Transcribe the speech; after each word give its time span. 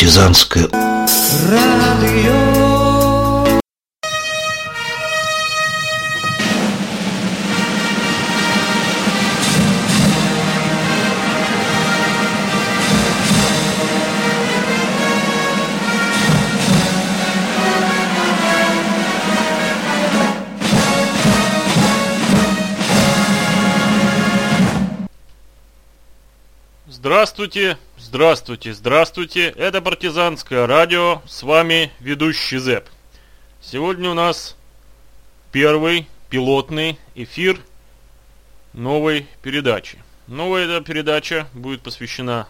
партизанское 0.00 0.66
радио. 1.50 2.70
Здравствуйте, 26.88 27.76
здравствуйте, 28.10 28.74
здравствуйте. 28.74 29.50
Это 29.50 29.80
партизанское 29.80 30.66
радио. 30.66 31.22
С 31.28 31.44
вами 31.44 31.92
ведущий 32.00 32.58
ЗЭП. 32.58 32.88
Сегодня 33.62 34.10
у 34.10 34.14
нас 34.14 34.56
первый 35.52 36.08
пилотный 36.28 36.98
эфир 37.14 37.60
новой 38.72 39.28
передачи. 39.42 40.02
Новая 40.26 40.64
эта 40.64 40.84
передача 40.84 41.46
будет 41.54 41.82
посвящена 41.82 42.48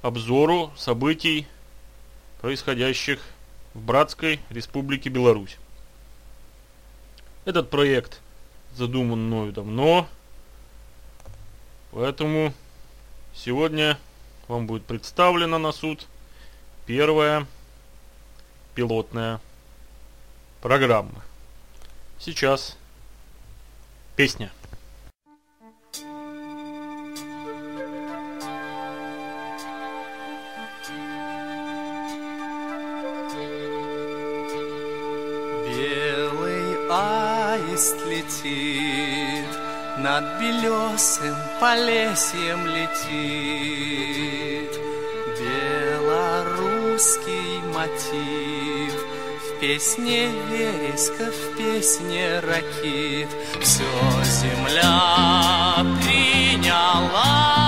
обзору 0.00 0.72
событий, 0.76 1.48
происходящих 2.42 3.18
в 3.74 3.80
братской 3.80 4.38
республике 4.50 5.08
Беларусь. 5.08 5.56
Этот 7.44 7.68
проект 7.68 8.20
задуман 8.76 9.26
мною 9.26 9.50
давно, 9.50 10.08
Поэтому 11.90 12.54
сегодня 13.44 13.98
вам 14.48 14.66
будет 14.66 14.84
представлена 14.84 15.58
на 15.58 15.72
суд 15.72 16.06
первая 16.86 17.46
пилотная 18.74 19.40
программа. 20.60 21.22
Сейчас 22.18 22.76
песня. 24.14 24.50
Белый 35.66 36.76
аист 36.90 37.96
летит 38.06 39.19
над 40.02 40.24
белесым 40.40 41.36
полесьем 41.60 42.66
летит 42.66 44.72
Белорусский 45.38 47.60
мотив. 47.74 48.94
В 49.44 49.46
песне 49.60 50.30
вереска, 50.50 51.26
в 51.30 51.56
песне 51.56 52.40
ракит. 52.40 53.28
Все 53.60 53.84
земля 54.24 55.84
приняла 56.02 57.59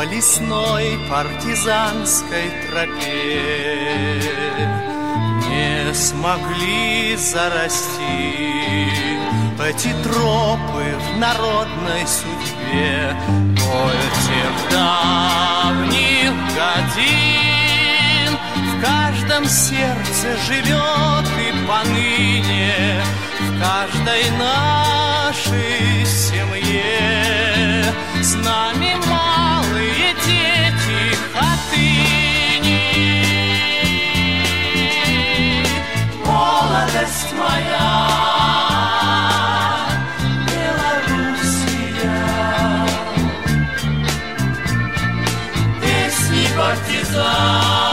по 0.00 0.04
лесной 0.04 0.98
партизанской 1.10 2.50
тропе. 2.66 4.22
Не 5.46 5.92
смогли 5.92 7.16
зарасти 7.16 8.88
эти 9.62 9.92
тропы 10.02 10.96
в 10.96 11.18
народной 11.18 12.06
судьбе. 12.06 13.14
Боль 13.28 14.06
тех 14.24 14.54
давних 14.70 16.32
годин 16.56 18.38
в 18.56 18.82
каждом 18.82 19.44
сердце 19.44 20.28
живет 20.48 21.26
и 21.36 21.52
поныне 21.66 23.02
в 23.38 23.60
каждой 23.60 24.30
нашей 24.38 26.06
семье. 26.06 27.84
С 28.22 28.34
нами 28.36 28.70
дети 29.06 29.49
Молодость 36.24 37.32
моя, 37.38 37.88
Белоруссия, 40.46 42.14
песни 45.80 46.44
партизан, 46.56 47.89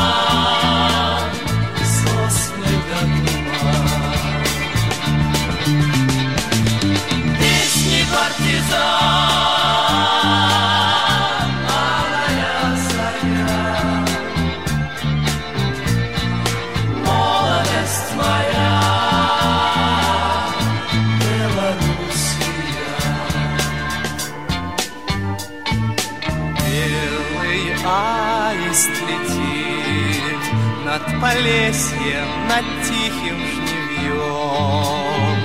Полесьем, 31.77 32.29
над 32.47 32.65
тихим 32.87 33.37
жневьем. 33.45 35.37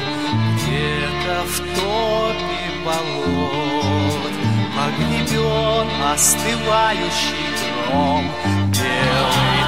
Где-то 0.56 1.36
в 1.44 1.56
топе 1.76 2.64
болот 2.86 4.32
Погребен 4.74 5.88
остывающий 6.10 7.48
гром 7.60 8.24
Белый 8.68 9.62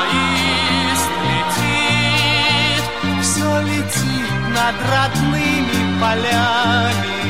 аист 0.00 1.12
летит 1.28 2.84
Все 3.20 3.50
летит 3.60 4.30
над 4.54 4.76
родными 4.90 5.78
полями 6.00 7.20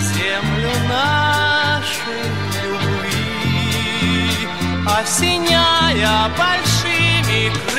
Землю 0.00 0.72
нашей 0.86 2.28
любви 2.62 4.28
Осеняя 4.86 6.16
большими 6.36 6.93
Make 7.34 7.73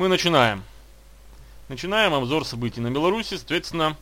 мы 0.00 0.08
начинаем. 0.08 0.64
Начинаем 1.68 2.14
обзор 2.14 2.46
событий 2.46 2.80
на 2.80 2.90
Беларуси, 2.90 3.36
соответственно, 3.36 3.98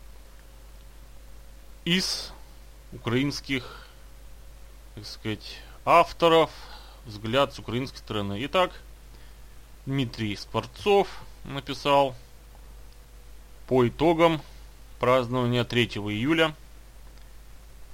из 1.84 2.32
украинских, 2.92 3.88
так 4.94 5.04
сказать, 5.04 5.58
авторов, 5.84 6.52
взгляд 7.04 7.52
с 7.52 7.58
украинской 7.58 7.96
стороны. 7.96 8.38
Итак, 8.44 8.80
Дмитрий 9.86 10.36
Скворцов 10.36 11.08
написал 11.42 12.14
по 13.66 13.88
итогам 13.88 14.40
празднования 15.00 15.64
3 15.64 15.86
июля. 15.86 16.54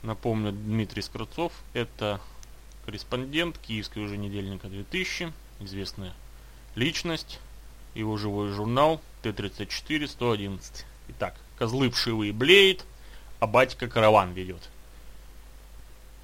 Напомню, 0.02 0.52
Дмитрий 0.52 1.00
Скворцов 1.00 1.54
это 1.72 2.20
корреспондент 2.84 3.56
Киевского 3.56 4.02
еженедельника 4.02 4.68
2000, 4.68 5.32
известная 5.60 6.12
личность, 6.74 7.40
его 7.94 8.16
живой 8.16 8.50
журнал 8.50 9.00
Т-34-111. 9.22 10.60
Итак, 11.08 11.36
козлы 11.58 11.90
вшивые 11.90 12.32
блеет, 12.32 12.84
а 13.40 13.46
батька 13.46 13.88
караван 13.88 14.32
ведет. 14.32 14.68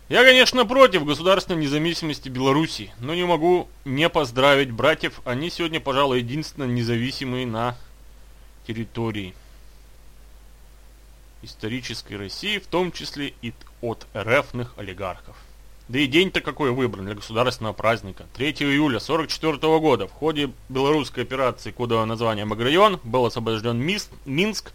Я, 0.09 0.25
конечно, 0.25 0.67
против 0.67 1.05
государственной 1.05 1.63
независимости 1.63 2.29
Беларуси, 2.29 2.93
но 2.99 3.15
не 3.15 3.25
могу 3.25 3.69
не 3.85 4.09
поздравить 4.09 4.73
братьев. 4.73 5.21
Они 5.25 5.51
сегодня, 5.51 5.81
пожалуй, 5.81 6.19
единственно 6.19 6.65
независимые 6.65 7.47
на 7.47 7.77
территории 8.67 9.35
исторической 11.43 12.15
России, 12.15 12.59
в 12.59 12.67
том 12.67 12.91
числе 12.91 13.35
и 13.41 13.55
от 13.81 14.07
РФных 14.15 14.75
олигархов. 14.77 15.37
Да 15.91 15.99
и 15.99 16.07
день-то 16.07 16.41
какой 16.41 16.71
выбран 16.71 17.07
для 17.07 17.17
государственного 17.17 17.73
праздника. 17.73 18.25
3 18.35 18.51
июля 18.61 18.99
1944 18.99 19.81
года 19.81 20.07
в 20.07 20.13
ходе 20.13 20.53
белорусской 20.69 21.25
операции 21.25 21.73
кодового 21.73 22.05
названия 22.05 22.47
«Баграйон» 22.47 23.01
был 23.03 23.27
освобожден 23.27 23.77
Минск 24.25 24.73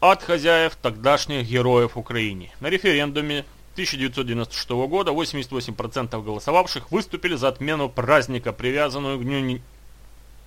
от 0.00 0.22
хозяев 0.22 0.76
тогдашних 0.76 1.48
героев 1.48 1.96
Украине. 1.96 2.54
На 2.60 2.68
референдуме 2.68 3.46
1996 3.72 4.68
года 4.68 5.12
88% 5.12 6.22
голосовавших 6.22 6.92
выступили 6.92 7.34
за 7.34 7.48
отмену 7.48 7.88
праздника, 7.88 8.52
привязанную 8.52 9.18
к 9.18 9.22
дню, 9.22 9.60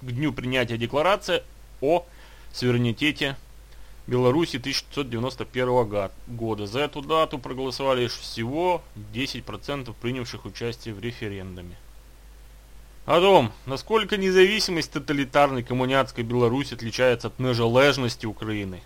к 0.01 0.11
дню 0.11 0.31
принятия 0.31 0.77
декларации 0.77 1.41
о 1.81 2.05
суверенитете 2.53 3.35
Беларуси 4.09 4.57
1991 4.57 5.85
га- 5.85 6.11
года. 6.25 6.65
За 6.65 6.79
эту 6.79 7.01
дату 7.01 7.37
проголосовали 7.37 8.01
лишь 8.01 8.13
всего 8.17 8.81
10% 9.13 9.93
принявших 10.01 10.45
участие 10.45 10.95
в 10.95 10.99
референдуме. 10.99 11.75
О 13.05 13.19
том, 13.19 13.51
насколько 13.67 14.17
независимость 14.17 14.91
тоталитарной 14.91 15.61
коммуняцкой 15.63 16.23
Беларуси 16.23 16.73
отличается 16.73 17.27
от 17.27 17.37
нежележности 17.39 18.25
Украины. 18.25 18.81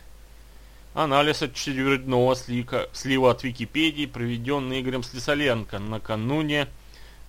Анализ 0.93 1.41
очередного 1.41 2.35
слика, 2.35 2.89
слива 2.91 3.31
от 3.31 3.43
Википедии, 3.43 4.05
проведенный 4.05 4.81
Игорем 4.81 5.03
Слесоленко 5.03 5.79
накануне 5.79 6.67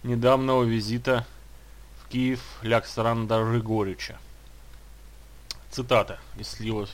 недавнего 0.03 0.65
визита 0.65 1.27
в 2.03 2.09
Киев 2.09 2.41
Ляксаранда 2.63 3.43
Григорьевича. 3.45 4.19
Цитата 5.75 6.21
из 6.39 6.51
слива 6.51 6.87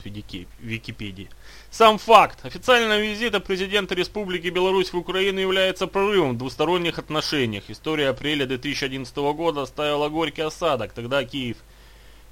Википедии. 0.59 1.29
Сам 1.69 1.99
факт 1.99 2.43
официального 2.43 2.99
визита 2.99 3.39
президента 3.39 3.93
Республики 3.93 4.47
Беларусь 4.47 4.91
в 4.91 4.97
Украину 4.97 5.39
является 5.39 5.85
прорывом 5.85 6.33
в 6.33 6.37
двусторонних 6.39 6.97
отношениях. 6.97 7.65
История 7.67 8.09
апреля 8.09 8.47
2011 8.47 9.15
года 9.35 9.61
оставила 9.61 10.09
горький 10.09 10.41
осадок. 10.41 10.93
Тогда 10.93 11.23
Киев 11.23 11.57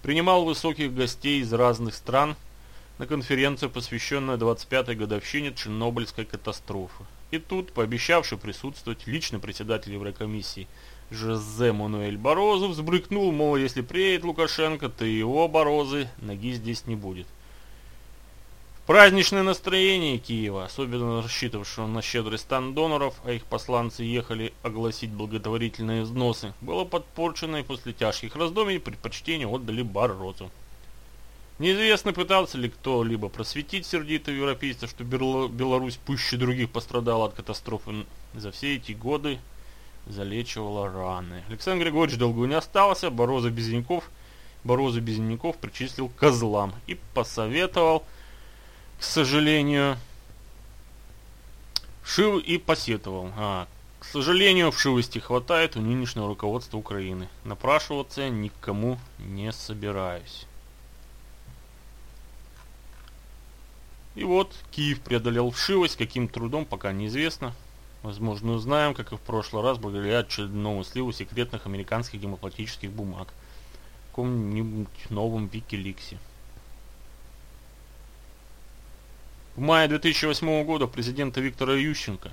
принимал 0.02 0.44
высоких 0.44 0.92
гостей 0.92 1.42
из 1.42 1.54
разных 1.54 1.94
стран 1.94 2.36
на 2.98 3.06
конференцию, 3.06 3.70
посвященную 3.70 4.40
25-й 4.40 4.96
годовщине 4.96 5.54
Чернобыльской 5.54 6.26
катастрофы. 6.26 7.06
И 7.30 7.38
тут, 7.38 7.74
пообещавший 7.74 8.40
присутствовать 8.40 9.06
лично 9.06 9.40
председатель 9.40 9.94
Еврокомиссии 9.94 10.68
Жозе 11.12 11.72
Мануэль 11.72 12.18
Борозу 12.18 12.68
взбрыкнул, 12.68 13.32
мол, 13.32 13.58
если 13.58 13.82
приедет 13.82 14.24
Лукашенко, 14.24 14.90
то 14.90 15.06
его 15.06 15.48
Борозы 15.48 16.08
ноги 16.20 16.54
здесь 16.54 16.86
не 16.86 16.96
будет. 16.96 17.26
Праздничное 18.86 19.44
настроение 19.44 20.18
Киева, 20.18 20.66
особенно 20.66 21.22
рассчитывавшего 21.22 21.86
на 21.86 22.02
щедрый 22.02 22.40
стан 22.40 22.74
доноров, 22.74 23.14
а 23.24 23.32
их 23.32 23.46
посланцы 23.46 24.04
ехали 24.04 24.52
огласить 24.64 25.12
благотворительные 25.12 26.04
взносы, 26.04 26.54
было 26.60 26.86
подпорчено 26.86 27.58
и 27.58 27.64
после 27.64 27.94
тяжких 27.94 28.36
раздумий 28.36 28.80
предпочтение 28.80 29.48
отдали 29.48 29.84
Борозу. 29.84 30.50
Неизвестно, 31.60 32.14
пытался 32.14 32.58
ли 32.58 32.70
кто-либо 32.70 33.30
просветить 33.30 33.86
сердитого 33.86 34.34
европейца, 34.34 34.88
что 34.88 35.04
Беларусь 35.04 35.98
пуще 35.98 36.38
других 36.38 36.72
пострадала 36.72 37.26
от 37.26 37.34
катастрофы 37.34 38.06
за 38.34 38.52
все 38.52 38.76
эти 38.76 38.94
годы 38.94 39.40
залечивала 40.10 40.92
раны. 40.92 41.44
Александр 41.48 41.86
Григорьевич 41.86 42.20
долго 42.20 42.46
не 42.46 42.56
остался, 42.56 43.10
Бороза 43.10 43.50
Безеняков, 43.50 44.10
Бороза 44.64 45.00
Безеняков 45.00 45.58
причислил 45.58 46.10
козлам 46.10 46.74
и 46.88 47.00
посоветовал, 47.14 48.04
к 49.00 49.04
сожалению, 49.04 49.98
Шив 52.04 52.44
и 52.44 52.58
посетовал. 52.58 53.32
А, 53.38 53.68
к 54.00 54.06
сожалению, 54.06 54.72
вшивости 54.72 55.20
хватает 55.20 55.76
у 55.76 55.82
нынешнего 55.82 56.28
руководства 56.28 56.78
Украины. 56.78 57.30
Напрашиваться 57.44 58.28
никому 58.30 58.98
не 59.20 59.52
собираюсь. 59.52 60.48
И 64.16 64.24
вот 64.24 64.56
Киев 64.72 65.02
преодолел 65.02 65.52
вшивость, 65.52 65.98
каким 65.98 66.28
трудом 66.28 66.66
пока 66.66 66.92
неизвестно. 66.92 67.54
Возможно, 68.02 68.54
узнаем, 68.54 68.94
как 68.94 69.12
и 69.12 69.18
в 69.18 69.20
прошлый 69.20 69.62
раз, 69.62 69.78
благодаря 69.78 70.20
очередному 70.20 70.84
сливу 70.84 71.12
секретных 71.12 71.66
американских 71.66 72.22
демократических 72.22 72.92
бумаг. 72.92 73.28
В 74.08 74.10
каком-нибудь 74.12 74.88
новом 75.10 75.48
Викиликсе. 75.48 76.18
В 79.56 79.62
мае 79.62 79.90
2008 79.90 80.64
года 80.64 80.88
президента 80.88 81.42
Виктора 81.42 81.74
Ющенко 81.74 82.32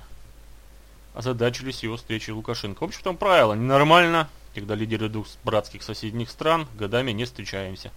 озадачились 1.13 1.83
его 1.83 1.97
встречей 1.97 2.31
Лукашенко. 2.31 2.83
В 2.83 2.85
общем, 2.85 3.01
там 3.03 3.17
правило, 3.17 3.53
ненормально, 3.53 4.29
когда 4.55 4.75
лидеры 4.75 5.09
двух 5.09 5.27
братских 5.43 5.83
соседних 5.83 6.29
стран 6.29 6.67
годами 6.77 7.11
не 7.11 7.25
встречаемся. 7.25 7.91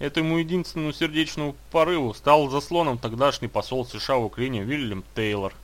Этому 0.00 0.38
единственному 0.38 0.92
сердечному 0.92 1.56
порыву 1.70 2.12
стал 2.12 2.50
заслоном 2.50 2.98
тогдашний 2.98 3.48
посол 3.48 3.86
США 3.86 4.16
в 4.16 4.24
Украине 4.24 4.62
Уильям 4.62 5.02
Тейлор. 5.14 5.54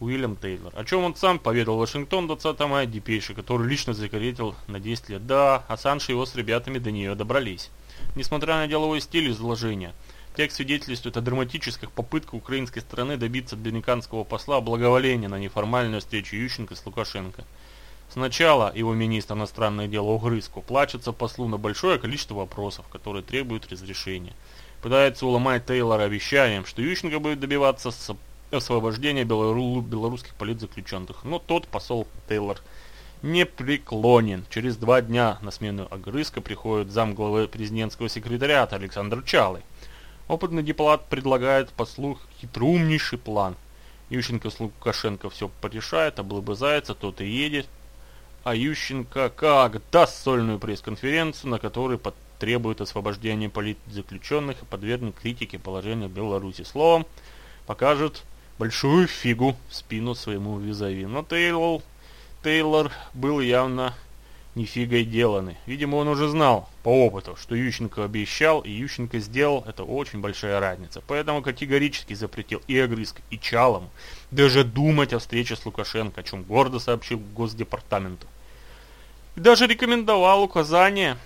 Уильям 0.00 0.36
Тейлор. 0.36 0.72
О 0.76 0.84
чем 0.84 1.04
он 1.04 1.14
сам 1.14 1.38
поведал 1.38 1.76
Вашингтон 1.76 2.26
20 2.26 2.60
мая 2.60 2.86
Депейши, 2.86 3.34
который 3.34 3.68
лично 3.68 3.94
закоретил 3.94 4.54
на 4.66 4.80
10 4.80 5.08
лет. 5.10 5.26
Да, 5.26 5.64
Ассанж 5.68 6.08
и 6.08 6.12
его 6.12 6.26
с 6.26 6.34
ребятами 6.34 6.78
до 6.78 6.90
нее 6.90 7.14
добрались. 7.14 7.70
Несмотря 8.16 8.56
на 8.56 8.66
деловой 8.66 9.00
стиль 9.00 9.30
изложения, 9.30 9.94
текст 10.36 10.56
свидетельствует 10.56 11.16
о 11.16 11.20
драматических 11.20 11.92
попытках 11.92 12.34
украинской 12.34 12.80
стороны 12.80 13.16
добиться 13.16 13.56
доминиканского 13.56 14.24
посла 14.24 14.60
благоволения 14.60 15.28
на 15.28 15.38
неформальную 15.38 16.00
встречу 16.00 16.36
Ющенко 16.36 16.74
с 16.74 16.84
Лукашенко. 16.84 17.44
Сначала 18.10 18.72
его 18.74 18.94
министр 18.94 19.34
иностранных 19.34 19.90
дел 19.90 20.08
Угрызко 20.08 20.60
плачется 20.60 21.12
послу 21.12 21.48
на 21.48 21.56
большое 21.56 21.98
количество 21.98 22.34
вопросов, 22.34 22.86
которые 22.88 23.22
требуют 23.22 23.70
разрешения. 23.72 24.34
пытается 24.82 25.26
уломать 25.26 25.66
Тейлора 25.66 26.02
обещанием, 26.02 26.66
что 26.66 26.82
Ющенко 26.82 27.18
будет 27.18 27.40
добиваться 27.40 27.90
освобождения 28.54 29.24
белору 29.24 29.80
белорусских 29.80 30.34
политзаключенных. 30.34 31.24
Но 31.24 31.38
тот 31.38 31.66
посол 31.68 32.06
Тейлор 32.28 32.60
непреклонен. 33.22 34.44
Через 34.50 34.76
два 34.76 35.00
дня 35.00 35.38
на 35.40 35.50
смену 35.50 35.88
Огрызка 35.90 36.40
приходит 36.40 36.92
замглавы 36.92 37.48
президентского 37.48 38.08
секретариата 38.08 38.76
Александр 38.76 39.22
Чалый. 39.22 39.62
Опытный 40.28 40.62
дипломат 40.62 41.06
предлагает 41.06 41.70
послу 41.70 42.18
хитрумнейший 42.40 43.18
план. 43.18 43.56
Ющенко 44.10 44.50
с 44.50 44.60
Лукашенко 44.60 45.30
все 45.30 45.48
порешает, 45.60 46.18
облыбызается, 46.18 46.94
тот 46.94 47.20
и 47.20 47.26
едет. 47.26 47.66
А 48.42 48.54
Ющенко 48.54 49.30
как 49.30 49.80
даст 49.90 50.22
сольную 50.22 50.58
пресс-конференцию, 50.58 51.50
на 51.50 51.58
которой 51.58 51.96
потребует 51.96 52.82
освобождения 52.82 53.48
политзаключенных 53.48 54.62
и 54.62 54.66
подвергнет 54.66 55.14
критике 55.14 55.58
положения 55.58 56.08
Беларуси. 56.08 56.62
Словом, 56.62 57.06
покажет 57.66 58.22
большую 58.58 59.06
фигу 59.06 59.56
в 59.68 59.74
спину 59.74 60.14
своему 60.14 60.58
визави. 60.58 61.06
Но 61.06 61.22
Тейлор, 61.22 61.82
Тейлор 62.42 62.92
был 63.14 63.40
явно 63.40 63.94
не 64.54 64.66
фигой 64.66 65.04
деланы. 65.04 65.56
Видимо, 65.66 65.96
он 65.96 66.08
уже 66.08 66.28
знал 66.28 66.68
по 66.82 67.06
опыту, 67.06 67.36
что 67.36 67.56
Ющенко 67.56 68.04
обещал, 68.04 68.60
и 68.60 68.70
Ющенко 68.70 69.18
сделал. 69.18 69.64
Это 69.66 69.82
очень 69.82 70.20
большая 70.20 70.60
разница. 70.60 71.02
Поэтому 71.06 71.42
категорически 71.42 72.14
запретил 72.14 72.62
и 72.68 72.78
Огрызк, 72.78 73.20
и 73.30 73.38
Чалому 73.38 73.90
даже 74.30 74.62
думать 74.62 75.12
о 75.12 75.18
встрече 75.18 75.56
с 75.56 75.66
Лукашенко, 75.66 76.20
о 76.20 76.24
чем 76.24 76.44
гордо 76.44 76.78
сообщил 76.78 77.18
Госдепартаменту. 77.18 78.26
И 79.34 79.40
даже 79.40 79.66
рекомендовал 79.66 80.44
указание, 80.44 81.16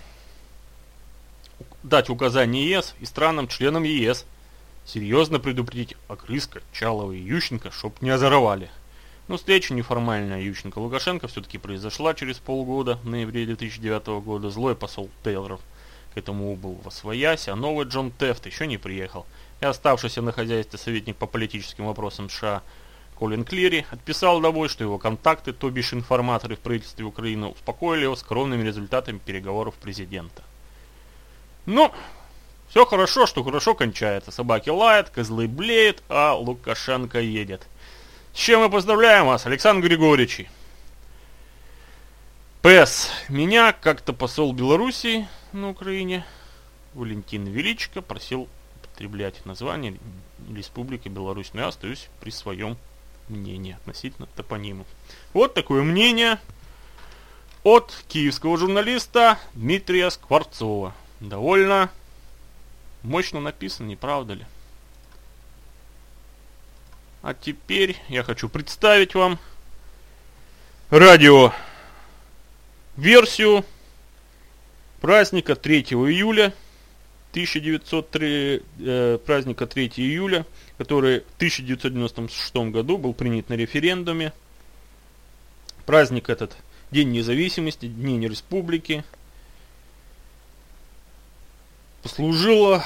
дать 1.82 2.08
указание 2.08 2.70
ЕС 2.70 2.94
и 3.00 3.04
странам-членам 3.04 3.82
ЕС 3.82 4.24
серьезно 4.88 5.38
предупредить 5.38 5.96
Огрызка, 6.08 6.62
Чалова 6.72 7.12
и 7.12 7.18
Ющенко, 7.18 7.70
чтоб 7.70 8.00
не 8.00 8.10
озоровали. 8.10 8.70
Но 9.28 9.36
встреча 9.36 9.74
неформальная 9.74 10.40
Ющенко-Лукашенко 10.40 11.28
все-таки 11.28 11.58
произошла 11.58 12.14
через 12.14 12.38
полгода, 12.38 12.96
в 12.96 13.06
ноябре 13.06 13.44
2009 13.44 14.06
года. 14.24 14.50
Злой 14.50 14.74
посол 14.74 15.10
Тейлоров 15.22 15.60
к 16.14 16.16
этому 16.16 16.50
убыл 16.50 16.80
во 16.82 16.90
своясь, 16.90 17.48
а 17.48 17.54
новый 17.54 17.86
Джон 17.86 18.10
Тефт 18.10 18.46
еще 18.46 18.66
не 18.66 18.78
приехал. 18.78 19.26
И 19.60 19.66
оставшийся 19.66 20.22
на 20.22 20.32
хозяйстве 20.32 20.78
советник 20.78 21.16
по 21.16 21.26
политическим 21.26 21.84
вопросам 21.86 22.30
США 22.30 22.62
Колин 23.18 23.44
Клири 23.44 23.84
отписал 23.90 24.40
домой, 24.40 24.68
что 24.68 24.84
его 24.84 24.96
контакты, 24.96 25.52
то 25.52 25.68
бишь 25.68 25.92
информаторы 25.92 26.56
в 26.56 26.60
правительстве 26.60 27.04
Украины, 27.04 27.48
успокоили 27.48 28.04
его 28.04 28.16
скромными 28.16 28.64
результатами 28.64 29.18
переговоров 29.18 29.74
президента. 29.74 30.42
Ну, 31.66 31.92
все 32.68 32.84
хорошо, 32.84 33.26
что 33.26 33.42
хорошо 33.42 33.74
кончается. 33.74 34.30
Собаки 34.30 34.70
лают, 34.70 35.10
козлы 35.10 35.48
блеют, 35.48 36.02
а 36.08 36.34
Лукашенко 36.34 37.20
едет. 37.20 37.66
С 38.34 38.38
чем 38.38 38.60
мы 38.60 38.70
поздравляем 38.70 39.26
вас, 39.26 39.46
Александр 39.46 39.86
Григорьевич? 39.88 40.46
ПС. 42.62 43.08
Меня 43.28 43.72
как-то 43.72 44.12
посол 44.12 44.52
Белоруссии 44.52 45.26
на 45.52 45.70
Украине, 45.70 46.26
Валентин 46.94 47.46
Величко, 47.46 48.02
просил 48.02 48.48
употреблять 48.76 49.46
название 49.46 49.96
Республики 50.54 51.08
Беларусь. 51.08 51.50
Но 51.54 51.62
я 51.62 51.68
остаюсь 51.68 52.08
при 52.20 52.30
своем 52.30 52.76
мнении 53.28 53.74
относительно 53.74 54.26
топонимов. 54.36 54.86
Вот 55.32 55.54
такое 55.54 55.82
мнение 55.82 56.38
от 57.62 57.92
киевского 58.08 58.58
журналиста 58.58 59.38
Дмитрия 59.54 60.10
Скворцова. 60.10 60.94
Довольно 61.20 61.90
мощно 63.02 63.40
написано, 63.40 63.86
не 63.86 63.96
правда 63.96 64.34
ли? 64.34 64.46
А 67.22 67.34
теперь 67.34 67.96
я 68.08 68.22
хочу 68.22 68.48
представить 68.48 69.14
вам 69.14 69.38
радио 70.90 71.52
версию 72.96 73.64
праздника 75.00 75.56
3 75.56 75.80
июля 75.82 76.52
1903 77.32 78.62
э, 78.80 79.18
праздника 79.24 79.66
3 79.66 79.92
июля, 79.96 80.46
который 80.78 81.20
в 81.20 81.36
1996 81.36 82.54
году 82.72 82.98
был 82.98 83.12
принят 83.12 83.48
на 83.48 83.54
референдуме. 83.54 84.32
Праздник 85.84 86.30
этот 86.30 86.56
День 86.90 87.10
независимости, 87.10 87.86
День 87.86 88.26
республики. 88.26 89.04
Послужило 92.08 92.82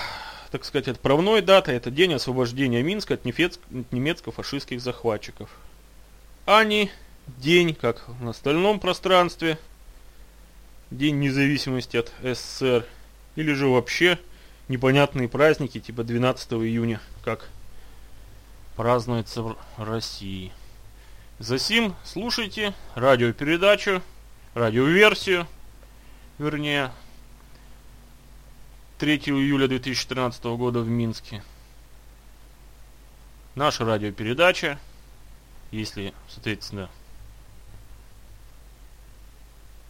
так 0.50 0.64
сказать, 0.64 0.88
отправной 0.88 1.42
датой 1.42 1.76
это 1.76 1.92
день 1.92 2.12
освобождения 2.12 2.82
Минска 2.82 3.14
от 3.14 3.24
немецко-фашистских 3.24 4.80
захватчиков. 4.80 5.48
А 6.44 6.64
не 6.64 6.90
день, 7.28 7.72
как 7.72 8.04
на 8.20 8.30
остальном 8.30 8.80
пространстве, 8.80 9.60
день 10.90 11.20
независимости 11.20 11.98
от 11.98 12.10
СССР, 12.20 12.84
или 13.36 13.52
же 13.52 13.68
вообще 13.68 14.18
непонятные 14.66 15.28
праздники 15.28 15.78
типа 15.78 16.02
12 16.02 16.54
июня, 16.54 17.00
как 17.24 17.48
празднуется 18.74 19.42
в 19.42 19.56
России. 19.78 20.50
Засим 21.38 21.94
слушайте 22.02 22.74
радиопередачу, 22.96 24.02
радиоверсию, 24.54 25.46
вернее, 26.38 26.90
3 29.02 29.16
июля 29.16 29.66
2013 29.66 30.44
года 30.44 30.78
в 30.78 30.88
Минске. 30.88 31.42
Наша 33.56 33.84
радиопередача, 33.84 34.78
если, 35.72 36.14
соответственно, 36.28 36.88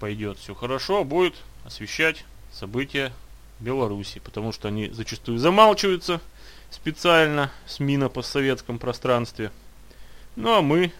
пойдет 0.00 0.38
все 0.38 0.54
хорошо, 0.54 1.04
будет 1.04 1.34
освещать 1.66 2.24
события 2.50 3.12
Беларуси, 3.60 4.18
потому 4.18 4.50
что 4.50 4.68
они 4.68 4.88
зачастую 4.88 5.36
замалчиваются 5.36 6.22
специально 6.70 7.52
СМИ 7.66 7.98
на 7.98 8.08
постсоветском 8.08 8.78
пространстве. 8.78 9.52
Ну 10.36 10.54
а 10.54 10.62
мы 10.62 10.90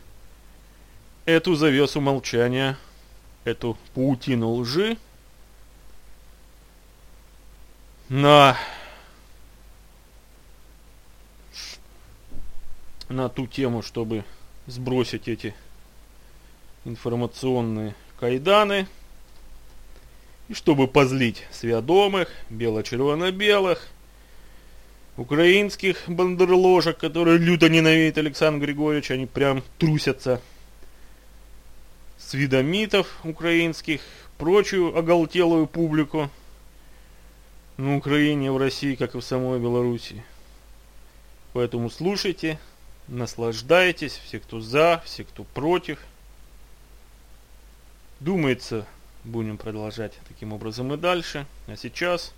эту 1.24 1.54
завесу 1.54 2.02
молчания, 2.02 2.76
эту 3.44 3.78
паутину 3.94 4.50
лжи 4.50 4.98
на 8.12 8.58
на 13.08 13.30
ту 13.30 13.46
тему, 13.46 13.80
чтобы 13.80 14.24
сбросить 14.66 15.28
эти 15.28 15.54
информационные 16.84 17.94
кайданы 18.20 18.86
и 20.48 20.54
чтобы 20.54 20.88
позлить 20.88 21.44
свядомых, 21.50 22.28
бело-червоно-белых, 22.50 23.88
украинских 25.16 26.02
бандерложек, 26.06 26.98
которые 26.98 27.38
люто 27.38 27.70
ненавидят 27.70 28.18
Александр 28.18 28.66
Григорьевич, 28.66 29.10
они 29.10 29.24
прям 29.24 29.62
трусятся, 29.78 30.42
свидомитов 32.18 33.08
украинских, 33.24 34.02
прочую 34.36 34.94
оголтелую 34.98 35.66
публику– 35.66 36.28
на 37.82 37.96
Украине, 37.96 38.52
в 38.52 38.58
России, 38.58 38.94
как 38.94 39.16
и 39.16 39.18
в 39.18 39.24
самой 39.24 39.58
Беларуси. 39.58 40.22
Поэтому 41.52 41.90
слушайте, 41.90 42.60
наслаждайтесь, 43.08 44.20
все, 44.24 44.38
кто 44.38 44.60
за, 44.60 45.02
все, 45.04 45.24
кто 45.24 45.42
против. 45.42 45.98
Думается, 48.20 48.86
будем 49.24 49.58
продолжать 49.58 50.12
таким 50.28 50.52
образом 50.52 50.94
и 50.94 50.96
дальше. 50.96 51.44
А 51.66 51.76
сейчас 51.76 52.32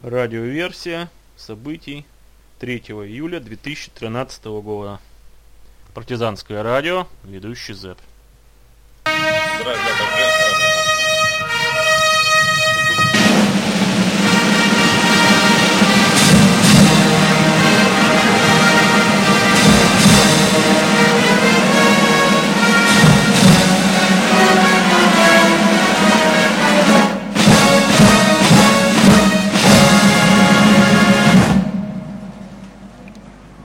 радиоверсия 0.00 1.10
событий 1.36 2.06
3 2.60 2.78
июля 2.78 3.40
2013 3.40 4.44
года. 4.44 5.00
Партизанское 5.92 6.62
радио, 6.62 7.08
ведущий 7.24 7.72
Z. 7.72 7.96
Здравствуйте, 9.04 10.35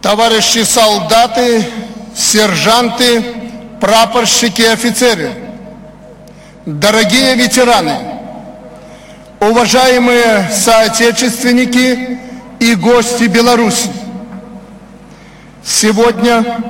товарищи 0.02 0.64
солдаты, 0.64 1.66
сержанты, 2.16 3.24
прапорщики 3.80 4.62
и 4.62 4.66
офицеры, 4.66 5.32
дорогие 6.66 7.36
ветераны, 7.36 7.98
уважаемые 9.40 10.50
соотечественники 10.52 12.20
и 12.60 12.76
гости 12.76 13.24
Беларуси. 13.24 13.90
Сегодня 15.64 16.64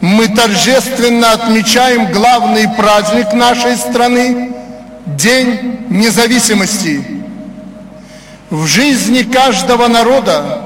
мы 0.00 0.28
торжественно 0.28 1.32
отмечаем 1.32 2.12
главный 2.12 2.68
праздник 2.68 3.32
нашей 3.32 3.76
страны– 3.76 4.50
День 5.06 5.86
независимости. 5.90 7.04
В 8.48 8.64
жизни 8.66 9.22
каждого 9.22 9.86
народа 9.86 10.63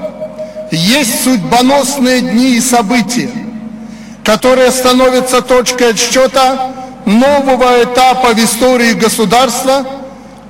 есть 0.71 1.23
судьбоносные 1.23 2.21
дни 2.21 2.55
и 2.55 2.61
события, 2.61 3.29
которые 4.23 4.71
становятся 4.71 5.41
точкой 5.41 5.91
отсчета 5.91 6.73
нового 7.05 7.83
этапа 7.83 8.33
в 8.33 8.39
истории 8.39 8.93
государства 8.93 9.85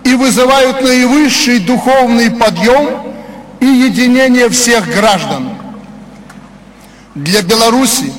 и 0.03 0.13
вызывают 0.15 0.81
наивысший 0.81 1.59
духовный 1.59 2.31
подъем 2.31 2.89
и 3.59 3.65
единение 3.65 4.49
всех 4.49 4.87
граждан. 4.87 5.49
Для 7.15 7.41
Беларуси 7.41 8.11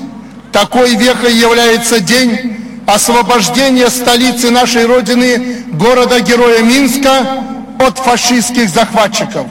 такой 0.52 0.95
вехой 0.97 1.35
является 1.35 2.00
день 2.00 2.57
освобождения 2.87 3.88
столицы 3.88 4.50
нашей 4.50 4.87
Родины, 4.87 5.64
города-героя 5.73 6.62
Минска, 6.62 7.45
от 7.78 7.99
фашистских 7.99 8.69
захватчиков. 8.69 9.47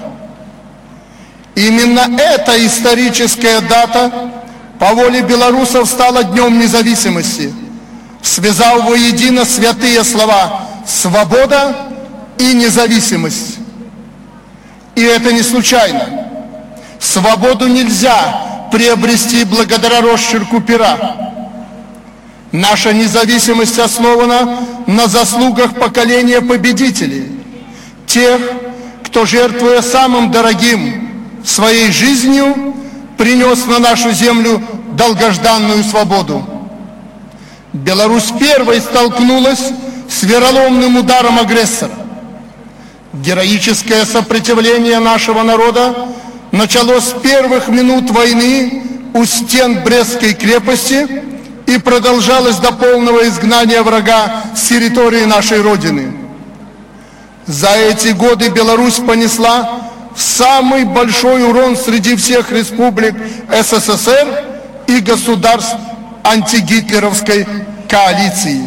Именно 1.56 2.20
эта 2.20 2.66
историческая 2.66 3.62
дата 3.62 4.32
по 4.80 4.94
воле 4.94 5.22
белорусов 5.22 5.90
стала 5.90 6.24
Днем 6.24 6.60
независимости, 6.60 7.54
связав 8.22 8.86
воедино 8.86 9.46
святые 9.46 10.04
слова 10.04 10.62
«свобода» 10.88 11.76
и 12.38 12.54
«независимость». 12.54 13.58
И 14.96 15.02
это 15.02 15.34
не 15.34 15.42
случайно. 15.44 16.28
Свободу 17.00 17.68
нельзя 17.68 18.68
приобрести 18.72 19.44
благодаря 19.44 20.02
росчерку 20.02 20.62
пера. 20.62 20.98
Наша 22.52 22.94
независимость 22.94 23.80
основана 23.80 24.60
на 24.88 25.08
заслугах 25.08 25.76
поколения 25.76 26.42
победителей, 26.42 27.32
тех, 28.08 28.40
кто, 29.04 29.26
жертвуя 29.26 29.82
самым 29.82 30.32
дорогим 30.32 31.09
своей 31.44 31.92
жизнью, 31.92 32.74
принес 33.18 33.66
на 33.66 33.80
нашу 33.80 34.12
землю 34.12 34.62
долгожданную 34.94 35.84
свободу. 35.84 36.44
Беларусь 37.74 38.32
первой 38.40 38.82
столкнулась 38.82 39.72
с 40.10 40.24
вероломным 40.24 40.98
ударом 40.98 41.38
агрессора. 41.38 41.92
Героическое 43.14 44.06
сопротивление 44.06 45.00
нашего 45.00 45.44
народа 45.44 46.10
началось 46.52 47.06
с 47.06 47.14
первых 47.22 47.68
минут 47.68 48.10
войны 48.12 48.84
у 49.14 49.26
стен 49.26 49.84
Брестской 49.84 50.34
крепости 50.34 51.24
и 51.68 51.78
продолжалось 51.78 52.58
до 52.58 52.72
полного 52.72 53.28
изгнания 53.28 53.84
врага 53.84 54.44
с 54.56 54.64
территории 54.64 55.26
нашей 55.26 55.62
Родины. 55.62 56.14
За 57.46 57.70
эти 57.70 58.10
годы 58.10 58.50
Беларусь 58.50 58.96
понесла 58.96 59.89
самый 60.16 60.86
большой 60.86 61.44
урон 61.44 61.76
среди 61.78 62.16
всех 62.16 62.52
республик 62.52 63.16
СССР 63.50 64.44
и 64.88 65.00
государств 65.00 65.76
антигитлеровской 66.24 67.48
коалиции. 67.88 68.62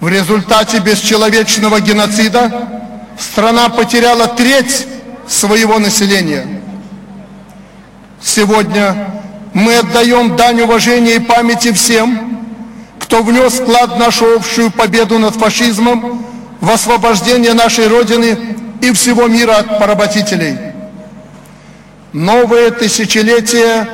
В 0.00 0.08
результате 0.08 0.78
бесчеловечного 0.78 1.80
геноцида 1.80 2.68
страна 3.18 3.68
потеряла 3.68 4.28
треть 4.28 4.86
своего 5.28 5.78
населения. 5.78 6.46
Сегодня 8.22 9.12
мы 9.52 9.76
отдаем 9.76 10.36
дань 10.36 10.62
уважения 10.62 11.16
и 11.16 11.20
памяти 11.20 11.72
всем, 11.72 12.38
кто 12.98 13.22
внес 13.22 13.54
вклад 13.54 13.94
в 13.94 13.98
нашу 13.98 14.36
общую 14.36 14.70
победу 14.70 15.18
над 15.18 15.34
фашизмом, 15.34 16.24
в 16.60 16.70
освобождение 16.70 17.54
нашей 17.54 17.88
Родины 17.88 18.38
и 18.82 18.92
всего 18.92 19.26
мира 19.26 19.58
от 19.58 19.78
поработителей. 19.78 20.56
Новое 22.12 22.70
тысячелетие 22.70 23.86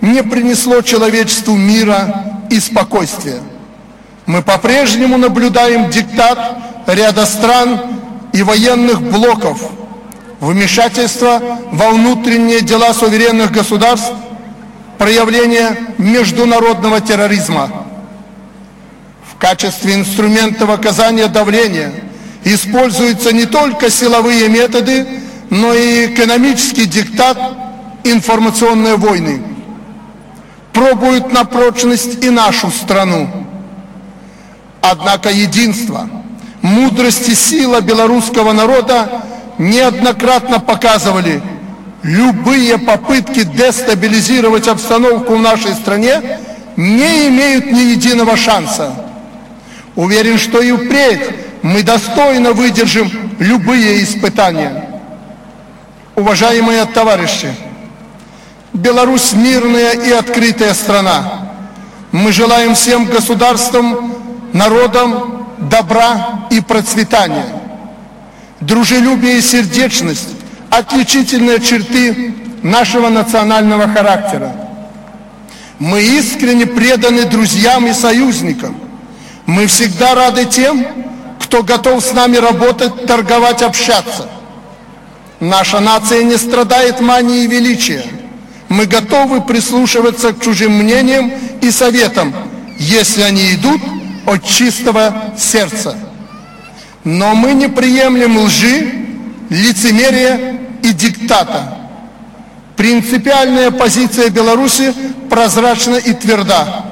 не 0.00 0.22
принесло 0.22 0.82
человечеству 0.82 1.54
мира 1.54 2.24
и 2.50 2.58
спокойствия. 2.58 3.40
Мы 4.26 4.42
по-прежнему 4.42 5.18
наблюдаем 5.18 5.90
диктат 5.90 6.58
ряда 6.86 7.26
стран 7.26 7.80
и 8.32 8.42
военных 8.42 9.02
блоков, 9.02 9.60
вмешательство 10.40 11.40
во 11.70 11.90
внутренние 11.90 12.60
дела 12.60 12.92
суверенных 12.94 13.52
государств, 13.52 14.12
проявление 14.98 15.76
международного 15.98 17.00
терроризма. 17.00 17.70
В 19.30 19.36
качестве 19.36 19.94
инструмента 19.94 20.70
оказания 20.72 21.28
давления 21.28 21.92
используются 22.44 23.32
не 23.32 23.46
только 23.46 23.90
силовые 23.90 24.48
методы, 24.48 25.06
но 25.50 25.74
и 25.74 26.06
экономический 26.06 26.86
диктат, 26.86 27.38
информационные 28.04 28.96
войны. 28.96 29.42
Пробуют 30.72 31.32
на 31.32 31.44
прочность 31.44 32.24
и 32.24 32.30
нашу 32.30 32.70
страну. 32.70 33.28
Однако 34.80 35.30
единство, 35.30 36.08
мудрость 36.62 37.28
и 37.28 37.34
сила 37.34 37.80
белорусского 37.80 38.52
народа 38.52 39.22
неоднократно 39.58 40.60
показывали, 40.60 41.42
любые 42.02 42.78
попытки 42.78 43.42
дестабилизировать 43.42 44.68
обстановку 44.68 45.34
в 45.34 45.40
нашей 45.40 45.74
стране 45.74 46.38
не 46.76 47.28
имеют 47.28 47.70
ни 47.72 47.80
единого 47.80 48.36
шанса. 48.36 48.94
Уверен, 49.96 50.38
что 50.38 50.62
и 50.62 50.72
впредь 50.72 51.49
мы 51.62 51.82
достойно 51.82 52.52
выдержим 52.52 53.10
любые 53.38 54.02
испытания. 54.02 54.88
Уважаемые 56.16 56.84
товарищи, 56.86 57.54
Беларусь 58.72 59.32
мирная 59.32 59.92
и 59.92 60.10
открытая 60.10 60.74
страна. 60.74 61.50
Мы 62.12 62.32
желаем 62.32 62.74
всем 62.74 63.04
государствам, 63.04 64.14
народам 64.52 65.46
добра 65.58 66.46
и 66.50 66.60
процветания. 66.60 67.46
Дружелюбие 68.60 69.38
и 69.38 69.42
сердечность– 69.42 70.28
отличительные 70.70 71.60
черты 71.60 72.34
нашего 72.62 73.08
национального 73.08 73.88
характера. 73.88 74.52
Мы 75.78 76.02
искренне 76.02 76.66
преданы 76.66 77.24
друзьям 77.24 77.86
и 77.86 77.92
союзникам. 77.92 78.76
Мы 79.46 79.66
всегда 79.66 80.14
рады 80.14 80.44
тем, 80.44 80.86
кто 81.50 81.64
готов 81.64 82.04
с 82.04 82.12
нами 82.12 82.36
работать, 82.36 83.06
торговать, 83.06 83.60
общаться. 83.60 84.28
Наша 85.40 85.80
нация 85.80 86.22
не 86.22 86.36
страдает 86.36 87.00
манией 87.00 87.48
величия. 87.48 88.04
Мы 88.68 88.86
готовы 88.86 89.40
прислушиваться 89.40 90.32
к 90.32 90.40
чужим 90.40 90.74
мнениям 90.74 91.32
и 91.60 91.72
советам, 91.72 92.32
если 92.78 93.22
они 93.22 93.52
идут 93.52 93.80
от 94.26 94.44
чистого 94.44 95.34
сердца. 95.36 95.98
Но 97.02 97.34
мы 97.34 97.52
не 97.54 97.66
приемлем 97.66 98.38
лжи, 98.38 99.06
лицемерия 99.48 100.56
и 100.84 100.92
диктата. 100.92 101.78
Принципиальная 102.76 103.72
позиция 103.72 104.30
Беларуси 104.30 104.94
прозрачна 105.28 105.96
и 105.96 106.12
тверда. 106.12 106.89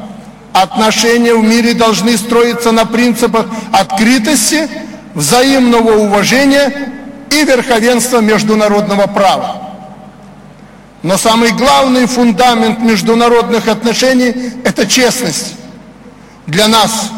Отношения 0.52 1.34
в 1.34 1.42
мире 1.42 1.74
должны 1.74 2.16
строиться 2.16 2.72
на 2.72 2.84
принципах 2.84 3.46
открытости, 3.72 4.68
взаимного 5.14 5.98
уважения 5.98 6.92
и 7.30 7.44
верховенства 7.44 8.20
международного 8.20 9.06
права. 9.06 9.68
Но 11.02 11.16
самый 11.16 11.52
главный 11.52 12.06
фундамент 12.06 12.80
международных 12.80 13.68
отношений– 13.68 14.52
это 14.64 14.86
честность. 14.86 15.54
Для 16.46 16.66
нас, 16.66 17.10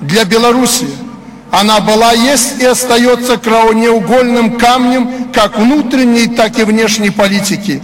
для 0.00 0.24
Беларуси, 0.24 0.88
она 1.50 1.80
была, 1.80 2.12
есть 2.12 2.60
и 2.60 2.64
остается 2.64 3.36
краунеугольным 3.36 4.58
камнем 4.58 5.30
как 5.32 5.58
внутренней, 5.58 6.26
так 6.26 6.58
и 6.58 6.64
внешней 6.64 7.10
политики. 7.10 7.82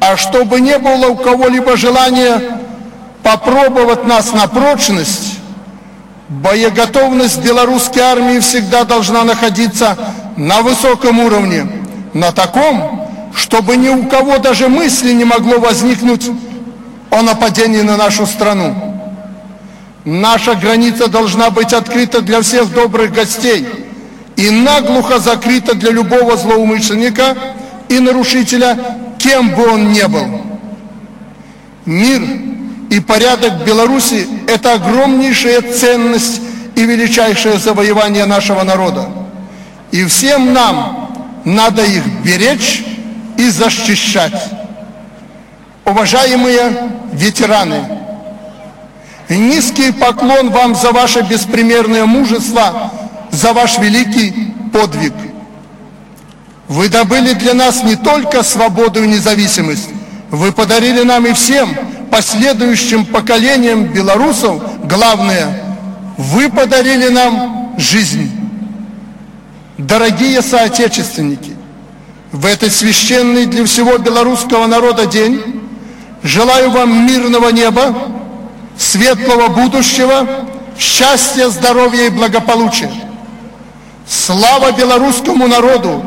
А 0.00 0.16
чтобы 0.16 0.60
не 0.60 0.78
было 0.78 1.06
у 1.08 1.16
кого-либо 1.16 1.76
желания 1.76 2.61
попробовать 3.22 4.06
нас 4.06 4.32
на 4.32 4.46
прочность, 4.46 5.38
боеготовность 6.28 7.42
белорусской 7.42 8.02
армии 8.02 8.40
всегда 8.40 8.84
должна 8.84 9.24
находиться 9.24 9.96
на 10.36 10.62
высоком 10.62 11.20
уровне, 11.20 11.66
на 12.14 12.32
таком, 12.32 13.08
чтобы 13.34 13.76
ни 13.76 13.88
у 13.88 14.04
кого 14.06 14.38
даже 14.38 14.68
мысли 14.68 15.12
не 15.12 15.24
могло 15.24 15.58
возникнуть 15.58 16.30
о 17.10 17.22
нападении 17.22 17.82
на 17.82 17.96
нашу 17.96 18.26
страну. 18.26 18.74
Наша 20.04 20.54
граница 20.54 21.06
должна 21.08 21.50
быть 21.50 21.72
открыта 21.72 22.22
для 22.22 22.40
всех 22.42 22.72
добрых 22.72 23.12
гостей 23.12 23.68
и 24.36 24.50
наглухо 24.50 25.18
закрыта 25.20 25.74
для 25.74 25.92
любого 25.92 26.36
злоумышленника 26.36 27.36
и 27.88 28.00
нарушителя, 28.00 28.76
кем 29.18 29.50
бы 29.50 29.68
он 29.68 29.92
ни 29.92 30.02
был. 30.02 30.40
Мир 31.84 32.22
и 32.92 33.00
порядок 33.00 33.64
Беларуси– 33.64 34.28
это 34.46 34.74
огромнейшая 34.74 35.62
ценность 35.62 36.42
и 36.74 36.84
величайшее 36.84 37.56
завоевание 37.56 38.26
нашего 38.26 38.64
народа. 38.64 39.08
И 39.92 40.04
всем 40.04 40.52
нам 40.52 41.10
надо 41.46 41.82
их 41.86 42.04
беречь 42.22 42.84
и 43.38 43.48
защищать. 43.48 44.44
Уважаемые 45.86 46.90
ветераны, 47.14 47.82
низкий 49.30 49.90
поклон 49.90 50.50
вам 50.50 50.74
за 50.74 50.92
ваше 50.92 51.22
беспримерное 51.22 52.04
мужество, 52.04 52.92
за 53.30 53.54
ваш 53.54 53.78
великий 53.78 54.52
подвиг. 54.70 55.14
Вы 56.68 56.90
добыли 56.90 57.32
для 57.32 57.54
нас 57.54 57.84
не 57.84 57.96
только 57.96 58.42
свободу 58.42 59.02
и 59.02 59.08
независимость, 59.08 59.88
вы 60.30 60.52
подарили 60.52 61.04
нам 61.04 61.24
и 61.24 61.32
всем 61.32 61.74
последующим 62.12 63.06
поколениям 63.06 63.84
белорусов, 63.84 64.62
главное, 64.84 65.64
вы 66.18 66.50
подарили 66.50 67.08
нам 67.08 67.74
жизнь. 67.78 68.30
Дорогие 69.78 70.42
соотечественники, 70.42 71.56
в 72.30 72.44
этот 72.44 72.70
священный 72.70 73.46
для 73.46 73.64
всего 73.64 73.96
белорусского 73.96 74.66
народа 74.66 75.06
день 75.06 75.62
желаю 76.22 76.70
вам 76.70 77.06
мирного 77.06 77.48
неба, 77.48 77.94
светлого 78.76 79.48
будущего, 79.48 80.44
счастья, 80.78 81.48
здоровья 81.48 82.08
и 82.08 82.10
благополучия. 82.10 82.92
Слава 84.06 84.72
белорусскому 84.72 85.46
народу, 85.48 86.04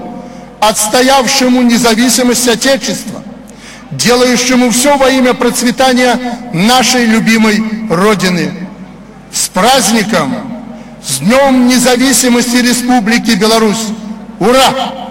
отстоявшему 0.60 1.64
независимость 1.64 2.48
Отечества, 2.48 3.15
делающему 3.92 4.72
все 4.72 4.98
во 4.98 5.10
имя 5.10 5.34
процветания 5.34 6.20
нашей 6.54 7.06
любимой 7.06 7.64
Родины. 7.90 8.52
С 9.32 9.48
праздником! 9.50 10.34
С 11.06 11.20
Днем 11.20 11.68
Независимости 11.68 12.58
Республики 12.58 13.32
Беларусь! 13.32 13.88
Ура! 14.40 15.05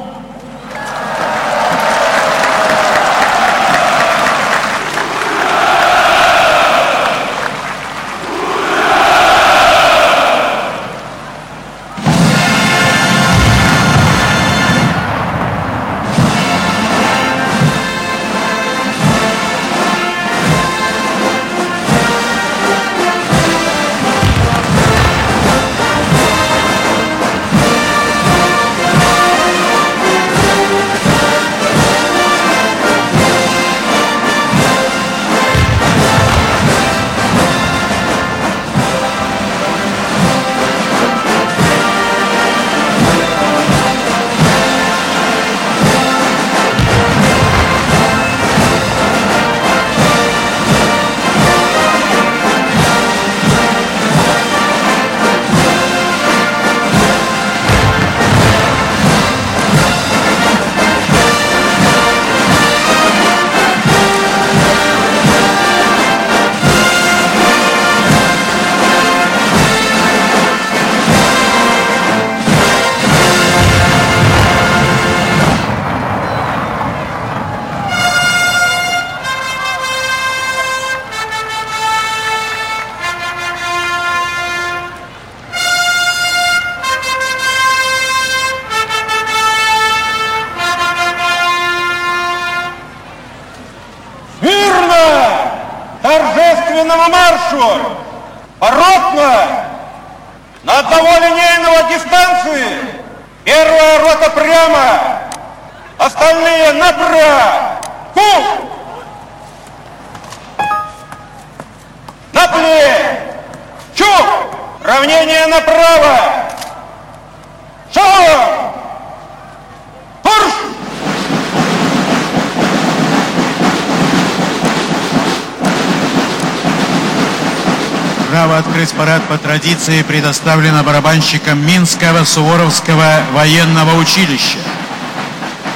Открыть 128.84 128.98
парад 128.98 129.22
по 129.28 129.38
традиции 129.38 130.02
предоставлено 130.02 130.82
барабанщикам 130.82 131.64
Минского 131.66 132.24
Суворовского 132.24 133.22
военного 133.32 133.98
училища. 133.98 134.58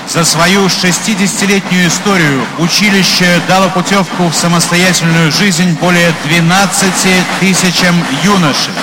За 0.09 0.25
свою 0.25 0.67
60-летнюю 0.67 1.89
историю 1.89 2.45
училище 2.59 3.41
дало 3.49 3.69
путевку 3.71 4.29
в 4.29 4.35
самостоятельную 4.35 5.33
жизнь 5.33 5.73
более 5.81 6.13
12 6.25 6.93
тысячам 7.41 7.95
юношей. 8.25 8.75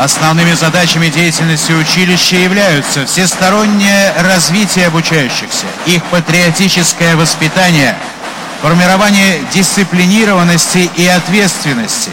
Основными 0.00 0.52
задачами 0.54 1.08
деятельности 1.08 1.72
училища 1.72 2.36
являются 2.36 3.04
всестороннее 3.04 4.14
развитие 4.18 4.86
обучающихся, 4.86 5.66
их 5.84 6.02
патриотическое 6.04 7.16
воспитание, 7.16 7.94
формирование 8.62 9.40
дисциплинированности 9.52 10.90
и 10.96 11.06
ответственности, 11.06 12.10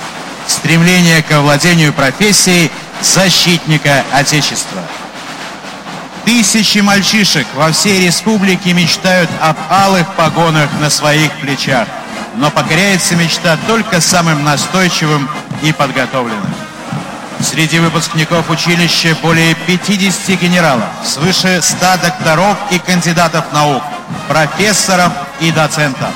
стремление 0.49 1.21
к 1.21 1.31
овладению 1.31 1.93
профессией 1.93 2.71
защитника 3.01 4.03
Отечества. 4.11 4.81
Тысячи 6.25 6.79
мальчишек 6.79 7.47
во 7.55 7.71
всей 7.71 8.05
республике 8.05 8.73
мечтают 8.73 9.29
об 9.41 9.57
алых 9.69 10.07
погонах 10.15 10.69
на 10.79 10.89
своих 10.89 11.31
плечах, 11.39 11.87
но 12.35 12.51
покоряется 12.51 13.15
мечта 13.15 13.57
только 13.67 14.01
самым 14.01 14.43
настойчивым 14.43 15.29
и 15.61 15.71
подготовленным. 15.71 16.53
Среди 17.41 17.79
выпускников 17.79 18.49
училища 18.49 19.15
более 19.21 19.55
50 19.55 20.39
генералов, 20.41 20.89
свыше 21.05 21.61
100 21.61 21.79
докторов 22.01 22.57
и 22.69 22.79
кандидатов 22.79 23.45
наук, 23.53 23.81
профессоров 24.27 25.11
и 25.39 25.51
доцентов. 25.51 26.11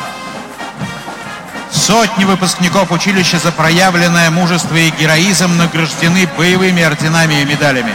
Сотни 1.85 2.23
выпускников 2.23 2.91
училища 2.93 3.39
за 3.39 3.51
проявленное 3.51 4.31
мужество 4.31 4.73
и 4.73 4.89
героизм 4.91 5.57
награждены 5.57 6.29
боевыми 6.37 6.81
орденами 6.81 7.41
и 7.41 7.45
медалями. 7.45 7.91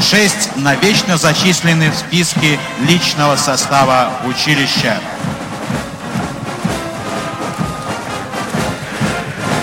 Шесть 0.00 0.56
навечно 0.56 1.18
зачислены 1.18 1.90
в 1.90 1.94
списке 1.96 2.58
личного 2.88 3.36
состава 3.36 4.08
училища. 4.24 4.98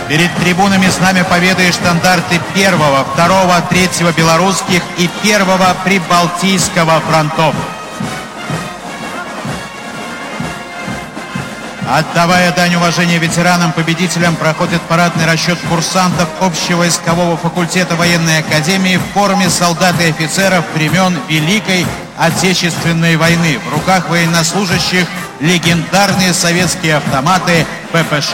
Перед 0.08 0.32
трибунами 0.36 0.86
Знамя 0.90 1.24
Победы 1.24 1.68
и 1.68 1.72
штандарты 1.72 2.40
первого, 2.54 3.04
второго, 3.06 3.60
третьего 3.72 4.12
белорусских 4.12 4.84
и 5.00 5.10
первого 5.24 5.76
прибалтийского 5.84 7.00
фронтов. 7.10 7.56
Отдавая 11.89 12.52
дань 12.54 12.76
уважения 12.76 13.17
ветеранам-победителям, 13.17 14.36
проходит 14.36 14.82
парадный 14.84 15.26
расчет 15.26 15.58
курсантов 15.69 16.30
общевойскового 16.39 17.36
факультета 17.38 17.96
военной 17.96 18.39
академии 18.39 18.98
в 18.98 19.13
форме 19.13 19.50
солдат 19.50 20.00
и 20.00 20.10
офицеров 20.10 20.63
времен 20.74 21.17
Великой 21.28 21.86
Отечественной 22.17 23.17
войны. 23.17 23.60
В 23.67 23.74
руках 23.74 24.10
военнослужащих 24.10 25.08
легендарные 25.39 26.34
советские 26.34 26.98
автоматы 26.98 27.65
ППШ. 27.91 28.34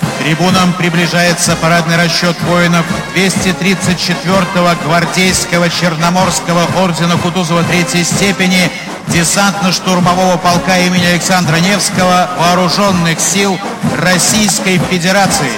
К 0.00 0.22
трибунам 0.22 0.72
приближается 0.72 1.54
парадный 1.56 1.96
расчет 1.96 2.36
воинов 2.42 2.84
234-го 3.14 4.88
гвардейского 4.88 5.70
Черноморского 5.70 6.66
ордена 6.82 7.16
Кутузова 7.18 7.62
третьей 7.62 8.04
степени 8.04 8.70
десантно-штурмового 9.12 10.38
полка 10.38 10.78
имени 10.78 11.04
Александра 11.06 11.56
Невского 11.56 12.28
вооруженных 12.38 13.20
сил 13.20 13.58
Российской 13.96 14.78
Федерации. 14.78 15.52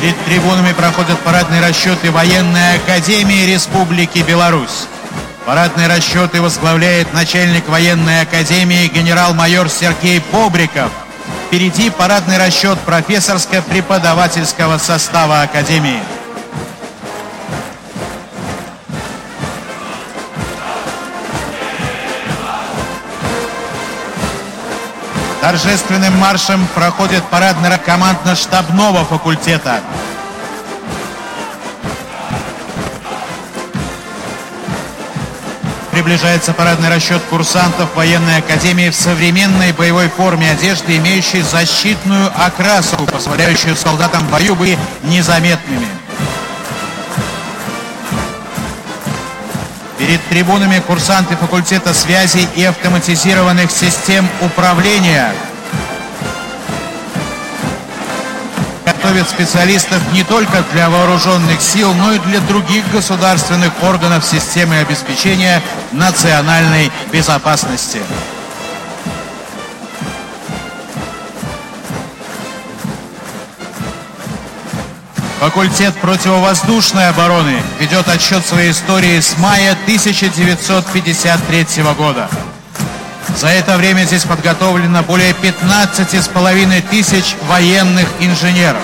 Перед 0.00 0.24
трибунами 0.24 0.72
проходят 0.74 1.18
парадные 1.20 1.60
расчеты 1.60 2.12
военной 2.12 2.76
академии 2.76 3.52
Республики 3.52 4.20
Беларусь. 4.20 4.86
Парадные 5.44 5.88
расчеты 5.88 6.40
возглавляет 6.40 7.12
начальник 7.14 7.68
военной 7.68 8.20
академии 8.20 8.86
генерал-майор 8.86 9.68
Сергей 9.68 10.22
Бобриков. 10.30 10.92
Впереди 11.48 11.88
парадный 11.88 12.36
расчет 12.36 12.78
профессорско-преподавательского 12.80 14.76
состава 14.76 15.40
академии. 15.40 16.02
Торжественным 25.40 26.14
маршем 26.18 26.66
проходит 26.74 27.24
парадный 27.30 27.70
ра- 27.70 27.78
командно-штабного 27.78 29.06
факультета. 29.06 29.80
Приближается 36.08 36.54
парадный 36.54 36.88
расчет 36.88 37.20
курсантов 37.28 37.94
военной 37.94 38.38
академии 38.38 38.88
в 38.88 38.94
современной 38.94 39.72
боевой 39.72 40.08
форме 40.08 40.50
одежды, 40.50 40.96
имеющей 40.96 41.42
защитную 41.42 42.32
окраску, 42.34 43.04
позволяющую 43.04 43.76
солдатам 43.76 44.26
в 44.26 44.30
бою 44.30 44.54
быть 44.54 44.78
незаметными. 45.02 45.86
Перед 49.98 50.26
трибунами 50.30 50.78
курсанты 50.78 51.36
факультета 51.36 51.92
связи 51.92 52.48
и 52.56 52.64
автоматизированных 52.64 53.70
систем 53.70 54.26
управления 54.40 55.34
готовят 59.08 59.30
специалистов 59.30 60.02
не 60.12 60.22
только 60.22 60.62
для 60.72 60.90
вооруженных 60.90 61.62
сил, 61.62 61.94
но 61.94 62.12
и 62.12 62.18
для 62.18 62.40
других 62.40 62.84
государственных 62.92 63.72
органов 63.82 64.22
системы 64.22 64.80
обеспечения 64.80 65.62
национальной 65.92 66.92
безопасности. 67.10 68.00
Факультет 75.40 75.94
противовоздушной 76.02 77.08
обороны 77.08 77.62
ведет 77.80 78.10
отчет 78.10 78.44
своей 78.44 78.72
истории 78.72 79.20
с 79.20 79.38
мая 79.38 79.72
1953 79.72 81.82
года. 81.96 82.28
За 83.36 83.48
это 83.48 83.76
время 83.76 84.04
здесь 84.04 84.24
подготовлено 84.24 85.02
более 85.02 85.32
15 85.34 86.14
с 86.14 86.28
половиной 86.28 86.80
тысяч 86.80 87.36
военных 87.48 88.08
инженеров. 88.20 88.82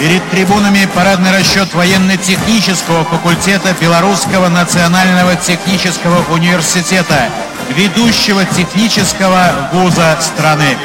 Перед 0.00 0.30
трибунами 0.30 0.88
парадный 0.94 1.30
расчет 1.30 1.74
военно-технического 1.74 3.04
факультета 3.04 3.74
Белорусского 3.78 4.48
национального 4.48 5.36
технического 5.36 6.24
университета, 6.32 7.28
ведущего 7.76 8.44
технического 8.44 9.70
вуза 9.72 10.18
страны. 10.20 10.76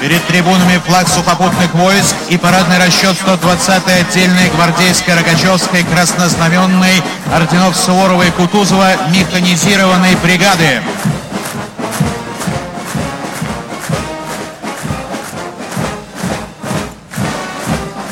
Перед 0.00 0.22
трибунами 0.26 0.78
флаг 0.86 1.08
сухопутных 1.08 1.72
войск 1.72 2.14
и 2.28 2.36
парадный 2.36 2.76
расчет 2.76 3.16
120-й 3.26 4.00
отдельной 4.02 4.50
гвардейской 4.50 5.14
Рогачевской 5.14 5.82
краснознаменной 5.84 7.02
орденов 7.34 7.74
Суворова 7.74 8.22
и 8.22 8.30
Кутузова 8.32 8.90
механизированной 9.08 10.14
бригады. 10.16 10.82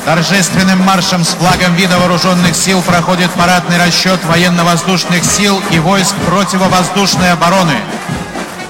Торжественным 0.05 0.81
маршем 0.81 1.23
с 1.23 1.29
флагом 1.29 1.75
вида 1.75 1.97
вооруженных 1.97 2.57
сил 2.57 2.81
проходит 2.81 3.31
парадный 3.31 3.77
расчет 3.77 4.19
военно-воздушных 4.25 5.23
сил 5.23 5.61
и 5.71 5.79
войск 5.79 6.13
противовоздушной 6.27 7.31
обороны. 7.31 7.77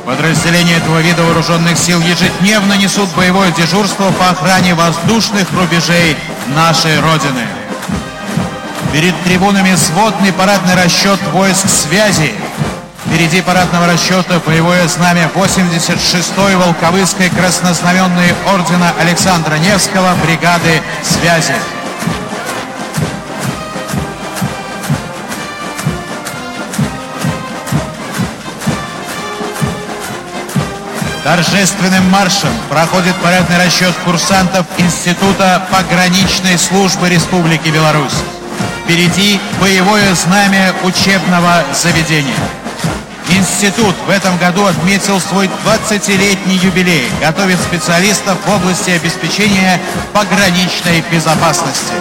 Подразделения 0.05 0.77
этого 0.77 0.99
вида 0.99 1.23
вооруженных 1.23 1.75
сил 1.75 1.99
ежедневно 2.01 2.73
несут 2.73 3.09
боевое 3.15 3.51
дежурство 3.51 4.11
по 4.11 4.29
охране 4.29 4.75
воздушных 4.75 5.51
рубежей 5.53 6.15
нашей 6.55 6.99
Родины. 6.99 7.47
Перед 8.91 9.19
трибунами 9.23 9.75
сводный 9.75 10.33
парадный 10.33 10.75
расчет 10.75 11.19
войск 11.31 11.67
связи. 11.67 12.31
Впереди 13.05 13.41
парадного 13.41 13.87
расчета 13.87 14.39
боевое 14.45 14.87
знамя 14.87 15.29
86-й 15.35 16.55
Волковыской 16.55 17.29
краснознаменной 17.29 18.33
ордена 18.47 18.91
Александра 18.99 19.55
Невского 19.55 20.15
бригады 20.25 20.81
связи. 21.03 21.53
Торжественным 31.23 32.09
маршем 32.09 32.51
проходит 32.69 33.15
парадный 33.17 33.57
расчет 33.63 33.93
курсантов 34.05 34.65
Института 34.77 35.61
пограничной 35.71 36.57
службы 36.57 37.09
Республики 37.09 37.69
Беларусь. 37.69 38.11
Впереди 38.83 39.39
боевое 39.61 40.13
знамя 40.15 40.73
учебного 40.83 41.63
заведения. 41.73 42.62
Институт 43.35 43.95
в 44.05 44.11
этом 44.11 44.37
году 44.37 44.63
отметил 44.65 45.19
свой 45.19 45.49
20-летний 45.65 46.57
юбилей, 46.57 47.09
готовит 47.19 47.59
специалистов 47.59 48.37
в 48.45 48.49
области 48.55 48.91
обеспечения 48.91 49.81
пограничной 50.13 51.03
безопасности. 51.11 51.93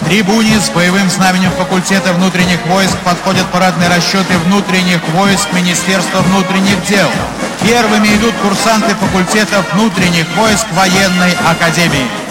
К 0.00 0.04
трибуне 0.04 0.60
с 0.60 0.68
боевым 0.68 1.08
знаменем 1.08 1.50
факультета 1.52 2.12
внутренних 2.12 2.64
войск 2.66 2.96
подходят 3.04 3.46
парадные 3.46 3.88
расчеты 3.88 4.36
внутренних 4.44 5.00
войск 5.14 5.48
Министерства 5.54 6.18
внутренних 6.18 6.84
дел. 6.86 7.08
Первыми 7.62 8.08
идут 8.08 8.34
курсанты 8.42 8.94
факультета 8.94 9.64
внутренних 9.72 10.26
войск 10.36 10.66
военной 10.72 11.32
академии. 11.50 12.27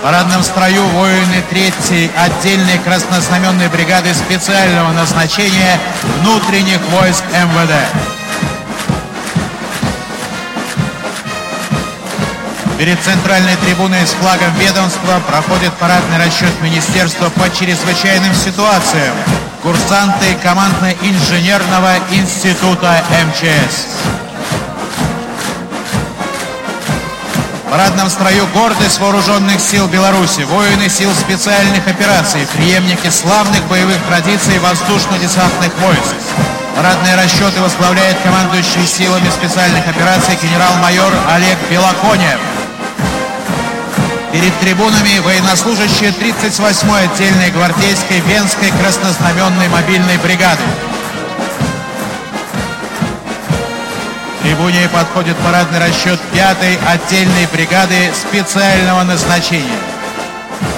В 0.00 0.02
парадном 0.02 0.42
строю 0.42 0.82
воины 0.86 1.44
3-й 1.50 2.10
отдельной 2.16 2.78
краснознаменной 2.78 3.68
бригады 3.68 4.14
специального 4.14 4.92
назначения 4.92 5.78
внутренних 6.22 6.80
войск 6.88 7.22
МВД. 7.34 7.74
Перед 12.78 12.98
центральной 13.00 13.56
трибуной 13.56 14.06
с 14.06 14.12
флагом 14.12 14.54
ведомства 14.54 15.20
проходит 15.28 15.74
парадный 15.74 16.16
расчет 16.16 16.62
Министерства 16.62 17.28
по 17.28 17.50
чрезвычайным 17.50 18.34
ситуациям. 18.34 19.14
Курсанты 19.62 20.34
командно-инженерного 20.42 21.96
института 22.10 23.04
МЧС. 23.28 24.19
В 27.70 27.72
парадном 27.72 28.10
строю 28.10 28.48
гордость 28.48 28.98
вооруженных 28.98 29.60
сил 29.60 29.86
Беларуси, 29.86 30.40
воины 30.40 30.88
сил 30.88 31.08
специальных 31.14 31.86
операций, 31.86 32.44
преемники 32.52 33.08
славных 33.08 33.64
боевых 33.68 33.96
традиций 34.08 34.58
воздушно-десантных 34.58 35.70
войск. 35.78 36.16
Парадные 36.74 37.14
расчеты 37.14 37.60
возглавляет 37.60 38.16
командующий 38.24 38.84
силами 38.84 39.30
специальных 39.30 39.86
операций 39.86 40.36
генерал-майор 40.42 41.12
Олег 41.32 41.58
Белоконев. 41.70 42.40
Перед 44.32 44.58
трибунами 44.58 45.20
военнослужащие 45.20 46.10
38-й 46.10 47.04
отдельной 47.04 47.52
гвардейской 47.52 48.18
Венской 48.18 48.72
краснознаменной 48.82 49.68
мобильной 49.68 50.18
бригады. 50.18 50.64
Трибуне 54.42 54.88
подходит 54.88 55.36
парадный 55.38 55.78
расчет 55.78 56.18
5-й 56.32 56.78
отдельной 56.86 57.46
бригады 57.52 58.10
специального 58.14 59.02
назначения. 59.02 59.78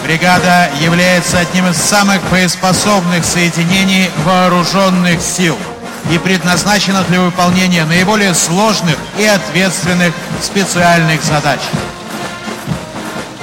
Бригада 0.04 0.68
является 0.80 1.38
одним 1.38 1.68
из 1.68 1.76
самых 1.76 2.20
боеспособных 2.30 3.24
соединений 3.24 4.10
вооруженных 4.24 5.20
сил 5.20 5.56
и 6.10 6.18
предназначена 6.18 7.04
для 7.04 7.20
выполнения 7.20 7.84
наиболее 7.84 8.34
сложных 8.34 8.96
и 9.18 9.24
ответственных 9.24 10.12
специальных 10.42 11.22
задач. 11.22 11.60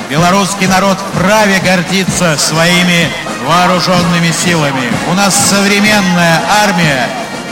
Белорусский 0.10 0.68
народ 0.68 0.98
вправе 1.14 1.60
гордиться 1.60 2.36
своими 2.38 3.08
вооруженными 3.46 4.32
силами. 4.32 4.92
У 5.10 5.14
нас 5.14 5.34
современная 5.36 6.42
армия, 6.64 7.08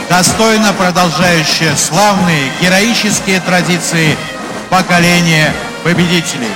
достойно 0.08 0.72
продолжающая 0.72 1.74
славные 1.76 2.50
героические 2.60 3.40
традиции 3.40 4.16
поколения 4.70 5.52
победителей. 5.84 6.48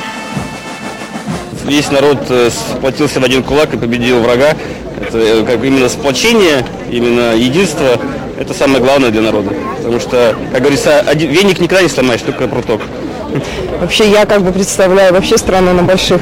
Весь 1.64 1.90
народ 1.90 2.18
э, 2.28 2.50
сплотился 2.50 3.20
в 3.20 3.24
один 3.24 3.42
кулак 3.42 3.72
и 3.74 3.76
победил 3.76 4.20
врага. 4.20 4.56
Это 5.00 5.18
э, 5.18 5.44
как 5.44 5.62
именно 5.62 5.88
сплочение, 5.88 6.64
именно 6.90 7.34
единство, 7.34 7.98
это 8.38 8.52
самое 8.54 8.80
главное 8.82 9.10
для 9.10 9.22
народа. 9.22 9.54
Потому 9.76 10.00
что, 10.00 10.36
как 10.50 10.60
говорится, 10.60 11.00
один, 11.00 11.30
веник 11.30 11.60
никогда 11.60 11.82
не 11.82 11.88
сломаешь, 11.88 12.22
только 12.22 12.48
пруток. 12.48 12.80
Вообще 13.80 14.10
я 14.10 14.26
как 14.26 14.42
бы 14.42 14.52
представляю 14.52 15.12
вообще 15.14 15.38
страну 15.38 15.72
на 15.72 15.82
больших 15.82 16.20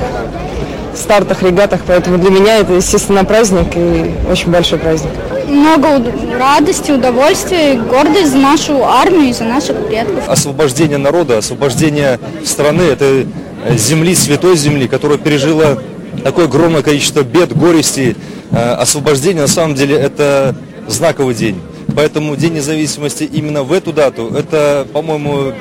стартах, 0.94 1.42
регатах, 1.42 1.80
поэтому 1.86 2.18
для 2.18 2.30
меня 2.30 2.58
это, 2.58 2.74
естественно, 2.74 3.24
праздник 3.24 3.68
и 3.74 4.12
очень 4.30 4.50
большой 4.50 4.78
праздник. 4.78 5.12
Много 5.50 6.02
радости, 6.38 6.90
удовольствия, 6.92 7.74
и 7.74 7.76
гордость 7.78 8.32
за 8.32 8.38
нашу 8.38 8.84
армию 8.84 9.30
и 9.30 9.32
за 9.32 9.44
наших 9.44 9.76
предков. 9.86 10.28
освобождение 10.28 10.98
народа, 10.98 11.38
освобождение 11.38 12.18
страны, 12.44 12.82
этой 12.82 13.26
э, 13.64 13.76
земли, 13.76 14.14
святой 14.14 14.56
земли, 14.56 14.88
которая 14.88 15.18
пережила 15.18 15.78
такое 16.24 16.46
огромное 16.46 16.82
количество 16.82 17.22
бед, 17.22 17.56
горестей. 17.56 18.16
Э, 18.50 18.74
Освобождение 18.74 19.42
на 19.42 19.48
самом 19.48 19.74
деле 19.74 19.96
это 19.96 20.54
знаковый 20.88 21.34
день. 21.34 21.60
Поэтому 21.94 22.36
День 22.36 22.54
независимости 22.54 23.24
именно 23.24 23.62
в 23.64 23.72
эту 23.72 23.92
дату, 23.92 24.28
это, 24.28 24.86
по-моему, 24.92 25.52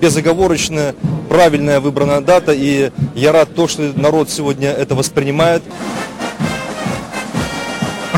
безоговорочно 0.00 0.94
правильная 1.28 1.80
выбранная 1.80 2.20
дата. 2.20 2.52
И 2.52 2.90
я 3.14 3.32
рад 3.32 3.54
то, 3.54 3.68
что 3.68 3.92
народ 3.94 4.28
сегодня 4.30 4.70
это 4.70 4.94
воспринимает. 4.94 5.62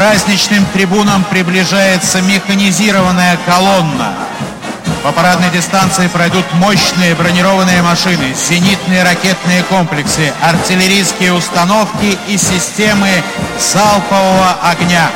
Праздничным 0.00 0.64
трибунам 0.72 1.24
приближается 1.24 2.22
механизированная 2.22 3.38
колонна. 3.44 4.14
По 5.02 5.12
парадной 5.12 5.50
дистанции 5.50 6.08
пройдут 6.08 6.46
мощные 6.54 7.14
бронированные 7.14 7.82
машины, 7.82 8.34
зенитные 8.34 9.02
ракетные 9.02 9.62
комплексы, 9.64 10.32
артиллерийские 10.40 11.34
установки 11.34 12.16
и 12.28 12.38
системы 12.38 13.10
залпового 13.58 14.56
огня. 14.62 15.10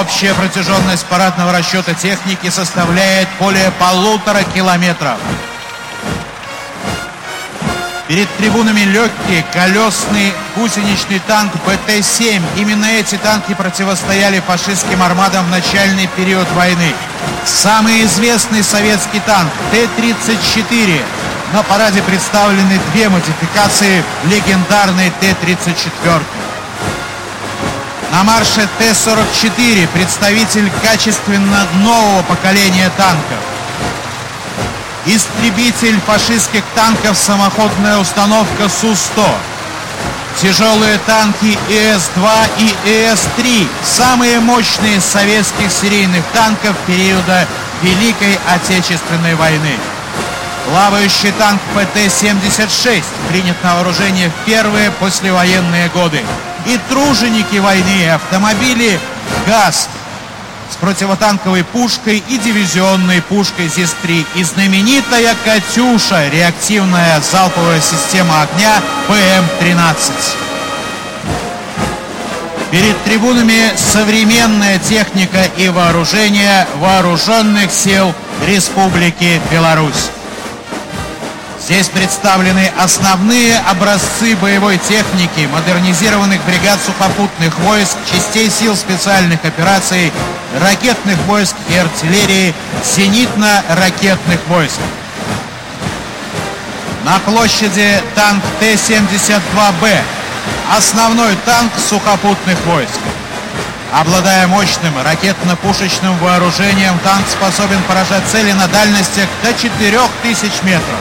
Общая 0.00 0.34
протяженность 0.34 1.06
парадного 1.06 1.52
расчета 1.52 1.94
техники 1.94 2.50
составляет 2.50 3.28
более 3.38 3.70
полутора 3.78 4.42
километров. 4.56 5.18
Перед 8.12 8.28
трибунами 8.36 8.80
легкий 8.80 9.42
колесный 9.54 10.34
гусеничный 10.54 11.18
танк 11.26 11.50
БТ-7. 11.66 12.42
Именно 12.58 12.84
эти 12.84 13.14
танки 13.14 13.54
противостояли 13.54 14.42
фашистским 14.46 15.02
армадам 15.02 15.46
в 15.46 15.48
начальный 15.48 16.06
период 16.08 16.46
войны. 16.52 16.92
Самый 17.46 18.04
известный 18.04 18.62
советский 18.62 19.20
танк 19.20 19.50
Т-34. 19.70 21.00
На 21.54 21.62
параде 21.62 22.02
представлены 22.02 22.78
две 22.92 23.08
модификации 23.08 24.04
легендарной 24.24 25.10
Т-34. 25.18 26.22
На 28.10 28.24
марше 28.24 28.68
Т-44 28.78 29.88
представитель 29.88 30.70
качественно 30.82 31.66
нового 31.76 32.22
поколения 32.24 32.90
танков. 32.98 33.41
Истребитель 35.04 35.98
фашистских 36.06 36.62
танков 36.76 37.18
самоходная 37.18 37.98
установка 37.98 38.68
Су-100. 38.68 39.28
Тяжелые 40.40 40.98
танки 40.98 41.58
ИС-2 41.68 42.30
и 42.58 42.66
ИС-3. 42.88 43.68
Самые 43.82 44.38
мощные 44.38 45.00
советских 45.00 45.72
серийных 45.72 46.24
танков 46.32 46.76
периода 46.86 47.48
Великой 47.82 48.38
Отечественной 48.54 49.34
войны. 49.34 49.76
Плавающий 50.68 51.32
танк 51.32 51.60
ПТ-76 51.74 53.02
принят 53.28 53.60
на 53.64 53.74
вооружение 53.74 54.30
в 54.30 54.46
первые 54.46 54.92
послевоенные 54.92 55.88
годы. 55.88 56.22
И 56.64 56.78
труженики 56.88 57.56
войны, 57.56 58.08
автомобили 58.08 59.00
ГАЗ 59.48 59.88
с 60.72 60.76
противотанковой 60.76 61.64
пушкой 61.64 62.22
и 62.28 62.38
дивизионной 62.38 63.20
пушкой 63.20 63.68
ЗИС-3 63.68 64.26
и 64.36 64.44
знаменитая 64.44 65.36
«Катюша» 65.44 66.28
реактивная 66.30 67.20
залповая 67.20 67.80
система 67.80 68.42
огня 68.42 68.80
ПМ-13. 69.08 70.12
Перед 72.70 73.04
трибунами 73.04 73.76
современная 73.76 74.78
техника 74.78 75.44
и 75.58 75.68
вооружение 75.68 76.66
вооруженных 76.78 77.70
сил 77.70 78.14
Республики 78.46 79.40
Беларусь. 79.50 80.10
Здесь 81.60 81.88
представлены 81.88 82.72
основные 82.76 83.58
образцы 83.58 84.34
боевой 84.36 84.78
техники 84.78 85.48
модернизированных 85.52 86.40
бригад 86.44 86.80
сухопутных 86.84 87.56
войск, 87.60 87.96
частей 88.10 88.50
сил 88.50 88.74
специальных 88.74 89.44
операций, 89.44 90.10
ракетных 90.60 91.16
войск 91.26 91.56
и 91.68 91.76
артиллерии, 91.76 92.54
зенитно-ракетных 92.84 94.40
войск. 94.48 94.80
На 97.04 97.18
площади 97.20 98.00
танк 98.14 98.42
Т-72Б, 98.60 100.00
основной 100.76 101.36
танк 101.44 101.72
сухопутных 101.78 102.58
войск. 102.66 103.00
Обладая 103.92 104.46
мощным 104.46 104.94
ракетно-пушечным 105.02 106.16
вооружением, 106.18 106.98
танк 107.00 107.26
способен 107.28 107.82
поражать 107.82 108.22
цели 108.30 108.52
на 108.52 108.66
дальностях 108.68 109.28
до 109.42 109.52
4000 109.52 110.64
метров. 110.64 111.00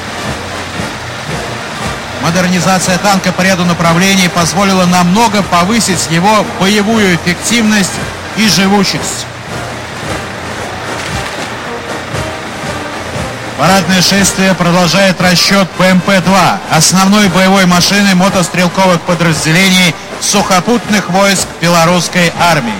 Модернизация 2.21 2.97
танка 2.97 3.31
по 3.31 3.41
ряду 3.41 3.65
направлений 3.65 4.27
позволила 4.27 4.85
намного 4.85 5.41
повысить 5.43 6.07
его 6.11 6.45
боевую 6.59 7.15
эффективность 7.15 7.93
и 8.37 8.47
живучесть. 8.47 9.25
Парадное 13.61 14.01
шествие 14.01 14.55
продолжает 14.55 15.21
расчет 15.21 15.67
ПМП-2, 15.77 16.57
основной 16.71 17.27
боевой 17.27 17.67
машины 17.67 18.15
мотострелковых 18.15 18.99
подразделений 19.01 19.93
сухопутных 20.19 21.11
войск 21.11 21.45
белорусской 21.61 22.33
армии. 22.39 22.73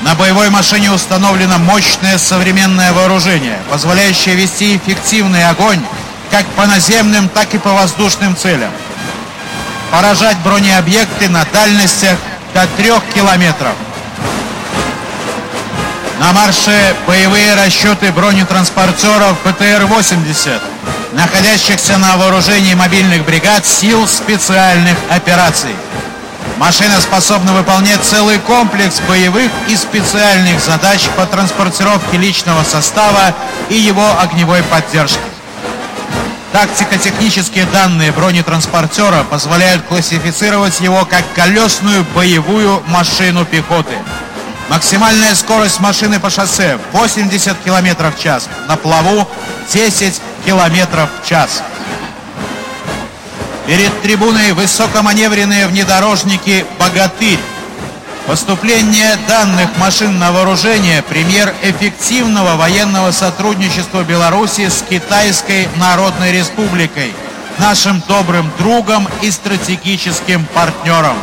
На 0.00 0.14
боевой 0.14 0.48
машине 0.48 0.90
установлено 0.90 1.58
мощное 1.58 2.16
современное 2.16 2.94
вооружение, 2.94 3.58
позволяющее 3.70 4.36
вести 4.36 4.78
эффективный 4.78 5.46
огонь 5.46 5.82
как 6.30 6.46
по 6.56 6.64
наземным, 6.64 7.28
так 7.28 7.52
и 7.52 7.58
по 7.58 7.68
воздушным 7.68 8.34
целям. 8.34 8.72
Поражать 9.90 10.38
бронеобъекты 10.38 11.28
на 11.28 11.44
дальностях 11.52 12.16
до 12.54 12.66
трех 12.78 13.02
километров. 13.14 13.74
На 16.20 16.34
марше 16.34 16.94
боевые 17.06 17.54
расчеты 17.54 18.12
бронетранспортеров 18.12 19.38
ПТР-80, 19.42 20.60
находящихся 21.12 21.96
на 21.96 22.18
вооружении 22.18 22.74
мобильных 22.74 23.24
бригад 23.24 23.66
сил 23.66 24.06
специальных 24.06 24.98
операций. 25.08 25.74
Машина 26.58 27.00
способна 27.00 27.54
выполнять 27.54 28.02
целый 28.02 28.38
комплекс 28.38 29.00
боевых 29.08 29.50
и 29.68 29.76
специальных 29.76 30.60
задач 30.60 31.08
по 31.16 31.24
транспортировке 31.24 32.18
личного 32.18 32.64
состава 32.64 33.34
и 33.70 33.76
его 33.76 34.06
огневой 34.20 34.62
поддержки. 34.64 35.18
Тактико-технические 36.52 37.64
данные 37.64 38.12
бронетранспортера 38.12 39.24
позволяют 39.30 39.84
классифицировать 39.84 40.80
его 40.80 41.06
как 41.06 41.24
колесную 41.34 42.04
боевую 42.14 42.82
машину 42.88 43.46
пехоты. 43.46 43.94
Максимальная 44.70 45.34
скорость 45.34 45.80
машины 45.80 46.20
по 46.20 46.30
шоссе 46.30 46.78
80 46.92 47.56
км 47.64 48.12
в 48.12 48.22
час, 48.22 48.48
на 48.68 48.76
плаву 48.76 49.28
10 49.72 50.20
км 50.46 51.08
в 51.08 51.28
час. 51.28 51.64
Перед 53.66 54.00
трибуной 54.02 54.52
высокоманевренные 54.52 55.66
внедорожники 55.66 56.64
«Богатырь». 56.78 57.40
Поступление 58.28 59.18
данных 59.26 59.76
машин 59.76 60.20
на 60.20 60.30
вооружение– 60.30 61.02
пример 61.08 61.52
эффективного 61.62 62.54
военного 62.54 63.10
сотрудничества 63.10 64.04
Беларуси 64.04 64.68
с 64.68 64.84
Китайской 64.88 65.68
Народной 65.78 66.30
Республикой, 66.30 67.12
нашим 67.58 68.00
добрым 68.06 68.48
другом 68.56 69.08
и 69.20 69.32
стратегическим 69.32 70.44
партнером. 70.54 71.16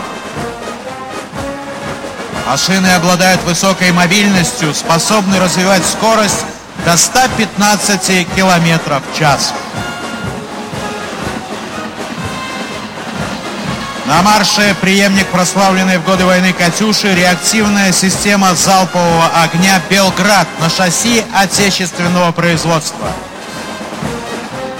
Машины 2.47 2.87
обладают 2.87 3.43
высокой 3.43 3.91
мобильностью, 3.91 4.73
способны 4.73 5.37
развивать 5.37 5.85
скорость 5.85 6.45
до 6.85 6.95
115 6.95 8.25
км 8.33 9.01
в 9.01 9.19
час. 9.19 9.53
На 14.05 14.21
марше 14.21 14.77
преемник 14.79 15.27
прославленной 15.27 15.97
в 15.97 16.05
годы 16.05 16.23
войны 16.23 16.53
«Катюши» 16.53 17.13
реактивная 17.13 17.91
система 17.91 18.55
залпового 18.55 19.29
огня 19.43 19.81
«Белград» 19.89 20.47
на 20.61 20.69
шасси 20.69 21.25
отечественного 21.35 22.31
производства. 22.31 23.11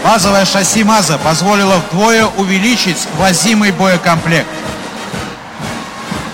Базовое 0.05 0.45
шасси 0.45 0.85
МАЗа 0.85 1.17
позволило 1.17 1.75
вдвое 1.75 2.27
увеличить 2.37 3.05
возимый 3.17 3.71
боекомплект. 3.71 4.47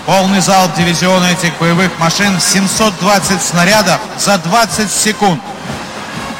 Полный 0.06 0.40
залп 0.40 0.74
дивизиона 0.74 1.32
этих 1.32 1.56
боевых 1.58 1.90
машин 1.98 2.38
720 2.38 3.42
снарядов 3.42 4.00
за 4.18 4.36
20 4.36 4.92
секунд 4.92 5.40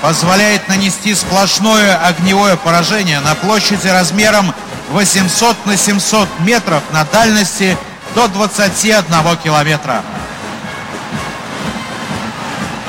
позволяет 0.03 0.69
нанести 0.69 1.15
сплошное 1.15 1.97
огневое 1.97 2.59
поражение 2.59 3.21
на 3.21 3.35
площади 3.35 3.89
размером 3.89 4.55
800 4.91 5.65
на 5.65 5.79
700 5.79 6.29
метров 6.41 6.83
на 6.93 7.05
дальности 7.05 7.79
до 8.15 8.29
21 8.29 9.37
километра. 9.43 10.03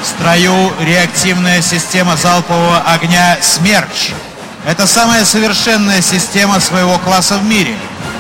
В 0.01 0.05
строю 0.05 0.73
реактивная 0.81 1.61
система 1.61 2.17
залпового 2.17 2.81
огня 2.81 3.37
«Смерч». 3.41 4.11
Это 4.65 4.85
самая 4.87 5.23
совершенная 5.23 6.01
система 6.01 6.59
своего 6.59 6.97
класса 6.97 7.37
в 7.37 7.45
мире. 7.45 7.77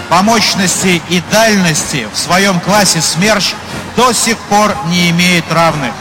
По 0.09 0.21
мощности 0.21 1.01
и 1.09 1.21
дальности 1.31 2.07
в 2.13 2.17
своем 2.17 2.59
классе 2.59 3.01
«Смерч» 3.01 3.53
до 3.95 4.13
сих 4.13 4.37
пор 4.37 4.75
не 4.87 5.09
имеет 5.09 5.51
равных. 5.51 5.91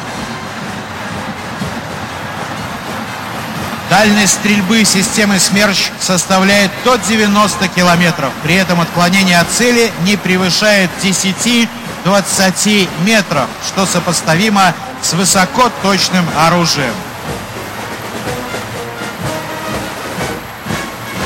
Дальность 3.89 4.35
стрельбы 4.35 4.85
системы 4.85 5.39
«Смерч» 5.39 5.91
составляет 6.01 6.71
до 6.85 6.97
90 6.97 7.69
километров. 7.69 8.33
При 8.43 8.57
этом 8.57 8.81
отклонение 8.81 9.39
от 9.39 9.49
цели 9.49 9.93
не 10.03 10.17
превышает 10.17 10.91
10-20 11.03 12.89
метров, 13.05 13.47
что 13.67 13.87
сопоставимо 13.87 14.75
с 15.01 15.13
высокоточным 15.13 16.27
оружием. 16.37 16.93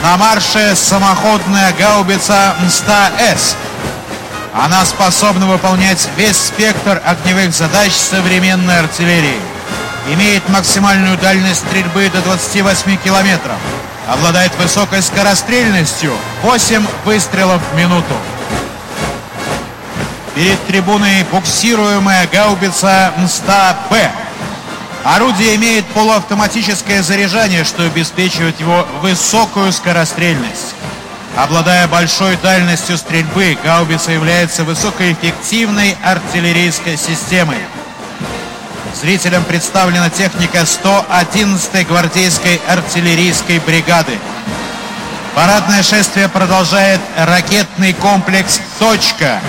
На 0.03 0.17
марше 0.17 0.75
самоходная 0.75 1.73
гаубица 1.73 2.55
МСТА-С. 2.65 3.57
Она 4.55 4.85
способна 4.85 5.47
выполнять 5.47 6.09
весь 6.17 6.37
спектр 6.37 7.01
огневых 7.05 7.53
задач 7.53 7.93
современной 7.93 8.81
артиллерии 8.81 9.41
имеет 10.15 10.49
максимальную 10.49 11.17
дальность 11.19 11.61
стрельбы 11.67 12.09
до 12.11 12.21
28 12.23 12.97
километров, 12.99 13.57
обладает 14.07 14.53
высокой 14.57 15.03
скорострельностью 15.03 16.13
8 16.43 16.87
выстрелов 17.05 17.61
в 17.73 17.77
минуту. 17.77 18.15
Перед 20.35 20.65
трибуной 20.67 21.25
буксируемая 21.31 22.29
гаубица 22.33 23.13
МСТА-Б. 23.19 24.11
Орудие 25.05 25.57
имеет 25.57 25.87
полуавтоматическое 25.87 27.03
заряжание, 27.03 27.65
что 27.65 27.85
обеспечивает 27.85 28.59
его 28.61 28.87
высокую 29.01 29.73
скорострельность. 29.73 30.75
Обладая 31.37 31.87
большой 31.87 32.37
дальностью 32.37 32.99
стрельбы, 32.99 33.57
гаубица 33.63 34.11
является 34.11 34.65
высокоэффективной 34.65 35.97
артиллерийской 36.05 36.97
системой. 36.97 37.59
Зрителям 39.01 39.45
представлена 39.45 40.11
техника 40.11 40.59
111-й 40.59 41.85
гвардейской 41.85 42.61
артиллерийской 42.67 43.61
бригады. 43.61 44.19
Парадное 45.37 45.85
шествие 45.85 46.29
продолжает 46.29 47.01
ракетный 47.17 47.93
комплекс 47.93 48.61
«Точка». 48.81 49.41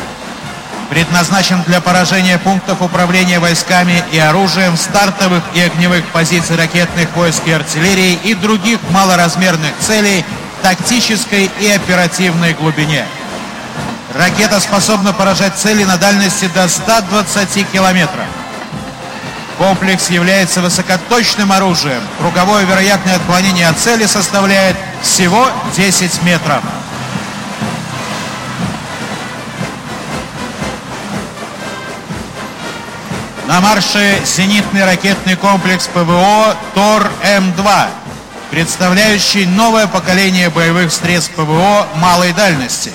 Предназначен 0.89 1.61
для 1.67 1.81
поражения 1.81 2.39
пунктов 2.39 2.81
управления 2.81 3.39
войсками 3.39 4.03
и 4.11 4.17
оружием, 4.17 4.75
стартовых 4.75 5.43
и 5.53 5.61
огневых 5.61 6.03
позиций 6.07 6.55
ракетных 6.55 7.15
войск 7.15 7.43
и 7.45 7.51
артиллерии 7.51 8.13
и 8.23 8.33
других 8.33 8.79
малоразмерных 8.89 9.71
целей 9.79 10.25
в 10.59 10.63
тактической 10.63 11.49
и 11.59 11.67
оперативной 11.69 12.53
глубине. 12.53 13.05
Ракета 14.15 14.59
способна 14.59 15.13
поражать 15.13 15.55
цели 15.55 15.83
на 15.83 15.97
дальности 15.97 16.49
до 16.55 16.67
120 16.67 17.71
километров. 17.71 18.25
Комплекс 19.59 20.09
является 20.09 20.61
высокоточным 20.61 21.51
оружием. 21.51 22.01
Круговое 22.17 22.63
вероятное 22.63 23.17
отклонение 23.17 23.67
от 23.67 23.77
цели 23.77 24.07
составляет 24.07 24.75
всего 25.03 25.47
10 25.75 26.23
метров. 26.23 26.63
На 33.49 33.61
марше 33.61 34.21
зенитный 34.27 34.85
ракетный 34.85 35.35
комплекс 35.35 35.87
ПВО 35.87 36.55
ТОР-М2, 36.75 37.87
представляющий 38.51 39.47
новое 39.47 39.87
поколение 39.87 40.51
боевых 40.51 40.93
средств 40.93 41.31
ПВО 41.31 41.87
малой 41.95 42.31
дальности. 42.31 42.91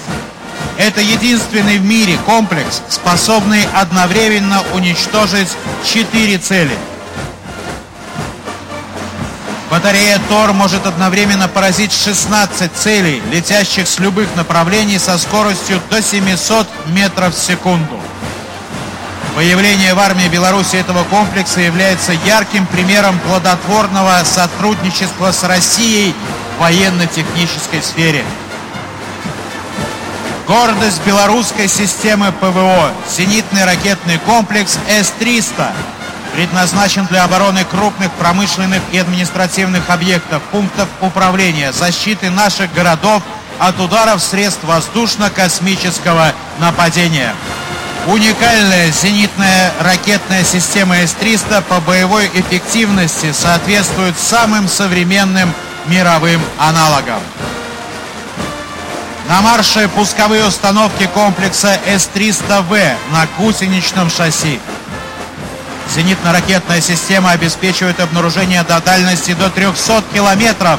Это 0.78 1.00
единственный 1.00 1.78
в 1.78 1.84
мире 1.84 2.16
комплекс, 2.24 2.82
способный 2.88 3.66
одновременно 3.74 4.62
уничтожить 4.74 5.48
четыре 5.84 6.38
цели. 6.38 6.78
Батарея 9.72 10.20
ТОР 10.28 10.52
может 10.52 10.86
одновременно 10.86 11.48
поразить 11.48 11.92
16 11.92 12.72
целей, 12.72 13.20
летящих 13.32 13.88
с 13.88 13.98
любых 13.98 14.28
направлений 14.36 15.00
со 15.00 15.18
скоростью 15.18 15.80
до 15.90 16.00
700 16.00 16.68
метров 16.86 17.34
в 17.34 17.44
секунду. 17.44 18.00
Появление 19.34 19.94
в 19.94 19.98
армии 19.98 20.28
Беларуси 20.28 20.76
этого 20.76 21.02
комплекса 21.04 21.60
является 21.60 22.12
ярким 22.12 22.66
примером 22.66 23.18
плодотворного 23.18 24.22
сотрудничества 24.22 25.32
с 25.32 25.42
Россией 25.42 26.14
в 26.56 26.60
военно-технической 26.60 27.82
сфере. 27.82 28.24
Гордость 30.46 31.04
белорусской 31.04 31.66
системы 31.66 32.30
ПВО. 32.30 32.92
Зенитный 33.10 33.64
ракетный 33.64 34.18
комплекс 34.18 34.78
С-300 34.88 35.72
предназначен 36.36 37.06
для 37.06 37.24
обороны 37.24 37.64
крупных 37.64 38.12
промышленных 38.12 38.82
и 38.92 38.98
административных 38.98 39.90
объектов, 39.90 40.42
пунктов 40.52 40.88
управления, 41.00 41.72
защиты 41.72 42.30
наших 42.30 42.72
городов 42.72 43.20
от 43.58 43.80
ударов 43.80 44.22
средств 44.22 44.62
воздушно-космического 44.62 46.32
нападения. 46.60 47.34
Уникальная 48.06 48.90
зенитная 48.90 49.72
ракетная 49.80 50.44
система 50.44 50.96
С-300 50.96 51.62
по 51.62 51.80
боевой 51.80 52.30
эффективности 52.34 53.32
соответствует 53.32 54.14
самым 54.18 54.68
современным 54.68 55.50
мировым 55.86 56.42
аналогам. 56.58 57.20
На 59.26 59.40
марше 59.40 59.88
пусковые 59.88 60.44
установки 60.46 61.08
комплекса 61.14 61.78
С-300В 61.86 62.94
на 63.10 63.26
гусеничном 63.38 64.10
шасси. 64.10 64.60
Зенитно-ракетная 65.94 66.82
система 66.82 67.30
обеспечивает 67.30 68.00
обнаружение 68.00 68.64
до 68.64 68.80
дальности 68.82 69.32
до 69.32 69.48
300 69.48 70.04
километров 70.12 70.78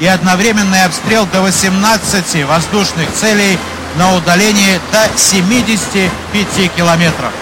и 0.00 0.06
одновременный 0.06 0.84
обстрел 0.84 1.26
до 1.26 1.42
18 1.42 2.44
воздушных 2.46 3.12
целей 3.12 3.58
на 3.96 4.14
удалении 4.14 4.80
до 4.90 5.18
75 5.18 6.72
километров. 6.76 7.32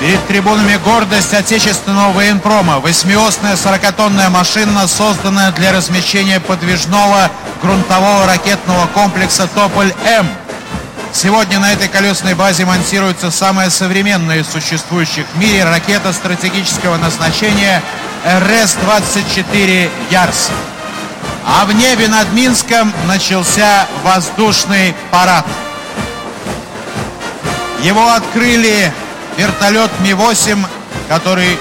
Перед 0.00 0.26
трибунами 0.26 0.76
гордость 0.84 1.32
отечественного 1.32 2.12
военпрома. 2.12 2.78
Восьмиосная 2.78 3.56
сорокатонная 3.56 4.28
машина, 4.28 4.86
созданная 4.86 5.50
для 5.52 5.72
размещения 5.72 6.40
подвижного 6.40 7.30
грунтового 7.62 8.26
ракетного 8.26 8.86
комплекса 8.88 9.48
«Тополь-М». 9.54 10.28
Сегодня 11.14 11.58
на 11.58 11.72
этой 11.72 11.88
колесной 11.88 12.34
базе 12.34 12.66
монтируется 12.66 13.30
самая 13.30 13.70
современная 13.70 14.40
из 14.40 14.48
существующих 14.48 15.24
в 15.32 15.38
мире 15.38 15.64
ракета 15.64 16.12
стратегического 16.12 16.98
назначения 16.98 17.82
РС-24 18.24 19.90
«Ярс». 20.10 20.50
А 21.46 21.64
в 21.66 21.72
небе 21.72 22.08
над 22.08 22.32
Минском 22.32 22.92
начался 23.06 23.86
воздушный 24.02 24.94
парад. 25.10 25.44
Его 27.82 28.08
открыли 28.12 28.92
вертолет 29.36 29.90
Ми-8, 30.00 30.66
который 31.08 31.58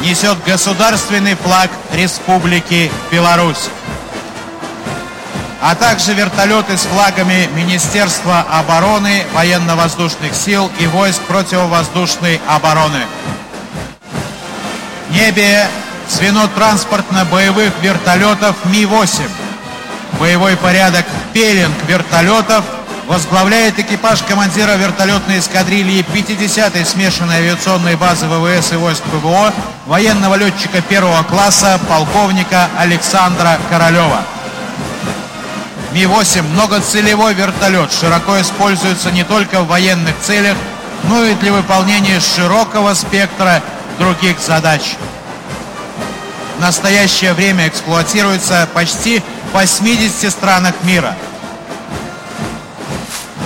несет 0.00 0.42
государственный 0.44 1.34
флаг 1.34 1.70
Республики 1.92 2.90
Беларусь 3.10 3.68
а 5.68 5.74
также 5.74 6.14
вертолеты 6.14 6.76
с 6.76 6.82
флагами 6.82 7.48
Министерства 7.54 8.46
обороны, 8.48 9.24
военно-воздушных 9.32 10.32
сил 10.32 10.70
и 10.78 10.86
войск 10.86 11.20
противовоздушной 11.22 12.40
обороны. 12.46 13.02
Небе 15.10 15.66
звено 16.08 16.48
транспортно-боевых 16.48 17.72
вертолетов 17.80 18.56
Ми-8. 18.64 19.28
Боевой 20.18 20.56
порядок 20.56 21.04
пеленг 21.32 21.74
вертолетов 21.86 22.64
возглавляет 23.06 23.78
экипаж 23.78 24.22
командира 24.22 24.72
вертолетной 24.72 25.38
эскадрильи 25.38 26.04
50-й 26.12 26.84
смешанной 26.84 27.36
авиационной 27.36 27.94
базы 27.96 28.26
ВВС 28.26 28.72
и 28.72 28.76
войск 28.76 29.02
ПВО 29.04 29.52
военного 29.86 30.34
летчика 30.34 30.80
первого 30.80 31.22
класса 31.22 31.78
полковника 31.88 32.68
Александра 32.76 33.58
Королева. 33.70 34.22
Ми-8 35.92 36.42
многоцелевой 36.42 37.34
вертолет 37.34 37.92
широко 37.92 38.40
используется 38.40 39.12
не 39.12 39.22
только 39.22 39.62
в 39.62 39.68
военных 39.68 40.14
целях, 40.20 40.56
но 41.04 41.24
и 41.24 41.34
для 41.34 41.52
выполнения 41.52 42.20
широкого 42.20 42.94
спектра 42.94 43.62
других 43.98 44.38
задач. 44.38 44.96
В 46.56 46.60
настоящее 46.60 47.34
время 47.34 47.68
эксплуатируется 47.68 48.68
почти 48.72 49.22
в 49.50 49.54
80 49.54 50.30
странах 50.30 50.74
мира. 50.82 51.14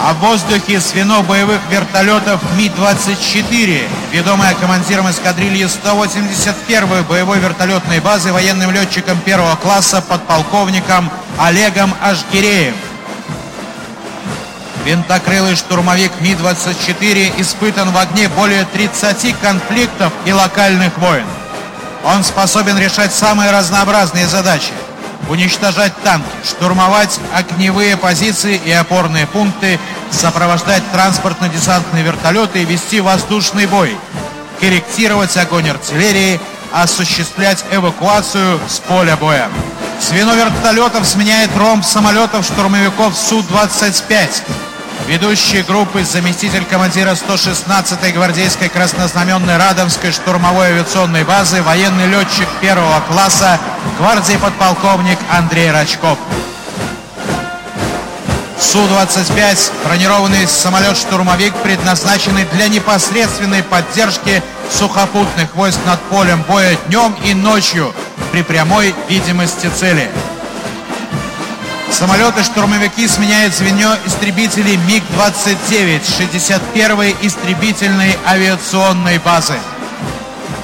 А 0.03 0.15
в 0.15 0.19
воздухе 0.21 0.81
звено 0.81 1.23
боевых 1.23 1.61
вертолетов 1.71 2.41
Ми-24, 2.57 3.83
ведомая 4.13 4.55
командиром 4.55 5.11
эскадрильи 5.11 5.67
181-й 5.67 7.03
боевой 7.03 7.39
вертолетной 7.39 8.01
базы 8.01 8.33
военным 8.33 8.71
летчиком 8.71 9.21
первого 9.21 9.57
класса 9.57 10.01
подполковником 10.01 11.11
Олегом 11.37 11.95
Ашгиреем. 12.01 12.75
Винтокрылый 14.85 15.57
штурмовик 15.57 16.11
Ми-24 16.21 17.41
испытан 17.41 17.91
в 17.91 17.99
огне 17.99 18.29
более 18.29 18.65
30 18.65 19.39
конфликтов 19.41 20.13
и 20.25 20.33
локальных 20.33 20.97
войн. 20.99 21.27
Он 22.05 22.25
способен 22.25 22.79
решать 22.79 23.13
самые 23.13 23.51
разнообразные 23.51 24.27
задачи. 24.27 24.73
Уничтожать 25.29 25.93
танки, 26.03 26.27
штурмовать 26.45 27.21
огневые 27.35 27.97
позиции 27.97 28.61
и 28.65 28.73
опорные 28.73 29.27
пункты, 29.27 29.79
сопровождать 30.11 30.83
транспортно-десантные 30.93 32.03
вертолеты 32.03 32.63
и 32.63 32.65
вести 32.65 33.01
воздушный 33.01 33.67
бой, 33.67 33.97
корректировать 34.61 35.37
огонь 35.37 35.69
артиллерии, 35.69 36.41
осуществлять 36.73 37.65
эвакуацию 37.71 38.59
с 38.67 38.79
поля 38.79 39.17
боя. 39.17 39.49
Звено 40.01 40.35
вертолетов 40.35 41.07
сменяет 41.07 41.51
ромб 41.57 41.85
самолетов 41.85 42.47
штурмовиков 42.47 43.15
Су-25. 43.15 44.70
Ведущий 45.11 45.63
группы 45.63 46.05
заместитель 46.05 46.65
командира 46.65 47.11
116-й 47.11 48.13
гвардейской 48.13 48.69
краснознаменной 48.69 49.57
Радомской 49.57 50.13
штурмовой 50.13 50.69
авиационной 50.69 51.25
базы 51.25 51.63
военный 51.63 52.07
летчик 52.07 52.47
первого 52.61 53.01
класса 53.09 53.59
гвардии 53.99 54.37
подполковник 54.37 55.19
Андрей 55.29 55.73
Рачков. 55.73 56.17
Су-25 58.61 59.73
бронированный 59.85 60.47
самолет-штурмовик, 60.47 61.55
предназначенный 61.57 62.45
для 62.53 62.69
непосредственной 62.69 63.65
поддержки 63.65 64.41
сухопутных 64.71 65.57
войск 65.57 65.81
над 65.87 66.01
полем 66.03 66.41
боя 66.45 66.77
днем 66.87 67.17
и 67.25 67.35
ночью 67.35 67.93
при 68.31 68.43
прямой 68.43 68.95
видимости 69.09 69.69
цели. 69.77 70.09
Самолеты-штурмовики 71.91 73.07
сменяют 73.09 73.55
звено 73.55 73.97
истребителей 74.07 74.77
МиГ-29 74.77 76.01
61-й 76.01 77.17
истребительной 77.27 78.17
авиационной 78.27 79.19
базы. 79.19 79.59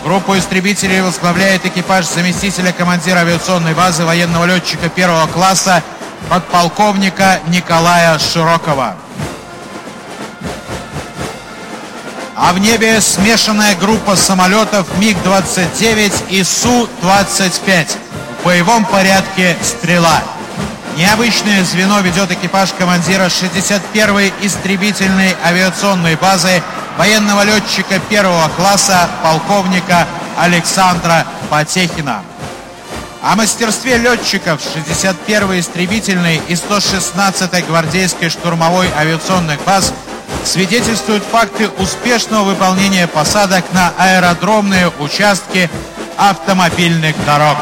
Группу 0.05 0.39
истребителей 0.39 1.03
возглавляет 1.03 1.66
экипаж 1.66 2.07
заместителя 2.07 2.72
командира 2.72 3.18
авиационной 3.18 3.74
базы 3.74 4.05
военного 4.05 4.45
летчика 4.45 4.89
первого 4.89 5.27
класса 5.27 5.83
подполковника 6.31 7.41
Николая 7.49 8.18
Широкова. 8.18 8.95
А 12.37 12.53
в 12.53 12.59
небе 12.59 13.01
смешанная 13.01 13.74
группа 13.74 14.14
самолетов 14.14 14.87
МиГ-29 14.99 16.31
и 16.31 16.45
Су-25. 16.45 17.89
В 18.41 18.45
боевом 18.45 18.85
порядке 18.85 19.57
«Стрела». 19.62 20.22
Необычное 20.97 21.62
звено 21.62 22.01
ведет 22.01 22.30
экипаж 22.30 22.70
командира 22.72 23.26
61-й 23.26 24.32
истребительной 24.40 25.36
авиационной 25.44 26.16
базы 26.16 26.62
военного 26.97 27.42
летчика 27.42 27.99
первого 28.09 28.49
класса 28.57 29.07
полковника 29.22 30.09
Александра 30.38 31.26
Потехина. 31.51 32.22
О 33.22 33.36
мастерстве 33.36 33.99
летчиков 33.99 34.59
61-й 34.59 35.61
истребительной 35.61 36.40
и 36.49 36.55
116-й 36.55 37.62
гвардейской 37.64 38.30
штурмовой 38.30 38.88
авиационных 38.97 39.62
баз 39.64 39.92
свидетельствуют 40.47 41.24
факты 41.30 41.68
успешного 41.68 42.44
выполнения 42.44 43.07
посадок 43.07 43.66
на 43.74 43.92
аэродромные 43.99 44.90
участки 44.99 45.68
автомобильных 46.16 47.22
дорог. 47.26 47.59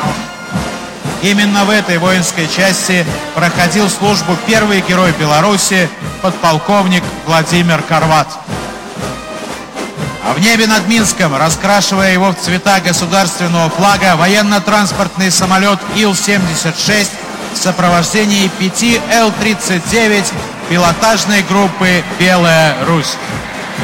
Именно 1.24 1.64
в 1.64 1.70
этой 1.70 1.96
воинской 1.96 2.46
части 2.46 3.06
проходил 3.34 3.88
службу 3.88 4.36
первый 4.46 4.82
герой 4.82 5.10
Беларуси, 5.18 5.88
подполковник 6.20 7.02
Владимир 7.24 7.80
Карват. 7.80 8.28
А 10.22 10.34
в 10.34 10.38
небе 10.38 10.66
над 10.66 10.86
Минском, 10.86 11.34
раскрашивая 11.34 12.12
его 12.12 12.32
в 12.32 12.36
цвета 12.38 12.78
государственного 12.80 13.70
флага, 13.70 14.16
военно-транспортный 14.16 15.30
самолет 15.30 15.78
Ил-76 15.96 17.08
в 17.54 17.56
сопровождении 17.56 18.48
5 18.58 18.82
Л-39 19.10 20.26
пилотажной 20.68 21.40
группы 21.48 22.04
«Белая 22.18 22.76
Русь». 22.86 23.16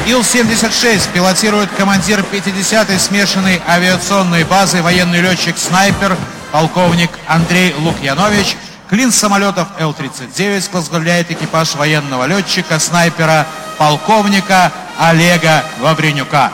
Ил-76 0.05 1.09
пилотирует 1.11 1.71
командир 1.71 2.23
50-й 2.31 2.99
смешанной 2.99 3.59
авиационной 3.67 4.43
базы 4.43 4.83
военный 4.83 5.21
летчик-снайпер 5.21 6.15
полковник 6.51 7.09
Андрей 7.27 7.73
Лукьянович. 7.77 8.57
Клин 8.89 9.11
самолетов 9.11 9.69
Л-39 9.79 10.69
возглавляет 10.73 11.31
экипаж 11.31 11.75
военного 11.75 12.25
летчика-снайпера 12.25 13.47
полковника 13.77 14.71
Олега 14.99 15.63
Вавренюка. 15.79 16.51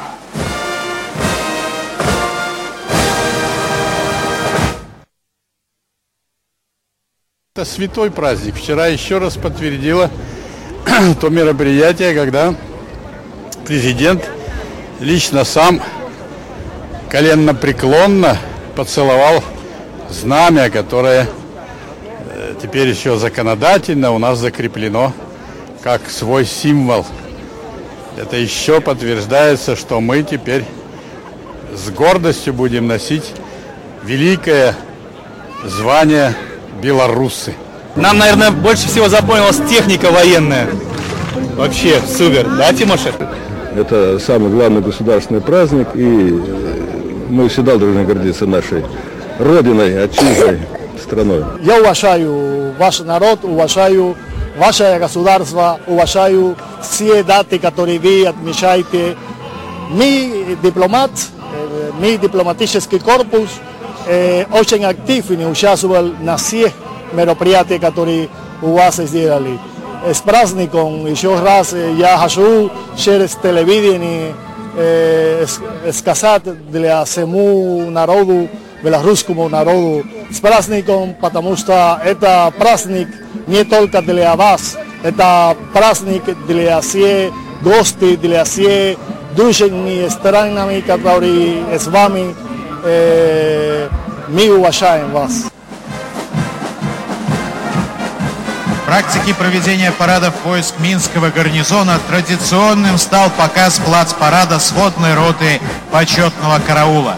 Это 7.56 7.66
святой 7.66 8.12
праздник. 8.12 8.56
Вчера 8.56 8.86
еще 8.86 9.18
раз 9.18 9.36
подтвердило 9.36 10.12
то 11.20 11.30
мероприятие, 11.30 12.14
когда 12.14 12.54
президент 13.66 14.30
лично 15.00 15.44
сам 15.44 15.82
коленно-преклонно 17.10 18.38
поцеловал 18.76 19.44
знамя, 20.10 20.70
которое 20.70 21.28
э, 22.30 22.54
теперь 22.62 22.88
еще 22.88 23.18
законодательно 23.18 24.12
у 24.12 24.18
нас 24.18 24.40
закреплено 24.40 25.14
как 25.84 26.10
свой 26.10 26.46
символ. 26.46 27.06
Это 28.18 28.36
еще 28.36 28.82
подтверждается, 28.82 29.76
что 29.76 30.02
мы 30.02 30.24
теперь 30.24 30.66
с 31.76 31.90
гордостью 31.90 32.54
будем 32.54 32.88
носить 32.88 33.34
великое 34.04 34.76
звание 35.64 36.34
белорусы. 36.82 37.54
Нам, 37.96 38.18
наверное, 38.18 38.52
больше 38.52 38.88
всего 38.88 39.10
запомнилась 39.10 39.62
техника 39.70 40.12
военная. 40.12 40.68
Вообще 41.56 42.00
супер, 42.02 42.48
да, 42.58 42.74
Тимоша? 42.74 43.12
Это 43.76 44.20
самый 44.20 44.50
главный 44.50 44.82
государственный 44.82 45.42
праздник, 45.42 45.88
и 45.94 46.42
мы 47.30 47.50
всегда 47.50 47.78
должны 47.78 48.04
гордиться 48.04 48.46
нашей 48.46 48.84
родиной, 49.40 50.04
отчизной, 50.06 50.60
страной. 51.02 51.44
Я 51.62 51.80
уважаю 51.80 52.74
ваш 52.78 53.00
народ, 53.00 53.44
уважаю 53.44 54.16
ваше 54.58 54.98
государство, 55.00 55.80
уважаю 55.88 56.56
все 56.82 57.24
даты, 57.24 57.60
которые 57.60 58.00
вы 58.00 58.26
отмечаете. 58.26 59.16
Мы 59.90 60.58
дипломат, 60.62 61.12
ми 62.00 62.18
дипломатический 62.18 63.00
корпус 63.00 63.50
э, 64.08 64.46
очень 64.52 64.84
активный 64.84 65.50
участвовал 65.50 66.12
на 66.22 66.38
всех 66.38 66.74
мероприятиях, 67.14 67.82
которые 67.82 68.30
у 68.62 68.74
вас 68.74 68.98
сделали. 68.98 69.60
С 70.06 70.22
праздником 70.22 71.06
еще 71.06 71.40
раз 71.40 71.74
э, 71.74 71.94
я 71.98 72.18
хочу 72.18 72.70
через 72.98 73.36
телевидение 73.36 74.34
э, 74.76 75.46
сказать 75.94 76.44
для 76.72 77.06
всему 77.06 77.90
народу, 77.90 78.50
белорусскому 78.84 79.50
народу, 79.50 80.06
с 80.32 80.40
праздником, 80.40 81.16
потому 81.20 81.56
что 81.56 82.00
это 82.04 82.54
праздник 82.58 83.08
не 83.48 83.64
только 83.64 84.02
для 84.02 84.36
вас, 84.36 84.78
это 85.04 85.56
праздник 85.74 86.24
для 86.48 86.82
всех 86.82 87.32
гостей, 87.62 88.18
для 88.18 88.44
всех 88.44 88.98
душевными 89.36 90.08
странами, 90.10 90.82
которые 90.82 91.78
с 91.78 91.88
вами, 91.88 92.36
э, 92.84 93.88
мы 94.28 94.58
уважаем 94.58 95.12
вас. 95.12 95.46
В 98.82 98.86
практике 98.90 99.34
проведения 99.34 99.92
парадов 99.92 100.34
войск 100.46 100.76
Минского 100.80 101.30
гарнизона 101.30 102.00
традиционным 102.10 102.98
стал 102.98 103.30
показ 103.32 103.80
плацпарада 103.80 104.60
сводной 104.60 105.14
роты 105.14 105.60
почетного 105.92 106.60
караула. 106.66 107.16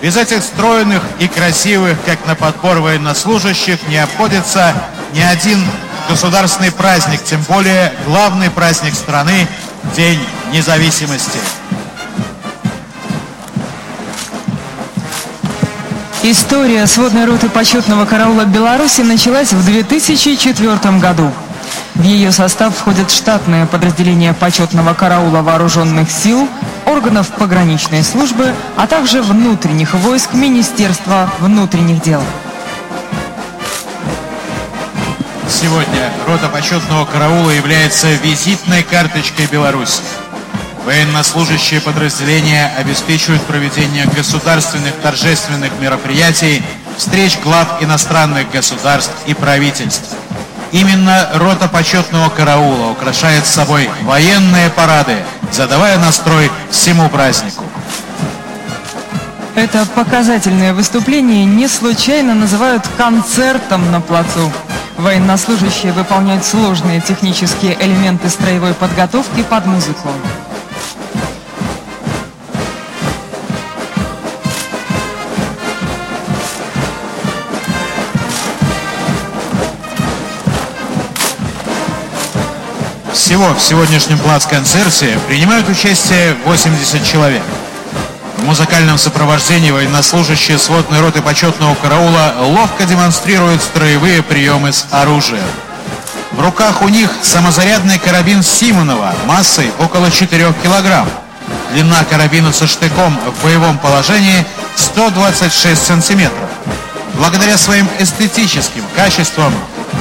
Без 0.00 0.16
этих 0.16 0.42
стройных 0.42 1.02
и 1.18 1.28
красивых, 1.28 1.96
как 2.06 2.24
на 2.26 2.34
подбор 2.34 2.78
военнослужащих, 2.78 3.78
не 3.88 3.96
обходится 3.98 4.72
ни 5.12 5.20
один 5.20 5.58
государственный 6.08 6.70
праздник, 6.70 7.22
тем 7.24 7.42
более 7.42 7.92
главный 8.06 8.50
праздник 8.50 8.94
страны– 8.94 9.46
День 9.96 10.18
независимости. 10.52 11.38
История 16.22 16.86
сводной 16.86 17.24
роты 17.24 17.48
почетного 17.48 18.04
караула 18.04 18.44
Беларуси 18.44 19.00
началась 19.02 19.52
в 19.52 19.64
2004 19.64 20.98
году. 20.98 21.30
В 21.94 22.02
ее 22.02 22.32
состав 22.32 22.76
входят 22.76 23.10
штатные 23.10 23.66
подразделения 23.66 24.34
почетного 24.34 24.94
караула 24.94 25.42
вооруженных 25.42 26.10
сил, 26.10 26.48
органов 26.98 27.28
пограничной 27.28 28.02
службы, 28.02 28.52
а 28.76 28.88
также 28.88 29.22
внутренних 29.22 29.94
войск 29.94 30.34
Министерства 30.34 31.30
внутренних 31.38 32.02
дел. 32.02 32.20
Сегодня 35.48 36.12
рота 36.26 36.48
почетного 36.48 37.04
караула 37.04 37.50
является 37.50 38.08
визитной 38.14 38.82
карточкой 38.82 39.46
Беларуси. 39.46 40.00
Военнослужащие 40.84 41.80
подразделения 41.80 42.72
обеспечивают 42.76 43.42
проведение 43.44 44.04
государственных 44.06 44.94
торжественных 45.00 45.70
мероприятий, 45.80 46.64
встреч 46.96 47.38
глав 47.44 47.80
иностранных 47.80 48.50
государств 48.50 49.12
и 49.26 49.34
правительств. 49.34 50.16
Именно 50.72 51.28
рота 51.34 51.68
почетного 51.68 52.28
караула 52.28 52.90
украшает 52.90 53.46
собой 53.46 53.88
военные 54.02 54.68
парады, 54.70 55.18
задавая 55.52 55.98
настрой 55.98 56.50
всему 56.70 57.08
празднику. 57.08 57.64
Это 59.54 59.84
показательное 59.86 60.72
выступление 60.72 61.44
не 61.44 61.66
случайно 61.66 62.34
называют 62.34 62.86
концертом 62.96 63.90
на 63.90 64.00
плацу. 64.00 64.52
Военнослужащие 64.96 65.92
выполняют 65.92 66.44
сложные 66.44 67.00
технические 67.00 67.76
элементы 67.80 68.28
строевой 68.28 68.74
подготовки 68.74 69.42
под 69.42 69.66
музыку. 69.66 70.10
Всего 83.28 83.52
в 83.52 83.60
сегодняшнем 83.60 84.18
плац-концерте 84.20 85.18
принимают 85.28 85.68
участие 85.68 86.34
80 86.46 87.04
человек. 87.04 87.42
В 88.38 88.44
музыкальном 88.46 88.96
сопровождении 88.96 89.70
военнослужащие 89.70 90.56
сводной 90.56 91.02
роты 91.02 91.20
почетного 91.20 91.74
караула 91.74 92.36
ловко 92.40 92.84
демонстрируют 92.86 93.60
строевые 93.60 94.22
приемы 94.22 94.72
с 94.72 94.86
оружием. 94.92 95.44
В 96.32 96.40
руках 96.40 96.80
у 96.80 96.88
них 96.88 97.10
самозарядный 97.20 97.98
карабин 97.98 98.42
Симонова 98.42 99.14
массой 99.26 99.70
около 99.78 100.10
4 100.10 100.54
килограмм. 100.62 101.06
Длина 101.74 102.04
карабина 102.04 102.50
со 102.50 102.66
штыком 102.66 103.14
в 103.26 103.44
боевом 103.44 103.76
положении 103.76 104.46
126 104.74 105.86
сантиметров. 105.86 106.48
Благодаря 107.12 107.58
своим 107.58 107.86
эстетическим 107.98 108.84
качествам 108.96 109.52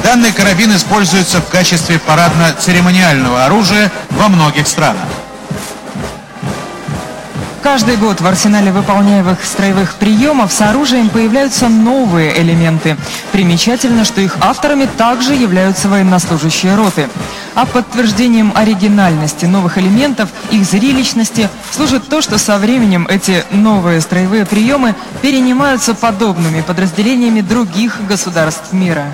данный 0.04 0.32
карабин 0.32 0.76
используется 0.76 1.42
в 1.42 1.50
качестве 1.50 2.00
парадно-церемониального 2.00 3.46
оружия 3.46 3.92
во 4.12 4.30
многих 4.30 4.68
странах. 4.68 5.08
Каждый 7.68 7.98
год 7.98 8.22
в 8.22 8.26
арсенале 8.26 8.72
выполняемых 8.72 9.44
строевых 9.44 9.96
приемов 9.96 10.54
с 10.54 10.62
оружием 10.62 11.10
появляются 11.10 11.68
новые 11.68 12.42
элементы. 12.42 12.96
Примечательно, 13.34 14.06
что 14.06 14.22
их 14.22 14.38
авторами 14.40 14.88
также 14.98 15.34
являются 15.34 15.90
военнослужащие 15.90 16.76
роты. 16.76 17.10
А 17.56 17.66
подтверждением 17.66 18.54
оригинальности 18.56 19.46
новых 19.46 19.78
элементов, 19.78 20.30
их 20.50 20.64
зрелищности, 20.64 21.50
служит 21.72 22.08
то, 22.08 22.22
что 22.22 22.38
со 22.38 22.58
временем 22.58 23.06
эти 23.10 23.44
новые 23.52 24.00
строевые 24.00 24.46
приемы 24.46 24.96
перенимаются 25.22 25.94
подобными 25.94 26.62
подразделениями 26.62 27.42
других 27.42 28.00
государств 28.08 28.72
мира. 28.72 29.08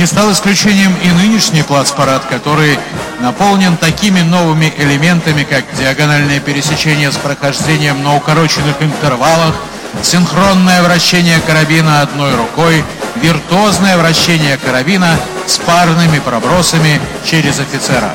Не 0.00 0.06
стал 0.06 0.32
исключением 0.32 0.96
и 1.04 1.10
нынешний 1.10 1.62
плацпарад, 1.62 2.24
который 2.24 2.78
наполнен 3.20 3.76
такими 3.76 4.22
новыми 4.22 4.72
элементами, 4.78 5.42
как 5.42 5.66
диагональное 5.78 6.40
пересечение 6.40 7.12
с 7.12 7.16
прохождением 7.16 8.02
на 8.02 8.16
укороченных 8.16 8.80
интервалах, 8.80 9.54
синхронное 10.02 10.82
вращение 10.82 11.38
карабина 11.46 12.00
одной 12.00 12.34
рукой, 12.34 12.82
виртуозное 13.16 13.98
вращение 13.98 14.56
карабина 14.56 15.18
с 15.46 15.58
парными 15.58 16.18
пробросами 16.20 16.98
через 17.26 17.60
офицера. 17.60 18.14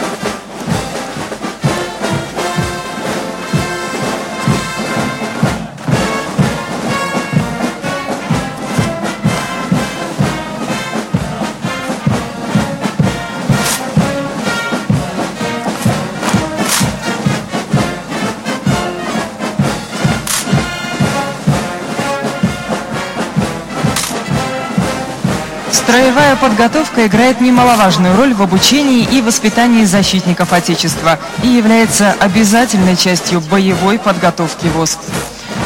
Строевая 26.15 26.37
подготовка 26.37 27.07
играет 27.07 27.41
немаловажную 27.41 28.15
роль 28.15 28.33
в 28.33 28.41
обучении 28.41 29.03
и 29.03 29.21
воспитании 29.21 29.83
защитников 29.83 30.53
Отечества 30.53 31.19
и 31.43 31.47
является 31.49 32.15
обязательной 32.21 32.95
частью 32.95 33.41
боевой 33.41 33.99
подготовки 33.99 34.67
ВОСК. 34.67 34.99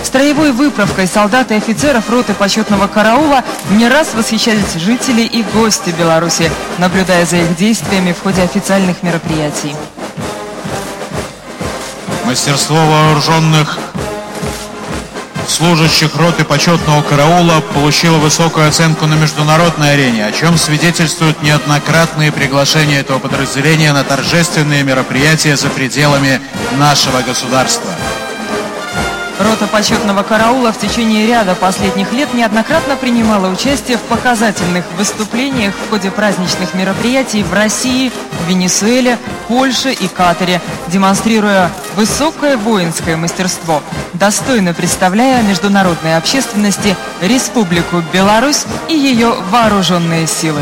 Строевой 0.03 0.51
выправкой 0.51 1.05
солдат 1.05 1.51
и 1.51 1.53
офицеров 1.53 2.09
роты 2.09 2.33
почетного 2.33 2.87
караула 2.87 3.43
не 3.69 3.87
раз 3.87 4.15
восхищались 4.15 4.73
жители 4.73 5.21
и 5.21 5.43
гости 5.53 5.91
Беларуси, 5.91 6.49
наблюдая 6.79 7.27
за 7.27 7.35
их 7.35 7.55
действиями 7.55 8.11
в 8.11 8.23
ходе 8.23 8.41
официальных 8.41 9.03
мероприятий. 9.03 9.75
Мастерство 12.25 12.75
вооруженных 12.75 13.77
служащих 15.59 16.15
роты 16.15 16.45
почетного 16.45 17.01
караула 17.01 17.59
получило 17.73 18.15
высокую 18.17 18.69
оценку 18.69 19.07
на 19.07 19.15
международной 19.15 19.91
арене, 19.91 20.25
о 20.25 20.31
чем 20.31 20.57
свидетельствуют 20.57 21.43
неоднократные 21.43 22.31
приглашения 22.31 23.01
этого 23.01 23.19
подразделения 23.19 23.91
на 23.91 24.05
торжественные 24.05 24.83
мероприятия 24.83 25.57
за 25.57 25.67
пределами 25.67 26.39
нашего 26.77 27.21
государства. 27.23 27.91
Рота 29.37 29.67
почетного 29.67 30.23
караула 30.23 30.71
в 30.71 30.79
течение 30.79 31.27
ряда 31.27 31.55
последних 31.55 32.13
лет 32.13 32.33
неоднократно 32.33 32.95
принимала 32.95 33.47
участие 33.47 33.97
в 33.97 34.01
показательных 34.01 34.85
выступлениях 34.97 35.73
в 35.73 35.89
ходе 35.89 36.09
праздничных 36.09 36.73
мероприятий 36.73 37.43
в 37.43 37.53
России, 37.53 38.11
Венесуэле, 38.47 39.17
Польше 39.49 39.91
и 39.91 40.07
Катаре, 40.07 40.61
демонстрируя 40.87 41.69
высокое 41.99 42.55
воинское 42.55 43.17
мастерство, 43.17 43.83
достойно 44.13 44.73
представляя 44.73 45.43
международной 45.43 46.15
общественности 46.15 46.95
Республику 47.21 48.01
Беларусь 48.13 48.63
и 48.87 48.93
ее 48.93 49.33
вооруженные 49.51 50.25
силы. 50.25 50.61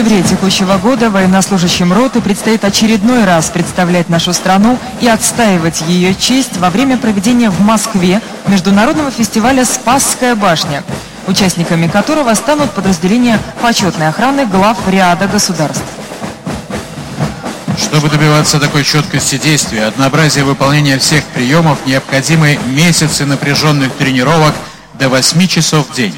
Сентябре 0.00 0.22
текущего 0.22 0.78
года 0.78 1.10
военнослужащим 1.10 1.92
роты 1.92 2.22
предстоит 2.22 2.64
очередной 2.64 3.26
раз 3.26 3.50
представлять 3.50 4.08
нашу 4.08 4.32
страну 4.32 4.78
и 5.02 5.06
отстаивать 5.06 5.82
ее 5.82 6.14
честь 6.14 6.56
во 6.56 6.70
время 6.70 6.96
проведения 6.96 7.50
в 7.50 7.60
Москве 7.60 8.22
международного 8.46 9.10
фестиваля 9.10 9.66
«Спасская 9.66 10.34
башня», 10.36 10.84
участниками 11.26 11.86
которого 11.86 12.32
станут 12.32 12.70
подразделения 12.70 13.38
почетной 13.60 14.08
охраны 14.08 14.46
глав 14.46 14.78
ряда 14.88 15.26
государств. 15.26 15.84
Чтобы 17.76 18.08
добиваться 18.08 18.58
такой 18.58 18.84
четкости 18.84 19.36
действия, 19.36 19.84
однообразия 19.84 20.44
выполнения 20.44 20.96
всех 20.98 21.24
приемов, 21.24 21.76
необходимы 21.84 22.58
месяцы 22.68 23.26
напряженных 23.26 23.92
тренировок 23.92 24.54
до 24.94 25.10
8 25.10 25.46
часов 25.46 25.90
в 25.90 25.94
день. 25.94 26.14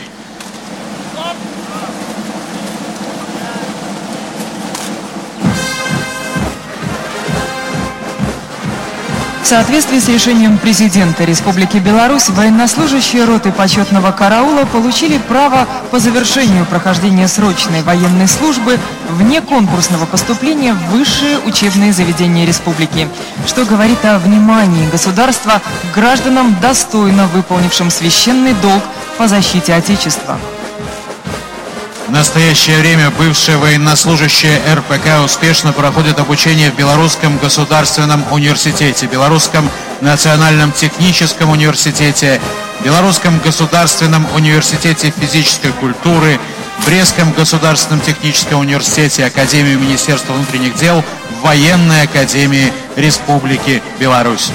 В 9.43 9.47
соответствии 9.47 9.99
с 9.99 10.09
решением 10.09 10.57
президента 10.57 11.25
Республики 11.25 11.77
Беларусь, 11.79 12.29
военнослужащие 12.29 13.25
роты 13.25 13.51
почетного 13.51 14.13
караула 14.13 14.65
получили 14.67 15.19
право 15.19 15.67
по 15.91 15.99
завершению 15.99 16.65
прохождения 16.65 17.27
срочной 17.27 17.83
военной 17.83 18.29
службы 18.29 18.79
вне 19.11 19.41
конкурсного 19.41 20.07
поступления 20.07 20.75
в 20.75 20.91
высшие 20.93 21.39
учебные 21.41 21.93
заведения 21.93 22.47
республики, 22.47 23.09
что 23.45 23.65
говорит 23.65 24.03
о 24.05 24.21
внимании 24.21 24.89
государства 24.89 25.61
к 25.91 25.95
гражданам, 25.95 26.57
достойно 26.63 27.27
выполнившим 27.27 27.91
священный 27.91 28.55
долг 28.63 28.83
по 29.19 29.27
защите 29.27 29.75
Отечества. 29.75 30.39
В 32.13 32.15
настоящее 32.15 32.79
время 32.79 33.11
бывшие 33.11 33.57
военнослужащие 33.57 34.61
РПК 34.75 35.25
успешно 35.25 35.73
проходят 35.73 36.21
обучение 36.21 36.71
в 36.71 36.77
Белорусском 36.77 37.39
государственном 37.39 38.23
университете, 38.31 39.07
Белорусском 39.07 39.67
национальном 40.03 40.73
техническом 40.73 41.49
университете, 41.49 42.39
Белорусском 42.85 43.39
государственном 43.39 44.27
университете 44.35 45.11
физической 45.19 45.73
культуры, 45.73 46.39
Брестском 46.85 47.33
государственном 47.33 48.03
техническом 48.03 48.61
университете, 48.61 49.25
Академии 49.25 49.77
Министерства 49.77 50.35
внутренних 50.35 50.75
дел, 50.75 51.03
Военной 51.41 52.03
академии 52.03 52.75
Республики 52.95 53.83
Беларусь. 53.99 54.51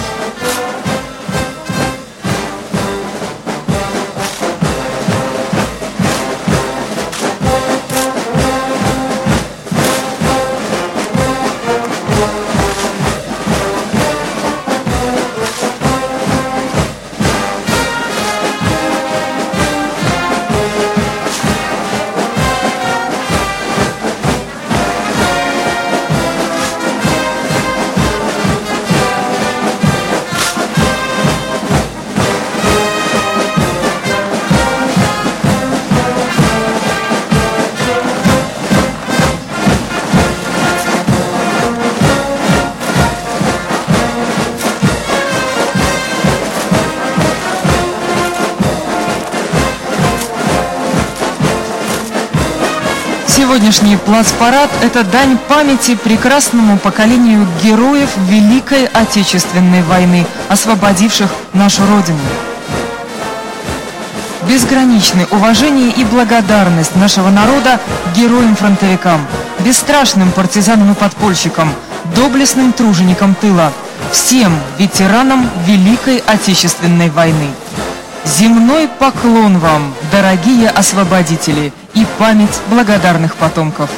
Плацпарад– 54.08 54.70
это 54.82 55.04
дань 55.04 55.38
памяти 55.50 55.96
прекрасному 55.96 56.78
поколению 56.78 57.46
героев 57.62 58.10
Великой 58.30 58.86
Отечественной 58.86 59.84
войны, 59.84 60.26
освободивших 60.48 61.30
нашу 61.52 61.86
Родину. 61.86 62.20
Безграничное 64.48 65.28
уважение 65.30 65.90
и 65.90 66.06
благодарность 66.06 66.96
нашего 66.96 67.30
народа 67.30 67.82
героям-фронтовикам, 68.16 69.28
бесстрашным 69.60 70.32
партизанам 70.32 70.94
и 70.94 70.96
подпольщикам, 70.96 71.74
доблестным 72.16 72.72
труженикам 72.72 73.36
тыла, 73.36 73.74
всем 74.14 74.58
ветеранам 74.78 75.50
Великой 75.66 76.24
Отечественной 76.26 77.10
войны. 77.10 77.50
Земной 78.24 78.88
поклон 78.88 79.60
вам, 79.60 79.94
дорогие 80.14 80.70
освободители, 80.70 81.74
и 81.98 82.06
память 82.20 82.62
благодарных 82.70 83.36
потомков. 83.38 83.90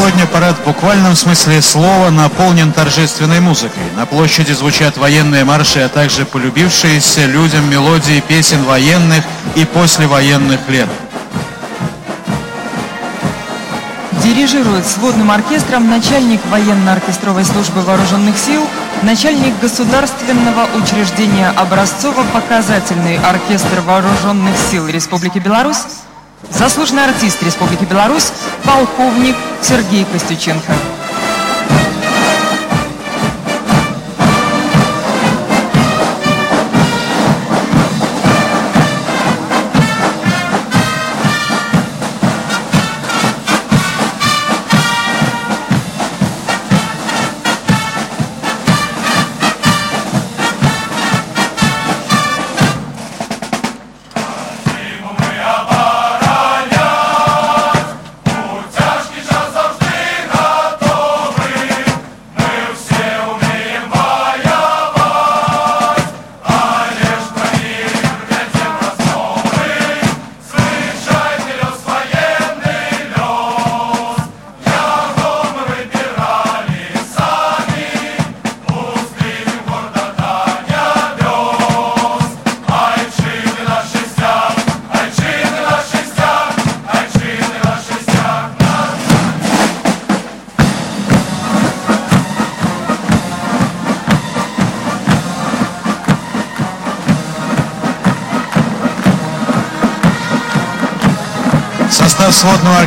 Сегодня 0.00 0.26
парад 0.26 0.56
в 0.56 0.64
буквальном 0.64 1.14
смысле 1.14 1.60
слова 1.60 2.08
наполнен 2.08 2.72
торжественной 2.72 3.40
музыкой. 3.40 3.82
На 3.98 4.06
площади 4.06 4.52
звучат 4.52 4.96
военные 4.96 5.44
марши, 5.44 5.80
а 5.80 5.90
также 5.90 6.24
полюбившиеся 6.24 7.26
людям 7.26 7.68
мелодии 7.68 8.20
песен 8.20 8.64
военных 8.64 9.22
и 9.56 9.66
послевоенных 9.66 10.60
лет. 10.70 10.88
Дирижирует 14.24 14.86
сводным 14.86 15.30
оркестром 15.30 15.90
начальник 15.90 16.40
военно-оркестровой 16.46 17.44
службы 17.44 17.82
вооруженных 17.82 18.38
сил, 18.38 18.66
начальник 19.02 19.52
государственного 19.60 20.66
учреждения 20.82 21.52
образцово-показательный 21.58 23.18
оркестр 23.18 23.82
вооруженных 23.82 24.56
сил 24.70 24.88
Республики 24.88 25.38
Беларусь, 25.40 25.84
заслуженный 26.50 27.04
артист 27.04 27.42
Республики 27.42 27.84
Беларусь, 27.84 28.32
полковник 28.64 29.36
Сергей 29.62 30.04
Костюченко. 30.04 30.72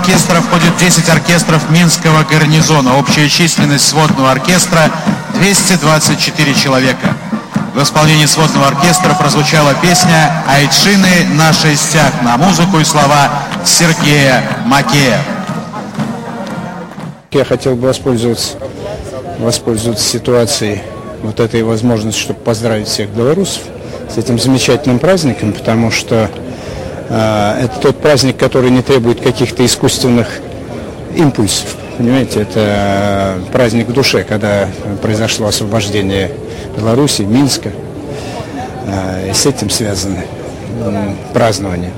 Оркестра 0.03 0.41
входит 0.41 0.75
10 0.79 1.07
оркестров 1.07 1.69
Минского 1.69 2.23
гарнизона. 2.23 2.97
Общая 2.97 3.29
численность 3.29 3.87
сводного 3.87 4.31
оркестра 4.31 4.91
224 5.35 6.53
человека. 6.55 7.15
В 7.73 7.81
исполнении 7.81 8.25
сводного 8.25 8.67
оркестра 8.67 9.13
прозвучала 9.13 9.73
песня 9.75 10.43
«Айчины 10.45 11.33
на 11.35 11.53
шестях» 11.53 12.11
на 12.21 12.35
музыку 12.35 12.79
и 12.79 12.83
слова 12.83 13.29
Сергея 13.65 14.43
Макея. 14.65 15.21
Я 17.31 17.45
хотел 17.45 17.75
бы 17.75 17.87
воспользоваться, 17.87 18.57
воспользоваться 19.39 20.03
ситуацией, 20.03 20.81
вот 21.21 21.39
этой 21.39 21.63
возможностью, 21.63 22.23
чтобы 22.23 22.41
поздравить 22.41 22.89
всех 22.89 23.09
белорусов 23.09 23.63
с 24.13 24.17
этим 24.17 24.37
замечательным 24.37 24.99
праздником, 24.99 25.53
потому 25.53 25.91
что 25.91 26.29
это 27.15 27.79
тот 27.81 28.01
праздник, 28.01 28.37
который 28.37 28.69
не 28.69 28.81
требует 28.81 29.21
каких-то 29.21 29.65
искусственных 29.65 30.27
импульсов. 31.15 31.75
Понимаете, 31.97 32.41
это 32.41 32.59
э, 32.59 33.39
праздник 33.51 33.87
душе, 33.89 34.23
когда 34.23 34.67
произошло 35.01 35.47
освобождение 35.47 36.31
Беларуси, 36.75 37.21
Минска. 37.21 37.71
Э, 38.87 39.29
и 39.29 39.33
с 39.33 39.45
этим 39.45 39.69
связаны 39.69 40.25
празднования. 41.33 41.91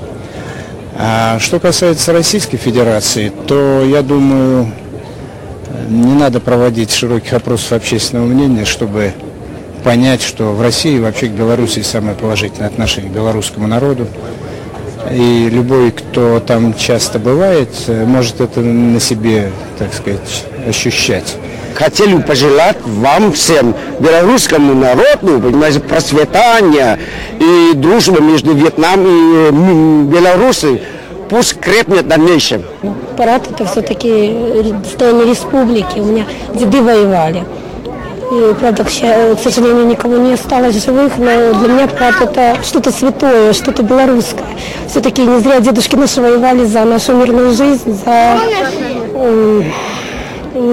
А 0.98 1.38
что 1.40 1.60
касается 1.60 2.12
Российской 2.12 2.58
Федерации, 2.58 3.32
то 3.46 3.82
я 3.84 4.02
думаю, 4.02 4.70
не 5.88 6.14
надо 6.14 6.40
проводить 6.40 6.92
широких 6.92 7.32
опросов 7.32 7.72
общественного 7.72 8.26
мнения, 8.26 8.64
чтобы 8.64 9.12
понять, 9.82 10.22
что 10.22 10.52
в 10.52 10.60
России 10.60 10.98
вообще 10.98 11.28
к 11.28 11.32
Беларуси 11.32 11.80
самое 11.82 12.16
положительное 12.16 12.68
отношение 12.68 13.10
к 13.10 13.14
белорусскому 13.14 13.66
народу. 13.66 14.06
И 15.12 15.48
любой, 15.50 15.92
кто 15.92 16.40
там 16.40 16.74
часто 16.74 17.18
бывает, 17.18 17.68
может 17.88 18.40
это 18.40 18.60
на 18.60 19.00
себе, 19.00 19.50
так 19.78 19.94
сказать, 19.94 20.44
ощущать. 20.68 21.36
Хотели 21.74 22.14
бы 22.14 22.22
пожелать 22.22 22.78
вам 22.84 23.32
всем, 23.32 23.74
белорусскому 24.00 24.74
народу, 24.74 25.40
понимаете, 25.40 25.80
процветания 25.80 26.98
и 27.38 27.72
дружбы 27.74 28.20
между 28.20 28.54
Вьетнамом 28.54 30.08
и 30.08 30.10
Беларусью. 30.10 30.80
Пусть 31.28 31.58
крепнет 31.58 32.04
в 32.04 32.08
дальнейшем. 32.08 32.62
Парад 33.16 33.50
это 33.50 33.66
все-таки 33.66 34.72
состояние 34.84 35.26
республики. 35.30 35.98
У 35.98 36.04
меня 36.04 36.24
деды 36.54 36.80
воевали. 36.80 37.44
И, 38.32 38.54
правда, 38.58 38.84
к 38.84 38.90
ща- 38.90 39.36
к 39.36 39.40
сожалению, 39.40 39.86
никого 39.86 40.16
не 40.16 40.34
осталось 40.34 40.84
живых, 40.84 41.12
но 41.16 41.54
для 41.54 41.68
меня 41.68 41.86
парад 41.86 42.20
это 42.20 42.56
что-то 42.64 42.90
святое, 42.90 43.52
что-то 43.52 43.82
белорусское. 43.84 44.46
Все-таки 44.90 45.22
не 45.22 45.38
зря 45.40 45.60
дедушки 45.60 45.94
наши 45.94 46.20
воевали 46.20 46.64
за 46.64 46.84
нашу 46.84 47.14
мирную 47.16 47.54
жизнь, 47.54 48.00
за, 48.04 48.38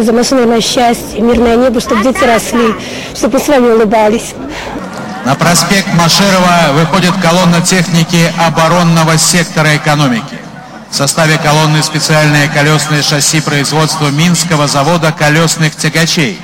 за 0.04 0.12
наше, 0.12 0.34
наверное, 0.36 0.62
счастье, 0.62 1.20
мирное 1.20 1.56
небо, 1.56 1.80
чтобы 1.80 2.02
дети 2.04 2.24
росли, 2.24 2.74
чтобы 3.16 3.38
мы 3.38 3.44
с 3.46 3.48
вами 3.48 3.72
улыбались. 3.74 4.34
На 5.26 5.36
проспект 5.36 5.88
Машерова 5.94 6.74
выходит 6.74 7.14
колонна 7.22 7.62
техники 7.62 8.34
оборонного 8.46 9.18
сектора 9.18 9.76
экономики. 9.78 10.38
В 10.90 10.96
составе 10.96 11.38
колонны 11.38 11.82
специальные 11.84 12.50
колесные 12.50 13.04
шасси 13.04 13.42
производства 13.42 14.10
Минского 14.10 14.68
завода 14.68 15.12
колесных 15.12 15.76
тягачей, 15.76 16.40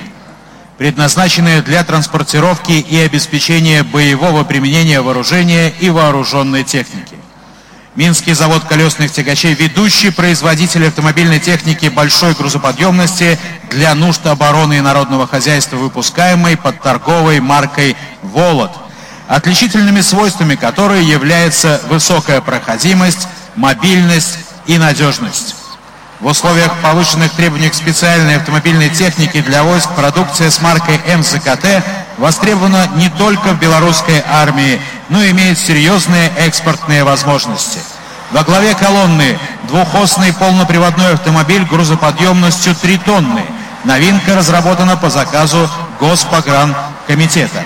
предназначенные 0.80 1.60
для 1.60 1.84
транспортировки 1.84 2.72
и 2.72 2.96
обеспечения 3.00 3.82
боевого 3.82 4.44
применения 4.44 5.02
вооружения 5.02 5.74
и 5.78 5.90
вооруженной 5.90 6.64
техники. 6.64 7.18
Минский 7.96 8.32
завод 8.32 8.64
колесных 8.64 9.12
тягачей– 9.12 9.52
ведущий 9.60 10.08
производитель 10.08 10.86
автомобильной 10.86 11.38
техники 11.38 11.90
большой 11.90 12.32
грузоподъемности 12.32 13.38
для 13.68 13.94
нужд 13.94 14.26
обороны 14.26 14.78
и 14.78 14.80
народного 14.80 15.26
хозяйства, 15.26 15.76
выпускаемой 15.76 16.56
под 16.56 16.80
торговой 16.80 17.40
маркой 17.40 17.94
«Волод», 18.22 18.72
отличительными 19.28 20.00
свойствами 20.00 20.54
которой 20.54 21.04
является 21.04 21.82
высокая 21.90 22.40
проходимость, 22.40 23.28
мобильность 23.54 24.38
и 24.66 24.78
надежность. 24.78 25.59
В 26.20 26.26
условиях 26.26 26.70
повышенных 26.82 27.32
требований 27.32 27.70
к 27.70 27.74
специальной 27.74 28.36
автомобильной 28.36 28.90
технике 28.90 29.40
для 29.40 29.62
войск 29.62 29.88
продукция 29.96 30.50
с 30.50 30.60
маркой 30.60 31.00
МЗКТ 31.16 31.82
востребована 32.18 32.88
не 32.96 33.08
только 33.08 33.54
в 33.54 33.58
белорусской 33.58 34.22
армии, 34.30 34.78
но 35.08 35.22
и 35.22 35.30
имеет 35.30 35.58
серьезные 35.58 36.30
экспортные 36.36 37.04
возможности. 37.04 37.78
Во 38.32 38.44
главе 38.44 38.74
колонны 38.74 39.38
двухосный 39.62 40.34
полноприводной 40.34 41.14
автомобиль 41.14 41.64
грузоподъемностью 41.64 42.74
3 42.74 42.98
тонны. 42.98 43.42
Новинка 43.84 44.36
разработана 44.36 44.98
по 44.98 45.08
заказу 45.08 45.70
Госпогранкомитета. 46.00 47.64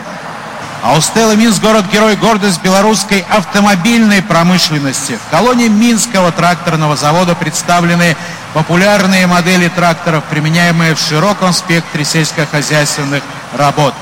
А 0.85 0.93
у 0.93 1.01
Стеллы 1.01 1.35
Минск 1.35 1.61
город-герой, 1.61 2.15
гордость 2.15 2.63
белорусской 2.63 3.25
автомобильной 3.31 4.23
промышленности. 4.23 5.19
В 5.27 5.31
колонне 5.31 5.69
Минского 5.69 6.31
тракторного 6.31 6.95
завода 6.95 7.35
представлены 7.35 8.17
популярные 8.55 9.27
модели 9.27 9.69
тракторов, 9.69 10.25
применяемые 10.25 10.95
в 10.95 11.01
широком 11.01 11.53
спектре 11.53 12.05
сельскохозяйственных 12.05 13.23
работ. 13.53 13.93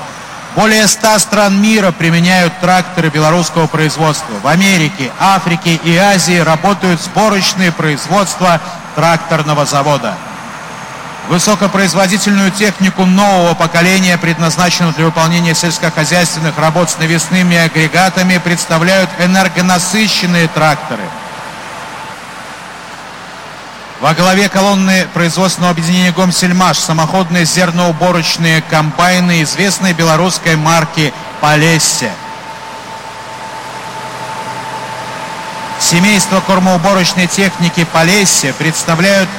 Более 0.55 0.87
100 0.87 1.17
стран 1.17 1.59
мира 1.59 1.91
применяют 1.91 2.53
тракторы 2.61 3.09
белорусского 3.09 3.65
производства. 3.65 4.33
В 4.43 4.47
Америке, 4.47 5.11
Африке 5.19 5.79
и 5.83 5.97
Азии 5.97 6.37
работают 6.37 7.01
сборочные 7.01 7.71
производства 7.71 8.61
тракторного 8.95 9.65
завода. 9.65 10.13
Высокопроизводительную 11.29 12.51
технику 12.51 13.05
нового 13.05 13.55
поколения, 13.55 14.17
предназначенную 14.19 14.93
для 14.93 15.05
выполнения 15.05 15.55
сельскохозяйственных 15.55 16.55
работ 16.59 16.91
с 16.91 16.99
навесными 16.99 17.57
агрегатами, 17.57 18.37
представляют 18.37 19.09
энергонасыщенные 19.17 20.47
тракторы. 20.49 21.03
Во 24.03 24.13
главе 24.13 24.49
колонны 24.49 25.07
производственного 25.13 25.71
объединения 25.71 26.11
«Гомсельмаш» 26.11 26.77
самоходные 26.77 27.45
зерноуборочные 27.45 28.61
комбайны 28.63 29.43
известной 29.43 29.93
белорусской 29.93 30.57
марки 30.57 31.13
«Полесье». 31.39 32.11
Семейство 35.79 36.41
кормоуборочной 36.41 37.27
техники 37.27 37.87
«Полесье» 37.93 38.51
представляют 38.51 39.29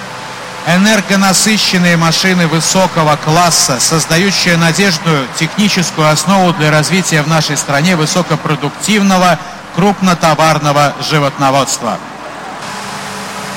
энергонасыщенные 0.66 1.98
машины 1.98 2.46
высокого 2.46 3.16
класса, 3.16 3.78
создающие 3.78 4.56
надежную 4.56 5.28
техническую 5.38 6.08
основу 6.08 6.54
для 6.54 6.70
развития 6.70 7.20
в 7.20 7.28
нашей 7.28 7.58
стране 7.58 7.96
высокопродуктивного 7.96 9.38
крупнотоварного 9.74 10.94
животноводства. 11.06 11.98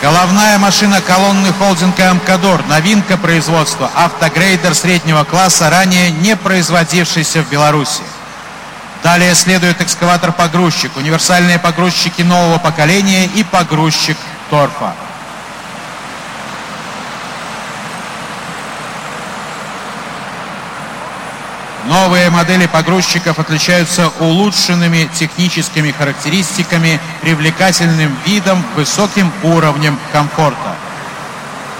Головная 0.08 0.58
машина 0.58 1.02
колонны 1.02 1.52
холдинга 1.52 2.12
«Амкадор»– 2.12 2.66
новинка 2.70 3.18
производства, 3.18 3.92
автогрейдер 3.94 4.74
среднего 4.74 5.26
класса, 5.26 5.70
ранее 5.70 6.12
не 6.12 6.38
производившийся 6.38 7.44
в 7.44 7.50
Беларуси. 7.50 8.04
Далее 9.04 9.36
следует 9.36 9.82
экскаватор-погрузчик, 9.82 10.96
универсальные 10.96 11.60
погрузчики 11.60 12.22
нового 12.22 12.58
поколения 12.58 13.26
и 13.26 13.44
погрузчик 13.44 14.16
торфа. 14.50 14.94
Новые 21.88 22.30
модели 22.30 22.66
погрузчиков 22.66 23.40
отличаются 23.40 24.12
улучшенными 24.20 25.10
техническими 25.14 25.92
характеристиками, 25.92 27.00
привлекательным 27.22 28.14
видом, 28.26 28.62
высоким 28.76 29.32
уровнем 29.42 29.98
комфорта. 30.12 30.76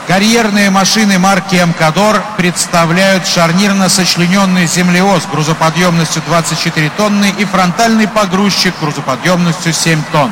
Карьерные 0.08 0.70
машины 0.70 1.20
марки 1.20 1.58
«Амкадор» 1.58 2.24
представляют 2.38 3.28
шарнирно-сочлененный 3.28 4.66
землевоз 4.66 5.26
грузоподъемностью 5.30 6.22
24 6.26 6.90
тонны 6.92 7.34
и 7.38 7.44
фронтальный 7.44 8.08
погрузчик 8.08 8.74
грузоподъемностью 8.80 9.74
7 9.74 10.02
тонн. 10.14 10.32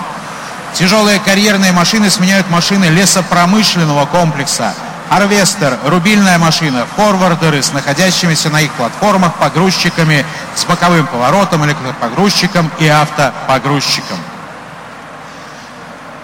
Тяжелые 0.73 1.19
карьерные 1.19 1.73
машины 1.73 2.09
сменяют 2.09 2.49
машины 2.49 2.86
лесопромышленного 2.86 4.05
комплекса. 4.05 4.73
Арвестер, 5.09 5.77
рубильная 5.85 6.39
машина, 6.39 6.85
форвардеры 6.95 7.61
с 7.61 7.71
находящимися 7.73 8.49
на 8.49 8.61
их 8.61 8.71
платформах 8.71 9.35
погрузчиками 9.35 10.25
с 10.55 10.65
боковым 10.65 11.05
поворотом, 11.05 11.63
электропогрузчиком 11.65 12.71
и 12.79 12.87
автопогрузчиком. 12.87 14.17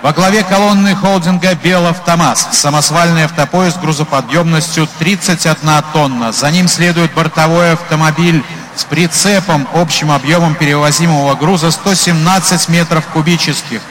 Во 0.01 0.13
главе 0.13 0.43
колонны 0.43 0.95
холдинга 0.95 1.53
«Белавтомаз» 1.53 2.47
самосвальный 2.53 3.25
автопоезд 3.25 3.79
грузоподъемностью 3.79 4.87
31 4.97 5.83
тонна. 5.93 6.31
За 6.31 6.49
ним 6.49 6.67
следует 6.67 7.13
бортовой 7.13 7.73
автомобиль 7.73 8.43
с 8.75 8.83
прицепом 8.83 9.67
общим 9.75 10.11
объемом 10.11 10.55
перевозимого 10.55 11.35
груза 11.35 11.69
117 11.69 12.69
метров 12.69 13.05
кубических 13.07 13.81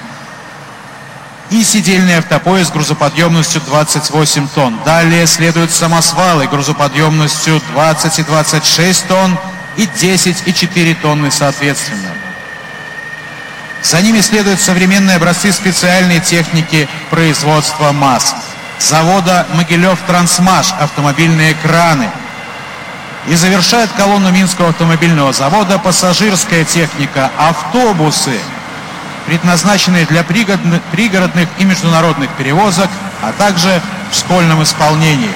и 1.50 1.64
сидельный 1.64 2.18
автопоезд 2.18 2.72
грузоподъемностью 2.72 3.60
28 3.62 4.48
тонн. 4.54 4.78
Далее 4.84 5.26
следуют 5.26 5.70
самосвалы 5.70 6.46
грузоподъемностью 6.46 7.60
20 7.72 8.18
и 8.18 8.22
26 8.22 9.08
тонн 9.08 9.38
и 9.76 9.84
10,4 9.86 10.94
тонны 11.02 11.30
соответственно. 11.30 12.10
За 13.82 14.00
ними 14.00 14.20
следуют 14.20 14.60
современные 14.60 15.16
образцы 15.16 15.52
специальной 15.52 16.20
техники 16.20 16.88
производства 17.10 17.92
масс. 17.92 18.34
Завода 18.78 19.46
«Могилев 19.54 19.98
Трансмаш» 20.06 20.72
автомобильные 20.78 21.54
краны. 21.54 22.10
И 23.26 23.34
завершает 23.34 23.90
колонну 23.92 24.30
Минского 24.30 24.68
автомобильного 24.70 25.32
завода 25.32 25.78
пассажирская 25.78 26.64
техника 26.64 27.30
автобусы, 27.36 28.38
предназначенные 29.30 30.06
для 30.06 30.24
пригородных, 30.24 31.48
и 31.58 31.64
международных 31.64 32.30
перевозок, 32.30 32.90
а 33.22 33.30
также 33.38 33.80
в 34.10 34.16
школьном 34.16 34.60
исполнении. 34.64 35.30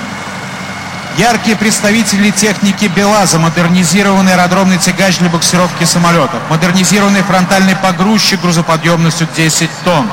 Яркие 1.16 1.54
представители 1.54 2.30
техники 2.30 2.86
БелАЗа, 2.86 3.38
модернизированный 3.38 4.32
аэродромный 4.32 4.78
тягач 4.78 5.18
для 5.18 5.28
буксировки 5.28 5.84
самолетов, 5.84 6.40
модернизированный 6.50 7.22
фронтальный 7.22 7.76
погрузчик 7.76 8.40
грузоподъемностью 8.40 9.28
10 9.36 9.70
тонн, 9.84 10.10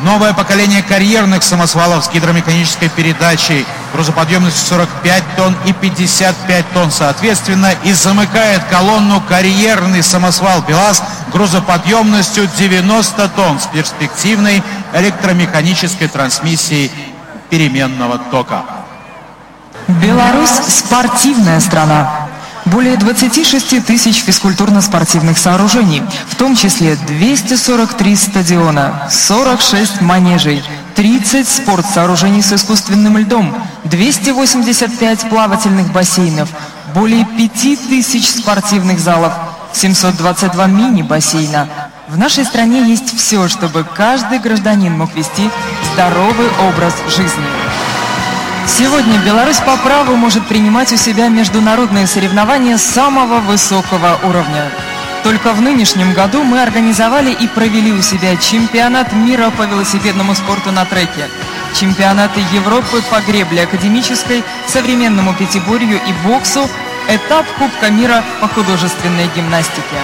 новое 0.00 0.32
поколение 0.32 0.82
карьерных 0.82 1.44
самосвалов 1.44 2.04
с 2.04 2.10
гидромеханической 2.10 2.88
передачей 2.88 3.64
грузоподъемностью 3.92 4.66
45 4.66 5.22
тонн 5.36 5.56
и 5.66 5.72
55 5.72 6.72
тонн 6.72 6.90
соответственно 6.90 7.70
и 7.84 7.92
замыкает 7.92 8.64
колонну 8.64 9.20
карьерный 9.20 10.02
самосвал 10.02 10.62
БелАЗ 10.62 11.00
грузоподъемностью 11.34 12.48
90 12.58 13.28
тонн 13.30 13.58
с 13.58 13.66
перспективной 13.66 14.62
электромеханической 14.94 16.06
трансмиссией 16.06 16.92
переменного 17.50 18.18
тока. 18.30 18.62
Беларусь– 19.88 20.50
спортивная 20.68 21.60
страна. 21.60 22.28
Более 22.66 22.96
26 22.96 23.84
тысяч 23.84 24.22
физкультурно-спортивных 24.24 25.36
сооружений, 25.36 26.02
в 26.28 26.36
том 26.36 26.56
числе 26.56 26.96
243 26.96 28.16
стадиона, 28.16 29.08
46 29.10 30.00
манежей, 30.00 30.64
30 30.94 31.46
спортсооружений 31.46 32.42
с 32.42 32.52
искусственным 32.52 33.18
льдом, 33.18 33.54
285 33.84 35.28
плавательных 35.28 35.92
бассейнов, 35.92 36.48
более 36.94 37.26
5 37.26 37.88
тысяч 37.88 38.30
спортивных 38.30 38.98
залов, 38.98 39.32
722 39.74 40.66
мини-бассейна. 40.66 41.68
В 42.08 42.16
нашей 42.16 42.44
стране 42.44 42.82
есть 42.82 43.16
все, 43.16 43.48
чтобы 43.48 43.84
каждый 43.84 44.38
гражданин 44.38 44.92
мог 44.96 45.14
вести 45.14 45.50
здоровый 45.92 46.48
образ 46.68 46.94
жизни. 47.08 47.44
Сегодня 48.66 49.18
Беларусь 49.18 49.58
по 49.58 49.76
праву 49.76 50.16
может 50.16 50.46
принимать 50.46 50.92
у 50.92 50.96
себя 50.96 51.28
международные 51.28 52.06
соревнования 52.06 52.78
самого 52.78 53.40
высокого 53.40 54.18
уровня. 54.22 54.70
Только 55.22 55.52
в 55.52 55.60
нынешнем 55.60 56.12
году 56.12 56.44
мы 56.44 56.62
организовали 56.62 57.30
и 57.30 57.48
провели 57.48 57.92
у 57.92 58.02
себя 58.02 58.36
чемпионат 58.36 59.12
мира 59.12 59.50
по 59.56 59.62
велосипедному 59.62 60.34
спорту 60.34 60.70
на 60.70 60.84
треке, 60.84 61.28
чемпионаты 61.74 62.40
Европы 62.52 63.02
по 63.10 63.20
гребле 63.20 63.62
академической, 63.62 64.44
современному 64.66 65.34
пятиборью 65.34 65.98
и 66.06 66.28
боксу, 66.28 66.68
этап 67.08 67.46
Кубка 67.58 67.90
мира 67.90 68.24
по 68.40 68.48
художественной 68.48 69.28
гимнастике. 69.34 69.98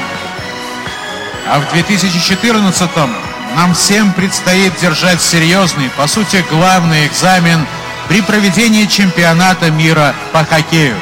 А 1.49 1.61
в 1.61 1.75
2014-м 1.75 3.17
нам 3.57 3.75
всем 3.75 4.13
предстоит 4.13 4.79
держать 4.81 5.21
серьезный, 5.21 5.91
по 5.97 6.07
сути, 6.07 6.45
главный 6.51 7.07
экзамен 7.07 7.67
при 8.09 8.21
проведении 8.21 8.87
чемпионата 8.87 9.71
мира 9.71 10.15
по 10.33 10.45
хоккею. 10.45 10.97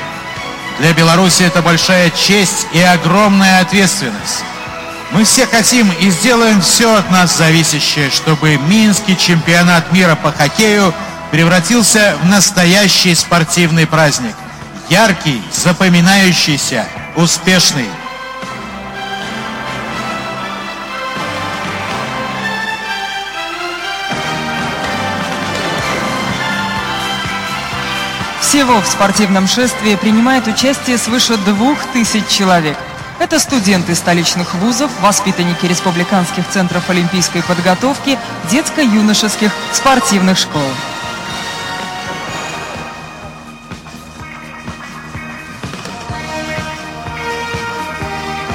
Для 0.78 0.92
Беларуси 0.92 1.42
это 1.42 1.60
большая 1.60 2.10
честь 2.10 2.66
и 2.72 2.80
огромная 2.80 3.60
ответственность. 3.60 4.44
Мы 5.10 5.24
все 5.24 5.46
хотим 5.46 5.90
и 6.00 6.10
сделаем 6.10 6.60
все 6.60 6.96
от 6.96 7.10
нас 7.10 7.36
зависящее, 7.36 8.10
чтобы 8.10 8.56
Минский 8.56 9.16
чемпионат 9.16 9.90
мира 9.92 10.14
по 10.14 10.32
хоккею 10.32 10.94
превратился 11.30 12.16
в 12.22 12.26
настоящий 12.26 13.14
спортивный 13.14 13.86
праздник. 13.86 14.34
Яркий, 14.90 15.42
запоминающийся, 15.52 16.86
успешный. 17.14 17.90
Всего 28.40 28.80
в 28.80 28.86
спортивном 28.86 29.46
шествии 29.46 29.94
принимает 29.96 30.46
участие 30.46 30.96
свыше 30.96 31.36
двух 31.36 31.76
тысяч 31.92 32.26
человек. 32.28 32.78
Это 33.18 33.38
студенты 33.40 33.94
столичных 33.94 34.54
вузов, 34.54 34.90
воспитанники 35.02 35.66
республиканских 35.66 36.48
центров 36.48 36.88
олимпийской 36.88 37.42
подготовки, 37.42 38.18
детско-юношеских 38.50 39.52
спортивных 39.70 40.38
школ. 40.38 40.62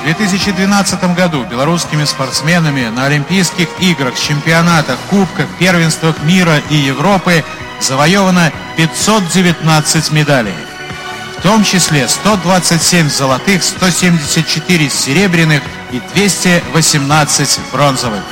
В 0.04 0.06
2012 0.06 1.16
году 1.16 1.45
белорусскими 1.45 2.04
спортсменами 2.04 2.89
на 2.89 3.06
Олимпийских 3.06 3.70
играх, 3.80 4.20
чемпионатах, 4.20 4.99
кубках, 5.10 5.47
первенствах 5.60 6.22
мира 6.24 6.62
и 6.70 6.76
Европы 6.76 7.41
завоевано 7.80 8.51
519 8.76 10.12
медалей. 10.12 10.56
В 11.38 11.41
том 11.41 11.64
числе 11.64 12.10
127 12.10 13.10
золотых, 13.10 13.64
174 13.64 14.89
серебряных 14.89 15.64
и 15.93 16.01
218 16.14 17.60
бронзовых. 17.72 18.24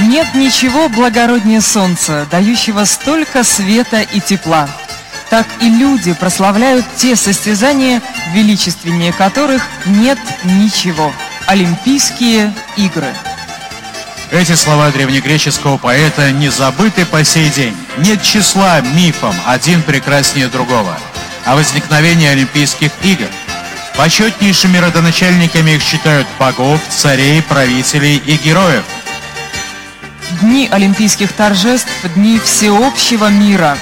Нет 0.00 0.34
ничего 0.34 0.90
благороднее 0.90 1.62
солнца, 1.62 2.26
дающего 2.30 2.84
столько 2.84 3.42
света 3.42 4.02
и 4.02 4.20
тепла. 4.20 4.68
Так 5.30 5.46
и 5.60 5.68
люди 5.68 6.12
прославляют 6.12 6.84
те 6.96 7.16
состязания, 7.16 8.00
величественнее 8.32 9.12
которых 9.12 9.66
нет 9.86 10.18
ничего. 10.44 11.12
Олимпийские 11.46 12.54
игры. 12.76 13.12
Эти 14.30 14.54
слова 14.54 14.90
древнегреческого 14.90 15.78
поэта 15.78 16.32
не 16.32 16.48
забыты 16.48 17.06
по 17.06 17.22
сей 17.24 17.48
день. 17.50 17.76
Нет 17.98 18.22
числа 18.22 18.80
мифом, 18.80 19.34
один 19.46 19.82
прекраснее 19.82 20.48
другого. 20.48 20.96
О 21.44 21.54
возникновении 21.54 22.26
Олимпийских 22.26 22.90
игр. 23.02 23.26
Почетнейшими 23.96 24.78
родоначальниками 24.78 25.72
их 25.72 25.82
считают 25.82 26.26
богов, 26.38 26.80
царей, 26.88 27.40
правителей 27.42 28.16
и 28.18 28.36
героев. 28.36 28.84
Дни 30.40 30.68
олимпийских 30.70 31.32
торжеств– 31.32 31.88
дни 32.14 32.38
всеобщего 32.38 33.28
мира. 33.28 33.78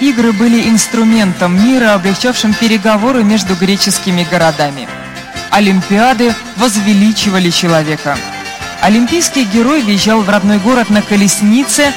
Игры 0.00 0.32
были 0.32 0.68
инструментом 0.68 1.64
мира, 1.64 1.94
облегчавшим 1.94 2.52
переговоры 2.52 3.24
между 3.24 3.54
греческими 3.54 4.26
городами. 4.30 4.86
Олимпиады 5.50 6.34
возвеличивали 6.56 7.48
человека. 7.48 8.18
Олимпийский 8.82 9.44
герой 9.44 9.80
въезжал 9.80 10.20
в 10.20 10.28
родной 10.28 10.58
город 10.58 10.90
на 10.90 11.00
колеснице, 11.00 11.94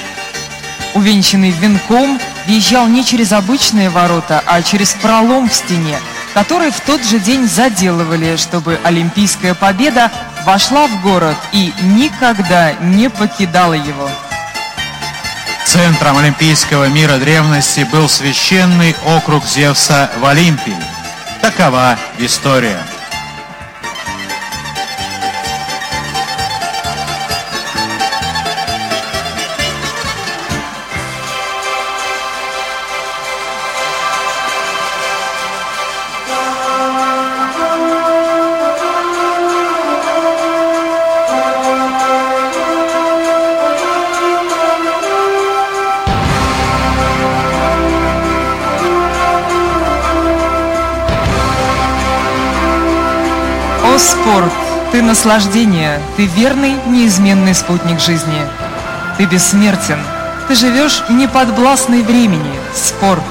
увенчанный 0.93 1.51
венком, 1.51 2.21
въезжал 2.47 2.87
не 2.87 3.03
через 3.03 3.33
обычные 3.33 3.89
ворота, 3.89 4.41
а 4.45 4.61
через 4.61 4.93
пролом 4.93 5.49
в 5.49 5.53
стене, 5.53 5.99
который 6.33 6.71
в 6.71 6.79
тот 6.79 7.03
же 7.03 7.19
день 7.19 7.49
заделывали, 7.49 8.37
чтобы 8.37 8.79
Олимпийская 8.83 9.53
победа 9.53 10.09
вошла 10.45 10.87
в 10.87 11.01
город 11.01 11.35
и 11.51 11.73
никогда 11.81 12.71
не 12.79 13.09
покидала 13.09 13.73
его. 13.73 14.09
Центром 15.71 16.17
олимпийского 16.17 16.85
мира 16.85 17.17
древности 17.19 17.87
был 17.91 18.09
священный 18.09 18.95
округ 19.05 19.45
Зевса 19.45 20.09
в 20.19 20.25
Олимпии. 20.25 20.75
Такова 21.43 21.95
история. 22.17 22.88
О, 54.29 54.31
спорт! 54.31 54.53
Ты 54.91 55.01
наслаждение, 55.01 55.99
ты 56.15 56.25
верный, 56.27 56.75
неизменный 56.85 57.55
спутник 57.55 57.99
жизни. 57.99 58.41
Ты 59.17 59.25
бессмертен, 59.25 59.99
ты 60.47 60.53
живешь 60.53 61.03
не 61.09 61.27
подвластный 61.27 62.03
времени. 62.03 62.59
Спорт. 62.75 63.23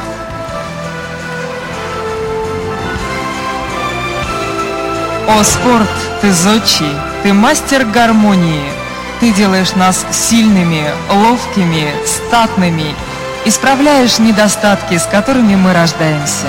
О, 5.28 5.44
спорт, 5.44 5.88
ты 6.20 6.32
зодчий, 6.32 6.92
ты 7.22 7.32
мастер 7.32 7.84
гармонии. 7.84 8.64
Ты 9.20 9.30
делаешь 9.32 9.74
нас 9.76 10.04
сильными, 10.10 10.84
ловкими, 11.10 11.92
статными, 12.06 12.94
исправляешь 13.44 14.18
недостатки, 14.18 14.96
с 14.96 15.06
которыми 15.06 15.54
мы 15.54 15.72
рождаемся. 15.72 16.48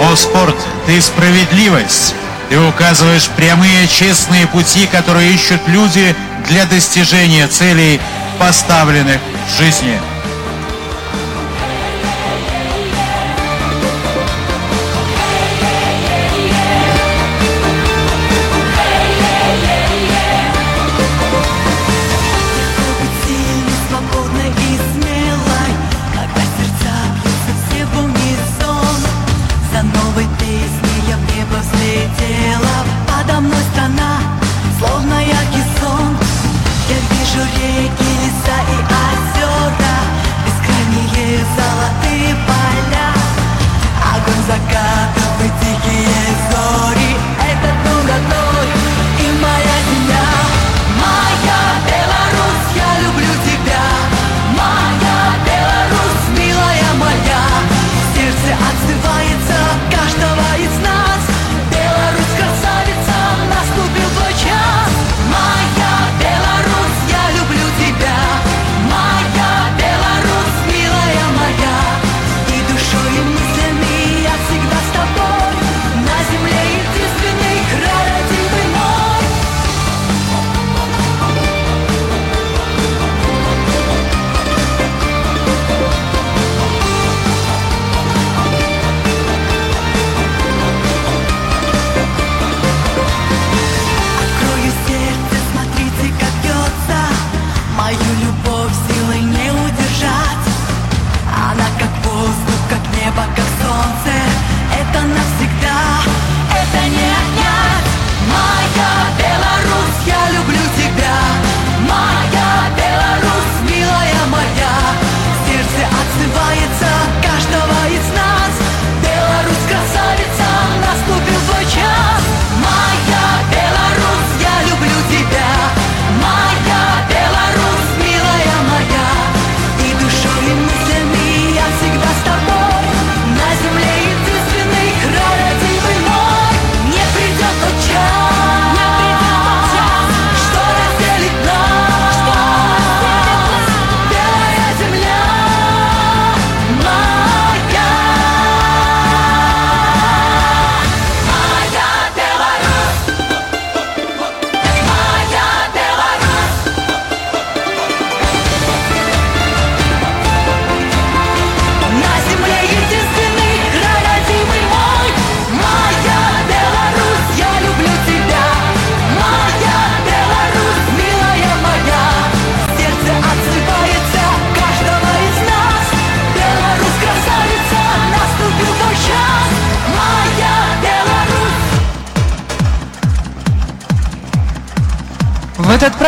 О, 0.00 0.14
спорт, 0.14 0.56
ты 0.86 1.00
справедливость. 1.00 2.14
Ты 2.50 2.58
указываешь 2.60 3.28
прямые, 3.36 3.88
честные 3.88 4.46
пути, 4.46 4.86
которые 4.86 5.32
ищут 5.32 5.60
люди 5.66 6.14
для 6.48 6.64
достижения 6.66 7.48
целей, 7.48 8.00
поставленных 8.38 9.18
в 9.48 9.58
жизни. 9.58 9.98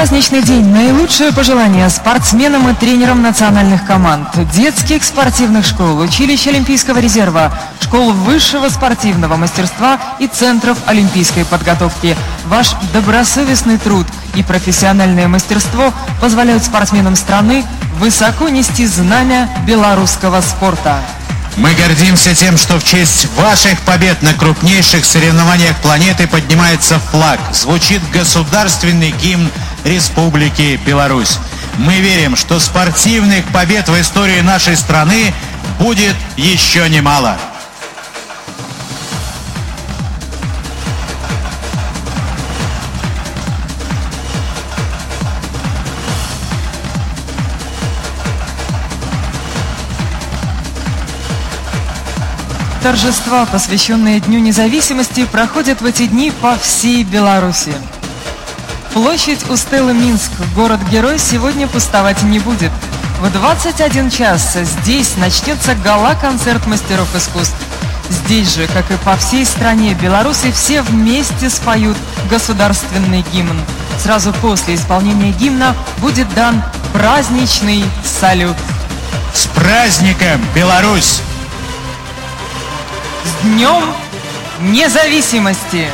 Праздничный 0.00 0.40
день 0.40 0.64
наилучшие 0.64 1.30
пожелания 1.30 1.86
спортсменам 1.90 2.70
и 2.70 2.74
тренерам 2.74 3.20
национальных 3.20 3.84
команд, 3.84 4.28
детских 4.50 5.04
спортивных 5.04 5.66
школ, 5.66 5.98
училищ 5.98 6.46
Олимпийского 6.46 7.00
резерва, 7.00 7.52
школ 7.82 8.12
высшего 8.12 8.70
спортивного 8.70 9.36
мастерства 9.36 10.00
и 10.18 10.26
центров 10.26 10.78
олимпийской 10.86 11.44
подготовки. 11.44 12.16
Ваш 12.46 12.70
добросовестный 12.94 13.76
труд 13.76 14.06
и 14.34 14.42
профессиональное 14.42 15.28
мастерство 15.28 15.92
позволяют 16.18 16.64
спортсменам 16.64 17.14
страны 17.14 17.62
высоко 17.98 18.48
нести 18.48 18.86
знамя 18.86 19.50
белорусского 19.66 20.40
спорта. 20.40 21.02
Мы 21.56 21.74
гордимся 21.74 22.34
тем, 22.34 22.56
что 22.56 22.78
в 22.78 22.84
честь 22.84 23.28
ваших 23.36 23.78
побед 23.82 24.22
на 24.22 24.32
крупнейших 24.32 25.04
соревнованиях 25.04 25.76
планеты 25.82 26.26
поднимается 26.26 26.98
флаг, 26.98 27.38
звучит 27.52 28.00
государственный 28.12 29.10
гимн 29.10 29.50
Республики 29.84 30.78
Беларусь. 30.84 31.38
Мы 31.78 32.00
верим, 32.00 32.36
что 32.36 32.58
спортивных 32.58 33.44
побед 33.52 33.88
в 33.88 34.00
истории 34.00 34.40
нашей 34.40 34.76
страны 34.76 35.32
будет 35.78 36.14
еще 36.36 36.88
немало. 36.88 37.38
Торжества, 52.82 53.46
посвященные 53.46 54.20
Дню 54.20 54.40
независимости, 54.40 55.24
проходят 55.24 55.80
в 55.80 55.84
эти 55.84 56.06
дни 56.06 56.32
по 56.42 56.58
всей 56.58 57.04
Беларуси. 57.04 57.72
Площадь 58.92 59.48
у 59.48 59.56
Стеллы 59.56 59.94
Минск, 59.94 60.32
город-герой, 60.56 61.20
сегодня 61.20 61.68
пустовать 61.68 62.22
не 62.22 62.40
будет. 62.40 62.72
В 63.20 63.30
21 63.30 64.10
час 64.10 64.56
здесь 64.60 65.16
начнется 65.16 65.76
гала-концерт 65.76 66.66
мастеров 66.66 67.14
искусств. 67.14 67.54
Здесь 68.08 68.52
же, 68.52 68.66
как 68.66 68.90
и 68.90 68.96
по 69.04 69.16
всей 69.16 69.46
стране, 69.46 69.94
белорусы 69.94 70.50
все 70.50 70.82
вместе 70.82 71.50
споют 71.50 71.96
государственный 72.28 73.24
гимн. 73.32 73.60
Сразу 74.02 74.32
после 74.32 74.74
исполнения 74.74 75.30
гимна 75.30 75.76
будет 75.98 76.32
дан 76.34 76.60
праздничный 76.92 77.84
салют. 78.04 78.56
С 79.32 79.46
праздником, 79.46 80.44
Беларусь! 80.52 81.20
С 83.24 83.44
Днем 83.44 83.84
Независимости! 84.60 85.86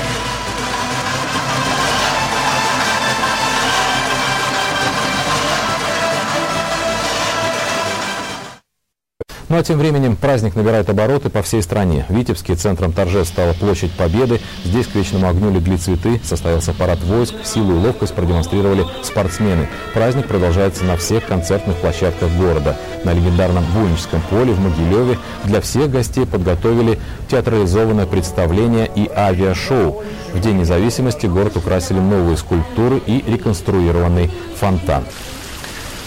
Ну 9.49 9.57
а 9.57 9.63
тем 9.63 9.79
временем 9.79 10.17
праздник 10.17 10.57
набирает 10.57 10.91
обороты 10.91 11.31
по 11.31 11.41
всей 11.41 11.63
стране. 11.63 12.05
В 12.09 12.15
Витебске 12.15 12.57
центром 12.57 12.93
торжеств 12.93 13.33
стала 13.33 13.53
площадь 13.53 13.93
Победы. 13.93 14.41
Здесь 14.65 14.89
к 14.89 14.95
вечному 14.97 15.29
огню 15.29 15.53
легли 15.53 15.77
цветы, 15.77 16.21
состоялся 16.25 16.73
парад 16.73 16.99
войск, 17.05 17.35
силу 17.45 17.77
и 17.77 17.87
ловкость 17.87 18.15
продемонстрировали 18.15 18.85
спортсмены. 19.05 19.69
Праздник 19.95 20.27
продолжается 20.27 20.85
на 20.85 20.97
всех 20.97 21.25
концертных 21.27 21.77
площадках 21.77 22.29
города. 22.33 22.77
На 23.05 23.13
легендарном 23.13 23.65
Буйническом 23.73 24.21
поле 24.31 24.53
в 24.53 24.59
Могилеве 24.59 25.17
для 25.45 25.61
всех 25.61 25.93
гостей 25.93 26.27
подготовили 26.27 26.99
театрализованное 27.31 28.07
представление 28.07 28.91
и 28.93 29.09
авиашоу. 29.15 30.03
В 30.35 30.41
День 30.41 30.59
независимости 30.59 31.27
город 31.27 31.57
украсили 31.57 32.01
новые 32.01 32.37
скульптуры 32.37 33.01
и 33.07 33.23
реконструированный 33.25 34.29
фонтан. 34.59 35.05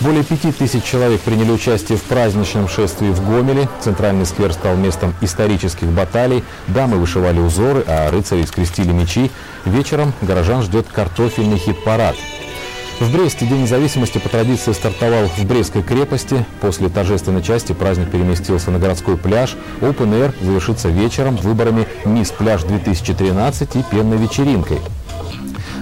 Более 0.02 0.24
пяти 0.24 0.54
тысяч 0.54 0.84
человек 0.84 1.20
приняли 1.22 1.52
участие 1.52 1.98
в 1.98 2.04
праздничном 2.04 2.70
шествии 2.70 3.10
в 3.10 3.26
Гомеле. 3.26 3.68
Центральный 3.82 4.26
сквер 4.26 4.54
стал 4.54 4.78
местом 4.78 5.14
исторических 5.20 5.90
баталий. 5.90 6.46
Дамы 6.68 6.98
вышивали 6.98 7.40
узоры, 7.40 7.84
а 7.86 8.10
рыцари 8.10 8.44
скрестили 8.44 8.94
мечи. 8.94 9.30
Вечером 9.66 10.14
горожан 10.22 10.62
ждет 10.62 10.88
картофельный 10.88 11.58
хит-парад. 11.58 12.16
В 13.02 13.12
Бресте 13.14 13.46
День 13.46 13.64
независимости 13.64 14.20
по 14.20 14.30
традиции 14.30 14.72
стартовал 14.72 15.28
в 15.28 15.46
Брестской 15.46 15.84
крепости. 15.84 16.46
После 16.62 16.88
торжественной 16.88 17.44
части 17.44 17.74
праздник 17.74 18.10
переместился 18.10 18.72
на 18.72 18.80
городской 18.80 19.18
пляж. 19.18 19.58
Open 19.82 20.12
Air 20.12 20.34
завершится 20.42 20.88
вечером 20.88 21.36
выборами 21.36 21.88
«Мисс 22.06 22.32
Пляж 22.32 22.62
2013» 22.64 23.80
и 23.80 23.84
пенной 23.84 24.18
вечеринкой. 24.18 24.80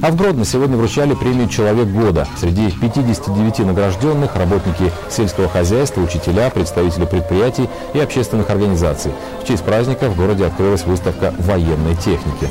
А 0.01 0.11
в 0.11 0.15
Гродно 0.15 0.45
сегодня 0.45 0.77
вручали 0.77 1.15
премию 1.15 1.49
«Человек 1.49 1.87
года». 1.87 2.27
Среди 2.39 2.69
59 2.69 3.59
награжденных– 3.59 4.35
работники 4.35 4.91
сельского 5.09 5.49
хозяйства, 5.49 6.01
учителя, 6.01 6.49
представители 6.49 7.05
предприятий 7.05 7.67
и 7.93 7.99
общественных 7.99 8.49
организаций. 8.49 9.11
В 9.41 9.47
честь 9.47 9.63
праздника 9.63 10.09
в 10.09 10.15
городе 10.15 10.45
открылась 10.45 10.83
выставка 10.83 11.33
военной 11.39 11.95
техники. 11.95 12.49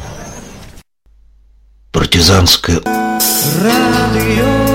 Партизанская. 1.93 2.81
Radio 3.62 4.65